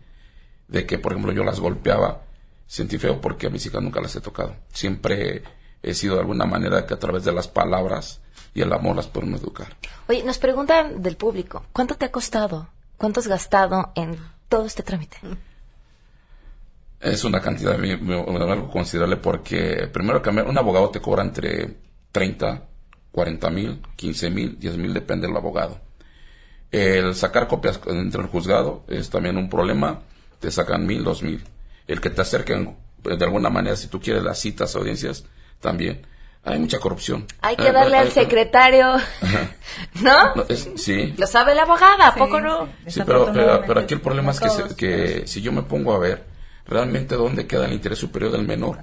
de 0.68 0.86
que, 0.86 1.00
por 1.00 1.14
ejemplo, 1.14 1.32
yo 1.32 1.44
las 1.44 1.60
golpeaba, 1.60 2.22
sentí 2.68 2.98
feo 2.98 3.20
porque 3.20 3.48
a 3.48 3.50
mis 3.50 3.66
hijas 3.66 3.82
nunca 3.82 4.02
las 4.02 4.16
he 4.16 4.22
tocado. 4.22 4.56
Siempre 4.72 5.44
he 5.82 5.94
sido 5.94 6.16
de 6.16 6.22
alguna 6.22 6.46
manera 6.46 6.86
que 6.86 6.94
a 6.94 7.00
través 7.00 7.24
de 7.24 7.32
las 7.32 7.48
palabras 7.48 8.22
y 8.54 8.62
el 8.62 8.72
amor 8.74 8.96
las 8.96 9.08
podemos 9.08 9.42
educar. 9.42 9.76
Oye, 10.08 10.24
nos 10.24 10.38
preguntan 10.38 11.02
del 11.02 11.18
público, 11.18 11.66
¿cuánto 11.72 11.96
te 11.96 12.06
ha 12.06 12.12
costado? 12.12 12.70
¿Cuánto 12.98 13.20
has 13.20 13.28
gastado 13.28 13.92
en 13.96 14.18
todo 14.48 14.66
este 14.66 14.84
trámite? 14.84 15.18
Es 17.00 17.24
una 17.24 17.40
cantidad 17.40 17.76
algo 17.76 18.70
considerable 18.70 19.18
porque 19.18 19.90
primero 19.92 20.22
que 20.22 20.30
un 20.30 20.58
abogado 20.58 20.90
te 20.90 21.00
cobra 21.00 21.24
entre 21.24 21.78
30, 22.12 22.64
40 23.12 23.50
mil, 23.50 23.82
15 23.96 24.30
mil, 24.30 24.60
10 24.60 24.78
mil, 24.78 24.94
depende 24.94 25.28
del 25.28 25.36
abogado. 25.36 25.80
El 26.72 27.16
sacar 27.16 27.48
copias 27.48 27.80
entre 27.88 28.22
el 28.22 28.28
juzgado 28.28 28.84
es 28.88 29.10
también 29.10 29.38
un 29.38 29.50
problema, 29.50 30.02
te 30.40 30.52
sacan 30.52 30.86
mil, 30.86 31.04
dos 31.04 31.24
mil. 31.24 31.44
El 31.88 32.00
que 32.02 32.10
te 32.10 32.22
acerquen 32.22 32.78
de 33.04 33.26
alguna 33.26 33.50
manera, 33.50 33.76
si 33.76 33.88
tú 33.88 34.00
quieres 34.00 34.24
las 34.24 34.40
citas, 34.40 34.76
audiencias, 34.76 35.26
también. 35.60 36.06
Hay 36.44 36.58
mucha 36.58 36.80
corrupción. 36.80 37.26
Hay 37.42 37.58
que 37.58 37.72
darle 37.72 37.98
al 37.98 38.12
secretario, 38.12 38.96
¿no? 40.02 40.46
sí. 40.76 41.14
Lo 41.18 41.28
sabe 41.28 41.54
la 41.54 41.64
abogada, 41.64 42.08
¿a 42.08 42.16
poco 42.16 42.40
no? 42.40 42.70
Sí, 42.88 43.02
pero, 43.06 43.32
pero, 43.68 43.80
aquí 43.82 43.94
el 43.94 44.02
problema 44.02 44.32
es 44.32 44.40
que, 44.40 44.76
que 44.76 45.28
si 45.28 45.42
yo 45.42 45.52
me 45.52 45.64
pongo 45.64 45.94
a 45.94 46.00
ver 46.00 46.24
realmente 46.66 47.16
dónde 47.16 47.46
queda 47.46 47.66
el 47.66 47.74
interés 47.74 48.00
superior 48.00 48.32
del 48.32 48.48
menor. 48.48 48.80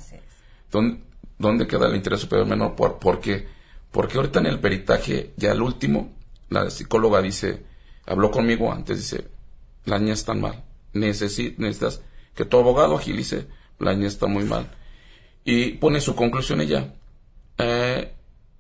¿Dónde, 0.71 1.01
dónde 1.39 1.67
queda 1.67 1.87
el 1.87 1.97
interés 1.97 2.21
superior 2.21 2.47
del 2.47 2.59
menor? 2.59 2.77
¿Por, 2.77 2.99
porque 2.99 3.49
Porque 3.91 4.17
ahorita 4.17 4.41
en 4.41 4.47
el 4.47 4.61
peritaje, 4.61 5.33
ya 5.37 5.53
el 5.53 5.63
último, 5.63 6.17
la 6.51 6.71
psicóloga 6.71 7.23
dice, 7.23 7.65
habló 8.07 8.31
conmigo 8.31 8.73
antes, 8.73 8.99
dice, 8.99 9.29
la 9.85 9.99
niña 9.99 10.15
está 10.15 10.35
mal. 10.35 10.65
necesitas 10.93 12.03
que 12.35 12.45
tu 12.45 12.59
abogado 12.59 12.97
agilice, 12.97 13.47
la 13.79 13.95
niña 13.95 14.09
está 14.09 14.27
muy 14.27 14.45
mal. 14.45 14.71
Y 15.45 15.73
pone 15.73 16.01
su 16.01 16.15
conclusión 16.15 16.61
ella. 16.61 16.95
Eh, 17.59 18.13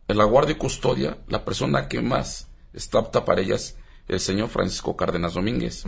en 0.09 0.17
la 0.17 0.25
guardia 0.25 0.53
y 0.53 0.59
custodia, 0.59 1.19
la 1.29 1.45
persona 1.45 1.89
que 1.89 2.01
más 2.01 2.49
está 2.73 2.99
apta 2.99 3.25
para 3.25 3.41
ellas 3.41 3.77
el 4.09 4.21
señor 4.21 4.49
Francisco 4.49 4.97
Cárdenas 4.97 5.35
Domínguez. 5.35 5.85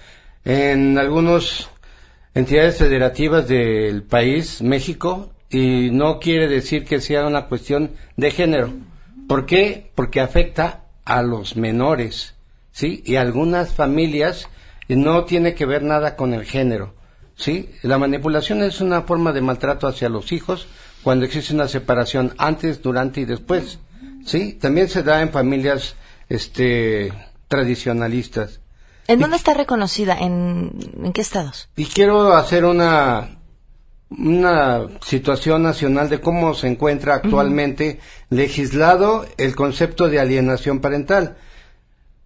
en 0.43 0.99
algunos 0.99 1.71
entidades 2.35 2.77
federativas 2.77 3.47
del 3.47 4.03
país, 4.03 4.61
México, 4.61 5.31
y 5.49 5.89
no 5.91 6.19
quiere 6.19 6.47
decir 6.47 6.83
que 6.83 6.99
sea 6.99 7.25
una 7.25 7.47
cuestión 7.47 7.91
de 8.17 8.29
género. 8.29 8.73
¿Por 9.27 9.45
qué? 9.45 9.91
Porque 9.95 10.19
afecta 10.19 10.83
a 11.05 11.23
los 11.23 11.55
menores, 11.55 12.35
¿sí? 12.71 13.01
Y 13.05 13.15
algunas 13.15 13.73
familias 13.73 14.49
no 14.89 15.23
tiene 15.23 15.55
que 15.55 15.65
ver 15.65 15.81
nada 15.81 16.15
con 16.15 16.33
el 16.33 16.43
género, 16.43 16.93
¿sí? 17.35 17.69
La 17.81 17.97
manipulación 17.97 18.61
es 18.61 18.81
una 18.81 19.03
forma 19.03 19.31
de 19.31 19.41
maltrato 19.41 19.87
hacia 19.87 20.09
los 20.09 20.31
hijos 20.31 20.67
cuando 21.03 21.25
existe 21.25 21.53
una 21.53 21.67
separación 21.67 22.33
antes, 22.37 22.81
durante 22.81 23.21
y 23.21 23.25
después, 23.25 23.79
¿sí? 24.25 24.53
También 24.53 24.89
se 24.89 25.03
da 25.03 25.21
en 25.21 25.29
familias 25.31 25.95
este 26.27 27.13
tradicionalistas. 27.47 28.59
¿En 29.07 29.19
dónde 29.19 29.37
está 29.37 29.53
reconocida? 29.53 30.17
¿En, 30.19 30.71
qué 31.13 31.21
estados? 31.21 31.69
Y 31.75 31.85
quiero 31.85 32.33
hacer 32.33 32.65
una 32.65 33.29
una 34.17 34.87
situación 35.01 35.63
nacional 35.63 36.09
de 36.09 36.21
cómo 36.21 36.53
se 36.53 36.67
encuentra 36.67 37.15
actualmente 37.15 37.99
legislado 38.29 39.25
el 39.37 39.55
concepto 39.55 40.07
de 40.07 40.19
alienación 40.19 40.79
parental. 40.79 41.37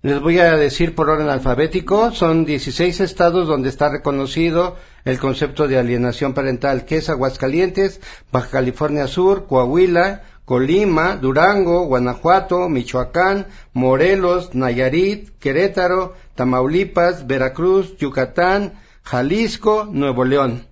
Les 0.02 0.20
voy 0.22 0.40
a 0.40 0.56
decir 0.56 0.96
por 0.96 1.10
orden 1.10 1.30
alfabético, 1.30 2.12
son 2.12 2.46
16 2.46 3.00
estados 3.00 3.48
donde 3.48 3.70
está 3.70 3.90
reconocido 3.90 4.78
el 5.04 5.20
concepto 5.20 5.68
de 5.68 5.78
alienación 5.78 6.34
parental, 6.34 6.86
que 6.86 6.98
es 6.98 7.10
Aguascalientes, 7.10 8.00
Baja 8.32 8.50
California 8.50 9.08
Sur, 9.08 9.48
Coahuila, 9.48 10.24
Colima, 10.50 11.16
Durango, 11.16 11.86
Guanajuato, 11.86 12.70
Michoacán, 12.70 13.46
Morelos, 13.74 14.56
Nayarit, 14.56 15.30
Querétaro, 15.38 16.16
Tamaulipas, 16.34 17.28
Veracruz, 17.28 17.96
Yucatán, 17.98 18.74
Jalisco, 19.04 19.88
Nuevo 19.92 20.26
León. 20.26 20.66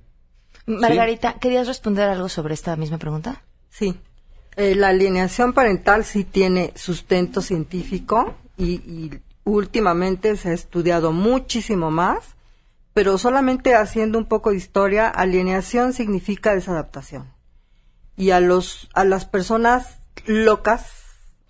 Margarita, 0.66 1.36
¿querías 1.38 1.68
responder 1.68 2.10
algo 2.10 2.28
sobre 2.28 2.56
esta 2.56 2.76
misma 2.76 2.98
pregunta? 2.98 3.44
Sí. 3.70 4.00
Eh, 4.56 4.74
la 4.74 4.88
alineación 4.88 5.54
parental 5.54 6.06
sí 6.06 6.24
tiene 6.24 6.74
sustento 6.74 7.44
científico 7.44 8.34
y, 8.58 8.78
y 8.78 9.12
últimamente 9.44 10.38
se 10.38 10.50
ha 10.50 10.54
estudiado 10.54 11.12
muchísimo 11.12 11.92
más, 11.92 12.36
pero 12.96 13.20
solamente 13.20 13.76
haciendo 13.76 14.18
un 14.18 14.26
poco 14.26 14.50
de 14.50 14.58
historia, 14.58 15.08
alienación 15.08 15.94
significa 15.94 16.56
desadaptación 16.56 17.37
y 18.18 18.32
a 18.32 18.42
los 18.42 18.90
a 18.94 19.06
las 19.06 19.26
personas 19.26 20.00
locas 20.26 21.06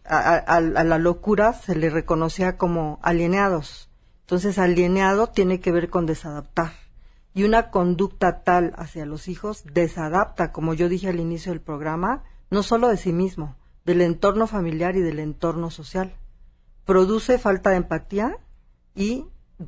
a, 0.05 0.61
la 0.61 0.97
locura 0.99 1.53
se 1.53 1.75
le 1.75 1.89
reconocía 1.89 2.57
como 2.57 2.99
alienados 3.01 3.89
entonces 4.21 4.59
alienado 4.59 5.27
tiene 5.27 5.59
que 5.59 5.71
ver 5.71 5.89
con 5.89 6.05
desadaptar 6.05 6.73
y 7.37 7.43
una 7.43 7.69
conducta 7.69 8.41
tal 8.41 8.73
hacia 8.77 9.05
los 9.05 9.27
hijos 9.27 9.63
desadapta, 9.71 10.51
como 10.51 10.73
yo 10.73 10.89
dije 10.89 11.07
al 11.07 11.19
inicio 11.19 11.51
del 11.51 11.61
programa, 11.61 12.23
no 12.49 12.63
solo 12.63 12.87
de 12.87 12.97
sí 12.97 13.13
mismo, 13.13 13.55
del 13.85 14.01
entorno 14.01 14.47
familiar 14.47 14.95
y 14.95 15.01
del 15.01 15.19
entorno 15.19 15.69
social. 15.69 16.15
Produce 16.83 17.37
falta 17.37 17.69
de 17.69 17.75
empatía 17.75 18.39
y 18.95 19.27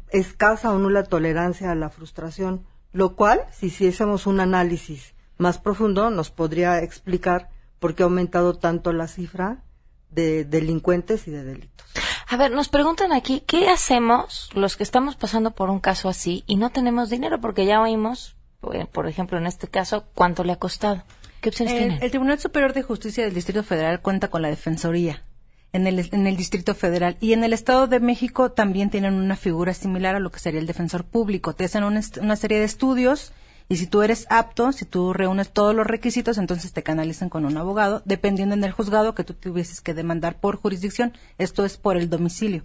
escasa 0.10 0.72
o 0.72 0.80
nula 0.80 1.04
tolerancia 1.04 1.70
a 1.70 1.76
la 1.76 1.92
frustración, 1.92 2.66
lo 2.92 3.16
cual, 3.16 3.46
si 3.52 3.68
hiciésemos 3.68 4.26
un 4.26 4.40
análisis 4.40 5.14
más 5.40 5.58
profundo, 5.58 6.12
nos 6.12 6.30
podría 6.30 6.84
explicar 6.84 7.50
por 7.80 7.96
qué 7.96 8.04
ha 8.04 8.06
aumentado 8.06 8.54
tanto 8.54 8.94
la 8.94 9.08
cifra 9.08 9.64
de 10.12 10.44
delincuentes 10.44 11.28
y 11.28 11.32
de 11.32 11.44
delitos. 11.44 11.88
A 12.28 12.38
ver, 12.38 12.52
nos 12.52 12.70
preguntan 12.70 13.12
aquí, 13.12 13.42
¿qué 13.48 13.70
hacemos 13.70 14.50
los 14.54 14.78
que 14.78 14.84
estamos 14.84 15.16
pasando 15.16 15.52
por 15.52 15.72
un 15.72 15.80
caso 15.80 16.10
así 16.10 16.44
y 16.46 16.58
no 16.58 16.70
tenemos 16.70 17.10
dinero? 17.10 17.42
Porque 17.42 17.66
ya 17.66 17.82
oímos, 17.82 18.36
eh, 18.74 18.86
por 18.92 19.08
ejemplo, 19.08 19.38
en 19.40 19.48
este 19.48 19.68
caso, 19.68 20.06
cuánto 20.14 20.44
le 20.44 20.54
ha 20.54 20.58
costado. 20.58 21.04
¿Qué 21.42 21.50
opciones 21.50 21.74
El, 21.74 21.80
tienen? 21.80 22.04
el 22.04 22.10
Tribunal 22.12 22.40
Superior 22.40 22.74
de 22.74 22.84
Justicia 22.84 23.24
del 23.24 23.34
Distrito 23.34 23.64
Federal 23.64 24.02
cuenta 24.02 24.28
con 24.28 24.42
la 24.42 24.50
Defensoría 24.50 25.24
en 25.72 25.88
el, 25.88 26.08
en 26.12 26.28
el 26.28 26.36
Distrito 26.36 26.76
Federal 26.76 27.18
y 27.20 27.34
en 27.34 27.44
el 27.44 27.54
Estado 27.54 27.88
de 27.88 28.00
México 28.00 28.52
también 28.52 28.90
tienen 28.90 29.14
una 29.14 29.36
figura 29.36 29.74
similar 29.74 30.16
a 30.16 30.20
lo 30.20 30.32
que 30.32 30.40
sería 30.40 30.60
el 30.60 30.68
defensor 30.68 31.06
público. 31.06 31.54
Te 31.54 31.66
hacen 31.66 31.84
una, 31.84 32.02
una 32.22 32.36
serie 32.36 32.60
de 32.60 32.66
estudios 32.66 33.32
y 33.72 33.78
si 33.78 33.86
tú 33.86 34.02
eres 34.02 34.26
apto, 34.32 34.72
si 34.72 34.86
tú 34.86 35.14
reúnes 35.14 35.52
todos 35.52 35.76
los 35.76 35.86
requisitos, 35.86 36.40
entonces 36.40 36.74
te 36.74 36.82
canalizan 36.82 37.30
con 37.30 37.46
un 37.46 37.56
abogado, 37.56 38.02
dependiendo 38.04 38.56
en 38.56 38.64
el 38.64 38.72
juzgado 38.72 39.14
que 39.14 39.24
tú 39.24 39.36
tuvieses 39.36 39.80
que 39.80 39.94
demandar 39.94 40.40
por 40.40 40.56
jurisdicción. 40.56 41.14
Esto 41.38 41.64
es 41.64 41.78
por 41.78 41.96
el 41.96 42.10
domicilio. 42.10 42.64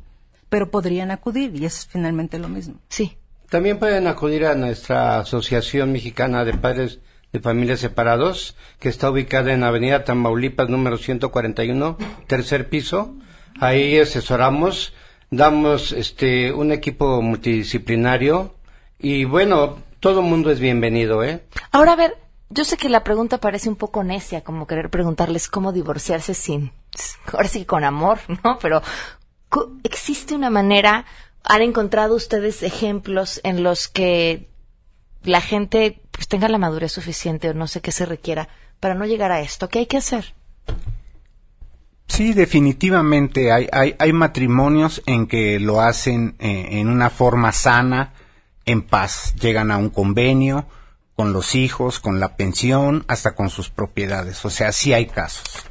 Pero 0.49 0.71
podrían 0.71 1.11
acudir 1.11 1.55
y 1.55 1.67
es 1.67 1.87
finalmente 1.87 2.39
lo 2.39 2.49
mismo. 2.49 2.77
Sí. 2.89 3.19
También 3.51 3.79
pueden 3.79 4.07
acudir 4.07 4.47
a 4.47 4.55
nuestra 4.55 5.19
Asociación 5.19 5.93
Mexicana 5.93 6.43
de 6.47 6.55
Padres 6.55 7.01
de 7.35 7.41
Familias 7.41 7.81
Separados, 7.81 8.57
que 8.79 8.89
está 8.89 9.11
ubicada 9.11 9.53
en 9.53 9.63
Avenida 9.63 10.05
Tamaulipas 10.05 10.71
número 10.71 10.97
141, 10.97 11.99
tercer 12.27 12.71
piso. 12.71 13.15
Ahí 13.61 13.99
asesoramos, 13.99 14.95
damos 15.31 15.93
este 15.93 16.53
un 16.53 16.73
equipo 16.73 17.21
multidisciplinario 17.21 18.55
y 18.99 19.25
bueno, 19.25 19.83
todo 20.05 20.21
mundo 20.21 20.51
es 20.51 20.61
bienvenido, 20.61 21.25
¿eh? 21.25 21.47
Ahora, 21.73 21.93
a 21.93 21.97
ver, 21.97 22.19
yo 22.51 22.65
sé 22.65 22.77
que 22.77 22.91
la 22.91 23.03
pregunta 23.05 23.39
parece 23.39 23.71
un 23.71 23.77
poco 23.77 24.05
necia, 24.05 24.45
como 24.45 24.67
querer 24.67 24.91
preguntarles 24.91 25.49
cómo 25.49 25.73
divorciarse 25.73 26.35
sin, 26.35 26.73
ahora 27.33 27.49
sí 27.49 27.65
con 27.65 27.85
amor, 27.85 28.19
¿no? 28.45 28.59
Pero 28.59 28.83
¿existe 29.83 30.35
una 30.35 30.51
manera, 30.51 31.07
han 31.43 31.63
encontrado 31.63 32.17
ustedes 32.17 32.63
ejemplos 32.63 33.41
en 33.45 33.63
los 33.63 33.89
que 33.89 34.51
la 35.23 35.41
gente 35.41 36.03
pues 36.11 36.29
tenga 36.29 36.51
la 36.51 36.59
madurez 36.59 36.93
suficiente 36.93 37.49
o 37.49 37.55
no 37.55 37.67
sé 37.67 37.81
qué 37.81 37.91
se 37.91 38.05
requiera 38.05 38.51
para 38.81 38.93
no 38.93 39.07
llegar 39.07 39.33
a 39.33 39.41
esto? 39.41 39.71
¿Qué 39.71 39.79
hay 39.79 39.87
que 39.87 39.97
hacer? 39.97 40.35
Sí, 42.09 42.35
definitivamente 42.35 43.51
hay, 43.53 43.69
hay, 43.73 43.97
hay 43.99 44.13
matrimonios 44.13 45.03
en 45.07 45.27
que 45.27 45.59
lo 45.59 45.81
hacen 45.81 46.37
eh, 46.41 46.67
en 46.73 46.91
una 46.91 47.09
forma 47.09 47.53
sana, 47.53 48.13
en 48.67 48.83
paz. 48.83 49.35
Llegan 49.41 49.71
a 49.71 49.77
un 49.77 49.91
convenio 49.91 50.67
con 51.17 51.33
los 51.33 51.55
hijos, 51.55 52.01
con 52.01 52.21
la 52.21 52.37
pensión, 52.37 53.05
hasta 53.09 53.35
con 53.35 53.51
sus 53.51 53.71
propiedades. 53.71 54.45
O 54.45 54.51
sea, 54.51 54.73
sí 54.73 54.93
hay 54.93 55.07
casos. 55.07 55.67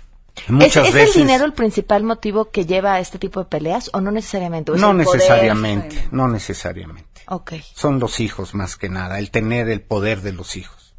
Muchas 0.48 0.84
¿Es, 0.84 0.90
es 0.90 0.94
veces 0.94 1.16
el 1.16 1.22
dinero 1.22 1.46
el 1.46 1.54
principal 1.54 2.04
motivo 2.04 2.50
que 2.50 2.66
lleva 2.66 2.94
a 2.94 3.00
este 3.00 3.20
tipo 3.20 3.40
de 3.40 3.46
peleas 3.46 3.90
o 3.94 4.02
no 4.02 4.12
necesariamente? 4.12 4.72
¿O 4.72 4.76
es 4.76 4.82
no 4.82 4.88
poder? 4.92 5.08
necesariamente, 5.08 6.08
no 6.12 6.28
necesariamente. 6.28 7.22
Ok. 7.28 7.54
Son 7.74 8.00
los 8.00 8.20
hijos 8.20 8.54
más 8.56 8.76
que 8.76 8.90
nada, 8.90 9.20
el 9.20 9.32
tener 9.32 9.70
el 9.70 9.82
poder 9.82 10.22
de 10.22 10.34
los 10.34 10.56
hijos. 10.58 10.96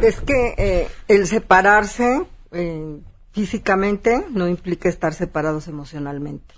Es 0.00 0.20
que 0.20 0.54
eh, 0.56 0.88
el 1.08 1.26
separarse 1.26 2.24
eh, 2.52 3.00
físicamente 3.32 4.26
no 4.30 4.48
implica 4.48 4.88
estar 4.88 5.12
separados 5.12 5.68
emocionalmente. 5.68 6.54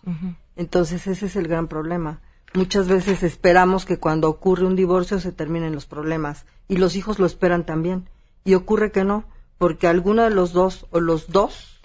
Entonces 0.57 1.07
ese 1.07 1.27
es 1.27 1.37
el 1.37 1.49
gran 1.49 1.67
problema. 1.67 2.21
Muchas 2.57 2.87
veces 2.87 3.25
esperamos 3.25 3.85
que 3.85 3.99
cuando 3.99 4.29
ocurre 4.29 4.65
un 4.65 4.77
divorcio 4.77 5.19
se 5.19 5.33
terminen 5.33 5.75
los 5.75 5.87
problemas 5.87 6.47
y 6.69 6.77
los 6.77 6.95
hijos 6.95 7.19
lo 7.19 7.27
esperan 7.27 7.67
también. 7.67 8.09
Y 8.45 8.55
ocurre 8.55 8.93
que 8.93 9.03
no, 9.03 9.25
porque 9.59 9.89
alguno 9.89 10.23
de 10.23 10.31
los 10.31 10.53
dos 10.53 10.87
o 10.93 11.01
los 11.01 11.33
dos 11.33 11.81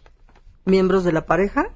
miembros 0.66 1.04
de 1.04 1.12
la 1.12 1.26
pareja 1.26 1.70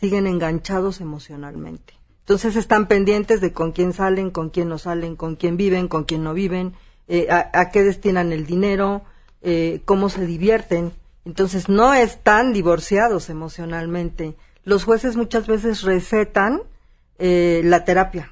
siguen 0.00 0.26
enganchados 0.26 1.02
emocionalmente. 1.02 1.92
Entonces 2.20 2.56
están 2.56 2.88
pendientes 2.88 3.42
de 3.42 3.52
con 3.52 3.72
quién 3.72 3.92
salen, 3.92 4.30
con 4.30 4.48
quién 4.48 4.70
no 4.70 4.78
salen, 4.78 5.14
con 5.14 5.36
quién 5.36 5.58
viven, 5.58 5.86
con 5.86 6.04
quién 6.04 6.24
no 6.24 6.32
viven, 6.32 6.72
eh, 7.06 7.28
a, 7.30 7.50
a 7.52 7.70
qué 7.70 7.82
destinan 7.82 8.32
el 8.32 8.46
dinero, 8.46 9.02
eh, 9.42 9.82
cómo 9.84 10.08
se 10.08 10.24
divierten. 10.24 10.92
Entonces 11.26 11.68
no 11.68 11.92
están 11.92 12.54
divorciados 12.54 13.28
emocionalmente. 13.28 14.36
Los 14.64 14.84
jueces 14.84 15.16
muchas 15.16 15.46
veces 15.46 15.82
recetan 15.82 16.62
eh, 17.18 17.60
la 17.64 17.84
terapia. 17.84 18.30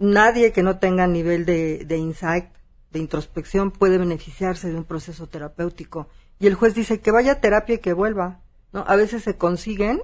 Nadie 0.00 0.52
que 0.52 0.62
no 0.62 0.78
tenga 0.78 1.06
nivel 1.06 1.44
de, 1.44 1.84
de 1.84 1.98
insight, 1.98 2.46
de 2.90 2.98
introspección, 2.98 3.70
puede 3.70 3.98
beneficiarse 3.98 4.70
de 4.70 4.76
un 4.76 4.84
proceso 4.84 5.26
terapéutico. 5.26 6.08
Y 6.38 6.46
el 6.46 6.54
juez 6.54 6.74
dice 6.74 7.00
que 7.00 7.10
vaya 7.10 7.32
a 7.32 7.40
terapia 7.40 7.74
y 7.74 7.78
que 7.80 7.92
vuelva. 7.92 8.40
¿no? 8.72 8.82
A 8.88 8.96
veces 8.96 9.22
se 9.22 9.36
consiguen 9.36 10.02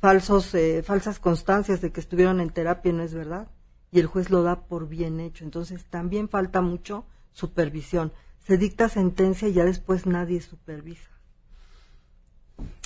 falsos, 0.00 0.54
eh, 0.54 0.84
falsas 0.84 1.18
constancias 1.18 1.80
de 1.80 1.90
que 1.90 1.98
estuvieron 1.98 2.40
en 2.40 2.50
terapia 2.50 2.90
y 2.90 2.92
no 2.92 3.02
es 3.02 3.12
verdad. 3.12 3.48
Y 3.90 3.98
el 3.98 4.06
juez 4.06 4.30
lo 4.30 4.44
da 4.44 4.66
por 4.68 4.88
bien 4.88 5.18
hecho. 5.18 5.42
Entonces 5.42 5.84
también 5.90 6.28
falta 6.28 6.60
mucho 6.60 7.04
supervisión. 7.32 8.12
Se 8.46 8.56
dicta 8.56 8.88
sentencia 8.88 9.48
y 9.48 9.52
ya 9.52 9.64
después 9.64 10.06
nadie 10.06 10.40
supervisa. 10.40 11.10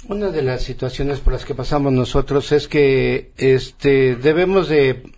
Una 0.08 0.30
de 0.30 0.40
las 0.40 0.62
situaciones 0.62 1.20
por 1.20 1.34
las 1.34 1.44
que 1.44 1.54
pasamos 1.54 1.92
nosotros 1.92 2.52
es 2.52 2.68
que 2.68 3.32
este 3.36 4.16
debemos 4.16 4.70
de 4.70 5.12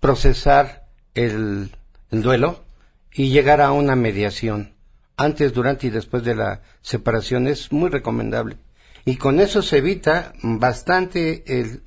procesar 0.00 0.86
el, 1.14 1.70
el 2.10 2.22
duelo 2.22 2.64
y 3.12 3.30
llegar 3.30 3.60
a 3.60 3.72
una 3.72 3.96
mediación. 3.96 4.74
Antes, 5.16 5.52
durante 5.52 5.88
y 5.88 5.90
después 5.90 6.22
de 6.22 6.36
la 6.36 6.62
separación 6.80 7.48
es 7.48 7.72
muy 7.72 7.90
recomendable. 7.90 8.56
Y 9.04 9.16
con 9.16 9.40
eso 9.40 9.62
se 9.62 9.78
evita 9.78 10.32
bastante 10.42 11.42
el, 11.46 11.82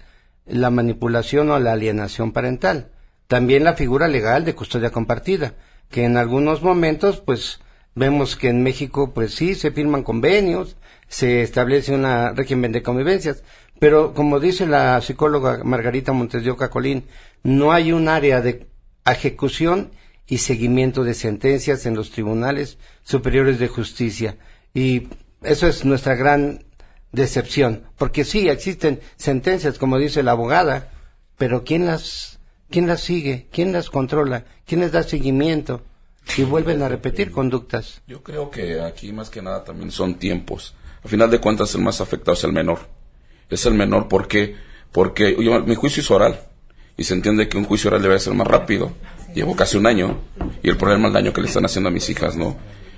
la 0.45 0.69
manipulación 0.69 1.49
o 1.49 1.59
la 1.59 1.73
alienación 1.73 2.31
parental. 2.31 2.91
También 3.27 3.63
la 3.63 3.75
figura 3.75 4.07
legal 4.07 4.43
de 4.43 4.55
custodia 4.55 4.89
compartida, 4.89 5.53
que 5.89 6.03
en 6.03 6.17
algunos 6.17 6.61
momentos, 6.61 7.21
pues, 7.21 7.59
vemos 7.95 8.35
que 8.35 8.49
en 8.49 8.63
México, 8.63 9.13
pues 9.13 9.33
sí, 9.33 9.55
se 9.55 9.71
firman 9.71 10.03
convenios, 10.03 10.77
se 11.07 11.41
establece 11.41 11.93
una 11.93 12.31
régimen 12.31 12.71
de 12.71 12.83
convivencias, 12.83 13.43
pero 13.79 14.13
como 14.13 14.39
dice 14.39 14.65
la 14.65 14.99
psicóloga 15.01 15.63
Margarita 15.63 16.13
Montes 16.13 16.43
de 16.43 16.51
Oca 16.51 16.69
Colín, 16.69 17.05
no 17.43 17.71
hay 17.71 17.91
un 17.91 18.07
área 18.07 18.41
de 18.41 18.67
ejecución 19.05 19.91
y 20.27 20.37
seguimiento 20.39 21.03
de 21.03 21.13
sentencias 21.13 21.85
en 21.85 21.95
los 21.95 22.11
tribunales 22.11 22.77
superiores 23.03 23.59
de 23.59 23.67
justicia. 23.67 24.37
Y 24.73 25.07
eso 25.41 25.67
es 25.67 25.83
nuestra 25.85 26.15
gran 26.15 26.63
decepción, 27.11 27.83
porque 27.97 28.23
sí 28.23 28.47
existen 28.47 29.01
sentencias, 29.17 29.77
como 29.77 29.97
dice 29.97 30.23
la 30.23 30.31
abogada, 30.31 30.89
pero 31.37 31.63
¿quién 31.63 31.85
las, 31.85 32.39
quién 32.69 32.87
las 32.87 33.01
sigue? 33.01 33.47
¿Quién 33.51 33.73
las 33.73 33.89
controla? 33.89 34.45
¿Quién 34.65 34.79
les 34.81 34.91
da 34.93 35.03
seguimiento? 35.03 35.81
Y 36.37 36.43
vuelven 36.43 36.81
a 36.83 36.87
repetir 36.87 37.31
conductas. 37.31 38.01
Yo 38.07 38.21
creo 38.23 38.49
que 38.51 38.79
aquí 38.79 39.11
más 39.11 39.29
que 39.29 39.41
nada 39.41 39.63
también 39.63 39.91
son 39.91 40.15
tiempos. 40.15 40.75
Al 41.03 41.09
final 41.09 41.31
de 41.31 41.39
cuentas 41.39 41.73
el 41.75 41.81
más 41.81 41.99
afectado 41.99 42.33
es 42.33 42.43
el 42.43 42.53
menor. 42.53 42.79
Es 43.49 43.65
el 43.65 43.73
menor 43.73 44.07
porque, 44.07 44.55
porque 44.91 45.35
yo- 45.43 45.61
mi 45.63 45.75
juicio 45.75 46.01
es 46.01 46.11
oral 46.11 46.39
y 47.01 47.03
se 47.03 47.15
entiende 47.15 47.49
que 47.49 47.57
un 47.57 47.65
juicio 47.65 47.87
oral 47.87 48.03
debe 48.03 48.19
ser 48.19 48.35
más 48.35 48.45
rápido. 48.45 48.91
Llevo 49.33 49.55
casi 49.55 49.75
un 49.75 49.87
año 49.87 50.19
y 50.61 50.69
el 50.69 50.77
problema 50.77 51.07
es 51.07 51.07
el 51.07 51.13
daño 51.13 51.33
que 51.33 51.41
le 51.41 51.47
están 51.47 51.65
haciendo 51.65 51.89
a 51.89 51.91
mis 51.91 52.07
hijas, 52.11 52.35
¿no? 52.35 52.57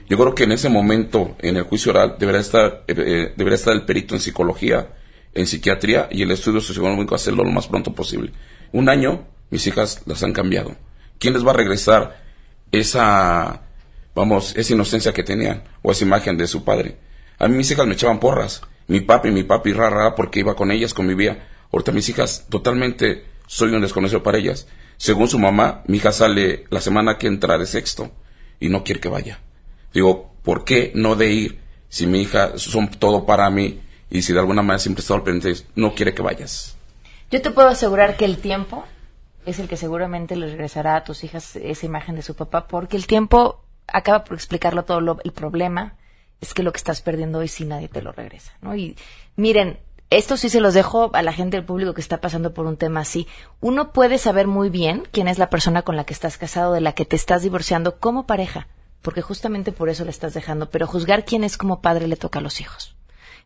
Yo 0.10 0.18
creo 0.18 0.36
que 0.36 0.44
en 0.44 0.52
ese 0.52 0.68
momento, 0.68 1.38
en 1.40 1.56
el 1.56 1.64
juicio 1.64 1.94
oral, 1.94 2.18
debería 2.20 2.42
estar, 2.42 2.84
eh, 2.90 2.96
eh, 2.98 3.34
debería 3.38 3.56
estar 3.56 3.74
el 3.74 3.84
perito 3.84 4.14
en 4.14 4.20
psicología, 4.20 4.90
en 5.34 5.48
psiquiatría 5.48 6.10
y 6.12 6.22
el 6.22 6.32
estudio 6.32 6.60
socioeconómico 6.60 7.16
hacerlo 7.16 7.46
lo 7.46 7.52
más 7.52 7.68
pronto 7.68 7.96
posible. 7.96 8.34
Un 8.74 8.90
año, 8.90 9.26
mis 9.50 9.66
hijas 9.68 10.02
las 10.06 10.22
han 10.22 10.34
cambiado. 10.34 10.76
¿Quién 11.18 11.34
les 11.34 11.48
va 11.48 11.52
a 11.52 11.56
regresar 11.56 12.22
esa, 12.74 13.62
vamos, 14.14 14.54
esa 14.58 14.74
inocencia 14.74 15.14
que 15.14 15.24
tenían 15.24 15.64
o 15.82 15.94
esa 15.94 16.04
imagen 16.04 16.36
de 16.36 16.48
su 16.48 16.66
padre? 16.66 16.98
A 17.40 17.48
mí 17.48 17.56
mis 17.56 17.72
hijas 17.72 17.88
me 17.88 17.94
echaban 17.94 18.20
porras. 18.20 18.64
Mi 18.88 19.00
papi, 19.00 19.32
mi 19.32 19.44
papi, 19.44 19.72
rara, 19.72 20.14
porque 20.14 20.42
iba 20.42 20.58
con 20.58 20.72
ellas, 20.72 20.94
convivía. 20.94 21.48
Ahorita 21.72 21.94
mis 21.94 22.10
hijas, 22.10 22.48
totalmente, 22.50 23.32
soy 23.48 23.72
un 23.72 23.82
desconocido 23.82 24.24
para 24.24 24.38
ellas. 24.38 24.68
Según 24.98 25.28
su 25.28 25.40
mamá, 25.40 25.84
mi 25.88 25.98
hija 25.98 26.12
sale 26.12 26.66
la 26.70 26.82
semana 26.82 27.18
que 27.18 27.28
entra 27.28 27.58
de 27.58 27.66
sexto 27.66 28.12
y 28.60 28.70
no 28.70 28.84
quiere 28.84 29.00
que 29.00 29.10
vaya. 29.10 29.40
Digo, 29.94 30.34
¿por 30.44 30.64
qué 30.64 30.92
no 30.96 31.16
de 31.16 31.32
ir 31.32 31.60
si 31.90 32.08
mi 32.08 32.22
hija 32.22 32.58
son 32.58 32.90
todo 32.90 33.26
para 33.26 33.50
mí 33.50 33.82
y 34.10 34.22
si 34.22 34.34
de 34.34 34.40
alguna 34.40 34.62
manera 34.62 34.80
siempre 34.80 35.02
está 35.02 35.14
al 35.14 35.24
pendiente, 35.24 35.64
no 35.76 35.94
quiere 35.94 36.14
que 36.14 36.22
vayas? 36.22 36.78
Yo 37.32 37.42
te 37.42 37.52
puedo 37.52 37.68
asegurar 37.68 38.16
que 38.16 38.26
el 38.26 38.38
tiempo 38.38 38.86
es 39.46 39.60
el 39.60 39.68
que 39.68 39.78
seguramente 39.78 40.36
le 40.36 40.48
regresará 40.48 40.96
a 40.96 41.04
tus 41.04 41.24
hijas 41.24 41.56
esa 41.56 41.86
imagen 41.86 42.16
de 42.16 42.22
su 42.22 42.36
papá, 42.36 42.68
porque 42.68 42.96
el 42.96 43.08
tiempo 43.08 43.64
acaba 43.88 44.24
por 44.24 44.36
explicarlo 44.36 44.86
todo. 44.86 45.02
Lo, 45.02 45.20
el 45.24 45.32
problema 45.32 45.96
es 46.42 46.54
que 46.54 46.64
lo 46.64 46.72
que 46.72 46.78
estás 46.78 47.02
perdiendo 47.02 47.40
hoy 47.40 47.48
sí 47.48 47.66
nadie 47.66 47.88
te 47.88 48.02
lo 48.02 48.12
regresa, 48.12 48.54
¿no? 48.62 48.76
Y 48.76 48.96
miren, 49.36 49.80
esto 50.18 50.38
sí 50.38 50.50
se 50.50 50.60
los 50.60 50.74
dejo 50.74 51.12
a 51.14 51.22
la 51.22 51.34
gente 51.34 51.58
del 51.58 51.66
público 51.66 51.94
que 51.94 52.02
está 52.02 52.22
pasando 52.22 52.54
por 52.54 52.66
un 52.66 52.78
tema 52.78 53.02
así. 53.02 53.28
Uno 53.62 53.92
puede 53.92 54.18
saber 54.18 54.48
muy 54.48 54.70
bien 54.70 55.04
quién 55.12 55.28
es 55.28 55.38
la 55.38 55.50
persona 55.50 55.82
con 55.82 55.96
la 55.96 56.04
que 56.04 56.14
estás 56.14 56.38
casado, 56.38 56.74
de 56.74 56.82
la 56.82 56.94
que 56.94 57.06
te 57.06 57.16
estás 57.16 57.42
divorciando 57.42 58.00
como 58.00 58.26
pareja, 58.26 58.68
porque 59.02 59.22
justamente 59.22 59.72
por 59.72 59.90
eso 59.90 60.04
le 60.04 60.12
estás 60.12 60.34
dejando, 60.34 60.70
pero 60.70 60.88
juzgar 60.88 61.26
quién 61.26 61.44
es 61.44 61.58
como 61.58 61.82
padre 61.82 62.08
le 62.08 62.16
toca 62.16 62.40
a 62.40 62.42
los 62.42 62.62
hijos. 62.62 62.96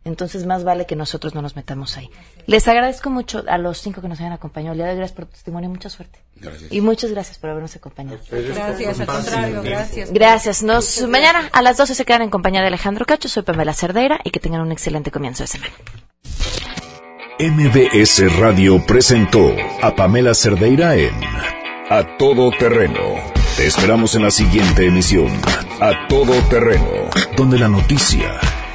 Entonces, 0.07 0.45
más 0.45 0.63
vale 0.63 0.85
que 0.85 0.95
nosotros 0.95 1.35
no 1.35 1.41
nos 1.41 1.55
metamos 1.55 1.97
ahí. 1.97 2.09
Les 2.45 2.67
agradezco 2.67 3.09
mucho 3.09 3.43
a 3.47 3.57
los 3.57 3.79
cinco 3.79 4.01
que 4.01 4.07
nos 4.07 4.19
hayan 4.19 4.33
acompañado. 4.33 4.75
Le 4.75 4.85
doy 4.85 4.95
gracias 4.95 5.15
por 5.15 5.25
tu 5.25 5.31
testimonio 5.31 5.69
y 5.69 5.73
mucha 5.73 5.89
suerte. 5.89 6.19
Gracias. 6.35 6.71
Y 6.71 6.81
muchas 6.81 7.11
gracias 7.11 7.37
por 7.37 7.49
habernos 7.49 7.75
acompañado. 7.75 8.19
Gracias, 8.31 8.99
al 8.99 9.07
contrario, 9.07 9.61
gracias. 9.61 10.11
Gracias. 10.11 10.63
Nos, 10.63 11.07
mañana 11.07 11.49
a 11.51 11.61
las 11.61 11.77
12 11.77 11.95
se 11.95 12.05
quedan 12.05 12.23
en 12.23 12.29
compañía 12.29 12.61
de 12.61 12.67
Alejandro 12.67 13.05
Cacho. 13.05 13.29
Soy 13.29 13.43
Pamela 13.43 13.73
Cerdeira 13.73 14.19
y 14.23 14.31
que 14.31 14.39
tengan 14.39 14.61
un 14.61 14.71
excelente 14.71 15.11
comienzo 15.11 15.43
de 15.43 15.47
semana. 15.47 15.73
MBS 17.39 18.35
Radio 18.39 18.83
presentó 18.83 19.55
a 19.83 19.95
Pamela 19.95 20.33
Cerdeira 20.33 20.95
en 20.95 21.13
A 21.89 22.17
Todo 22.17 22.49
Terreno. 22.49 23.15
Te 23.57 23.67
esperamos 23.67 24.15
en 24.15 24.23
la 24.23 24.31
siguiente 24.31 24.87
emisión, 24.87 25.31
A 25.79 26.07
Todo 26.07 26.33
Terreno, 26.49 27.09
donde 27.35 27.59
la 27.59 27.67
noticia 27.67 28.39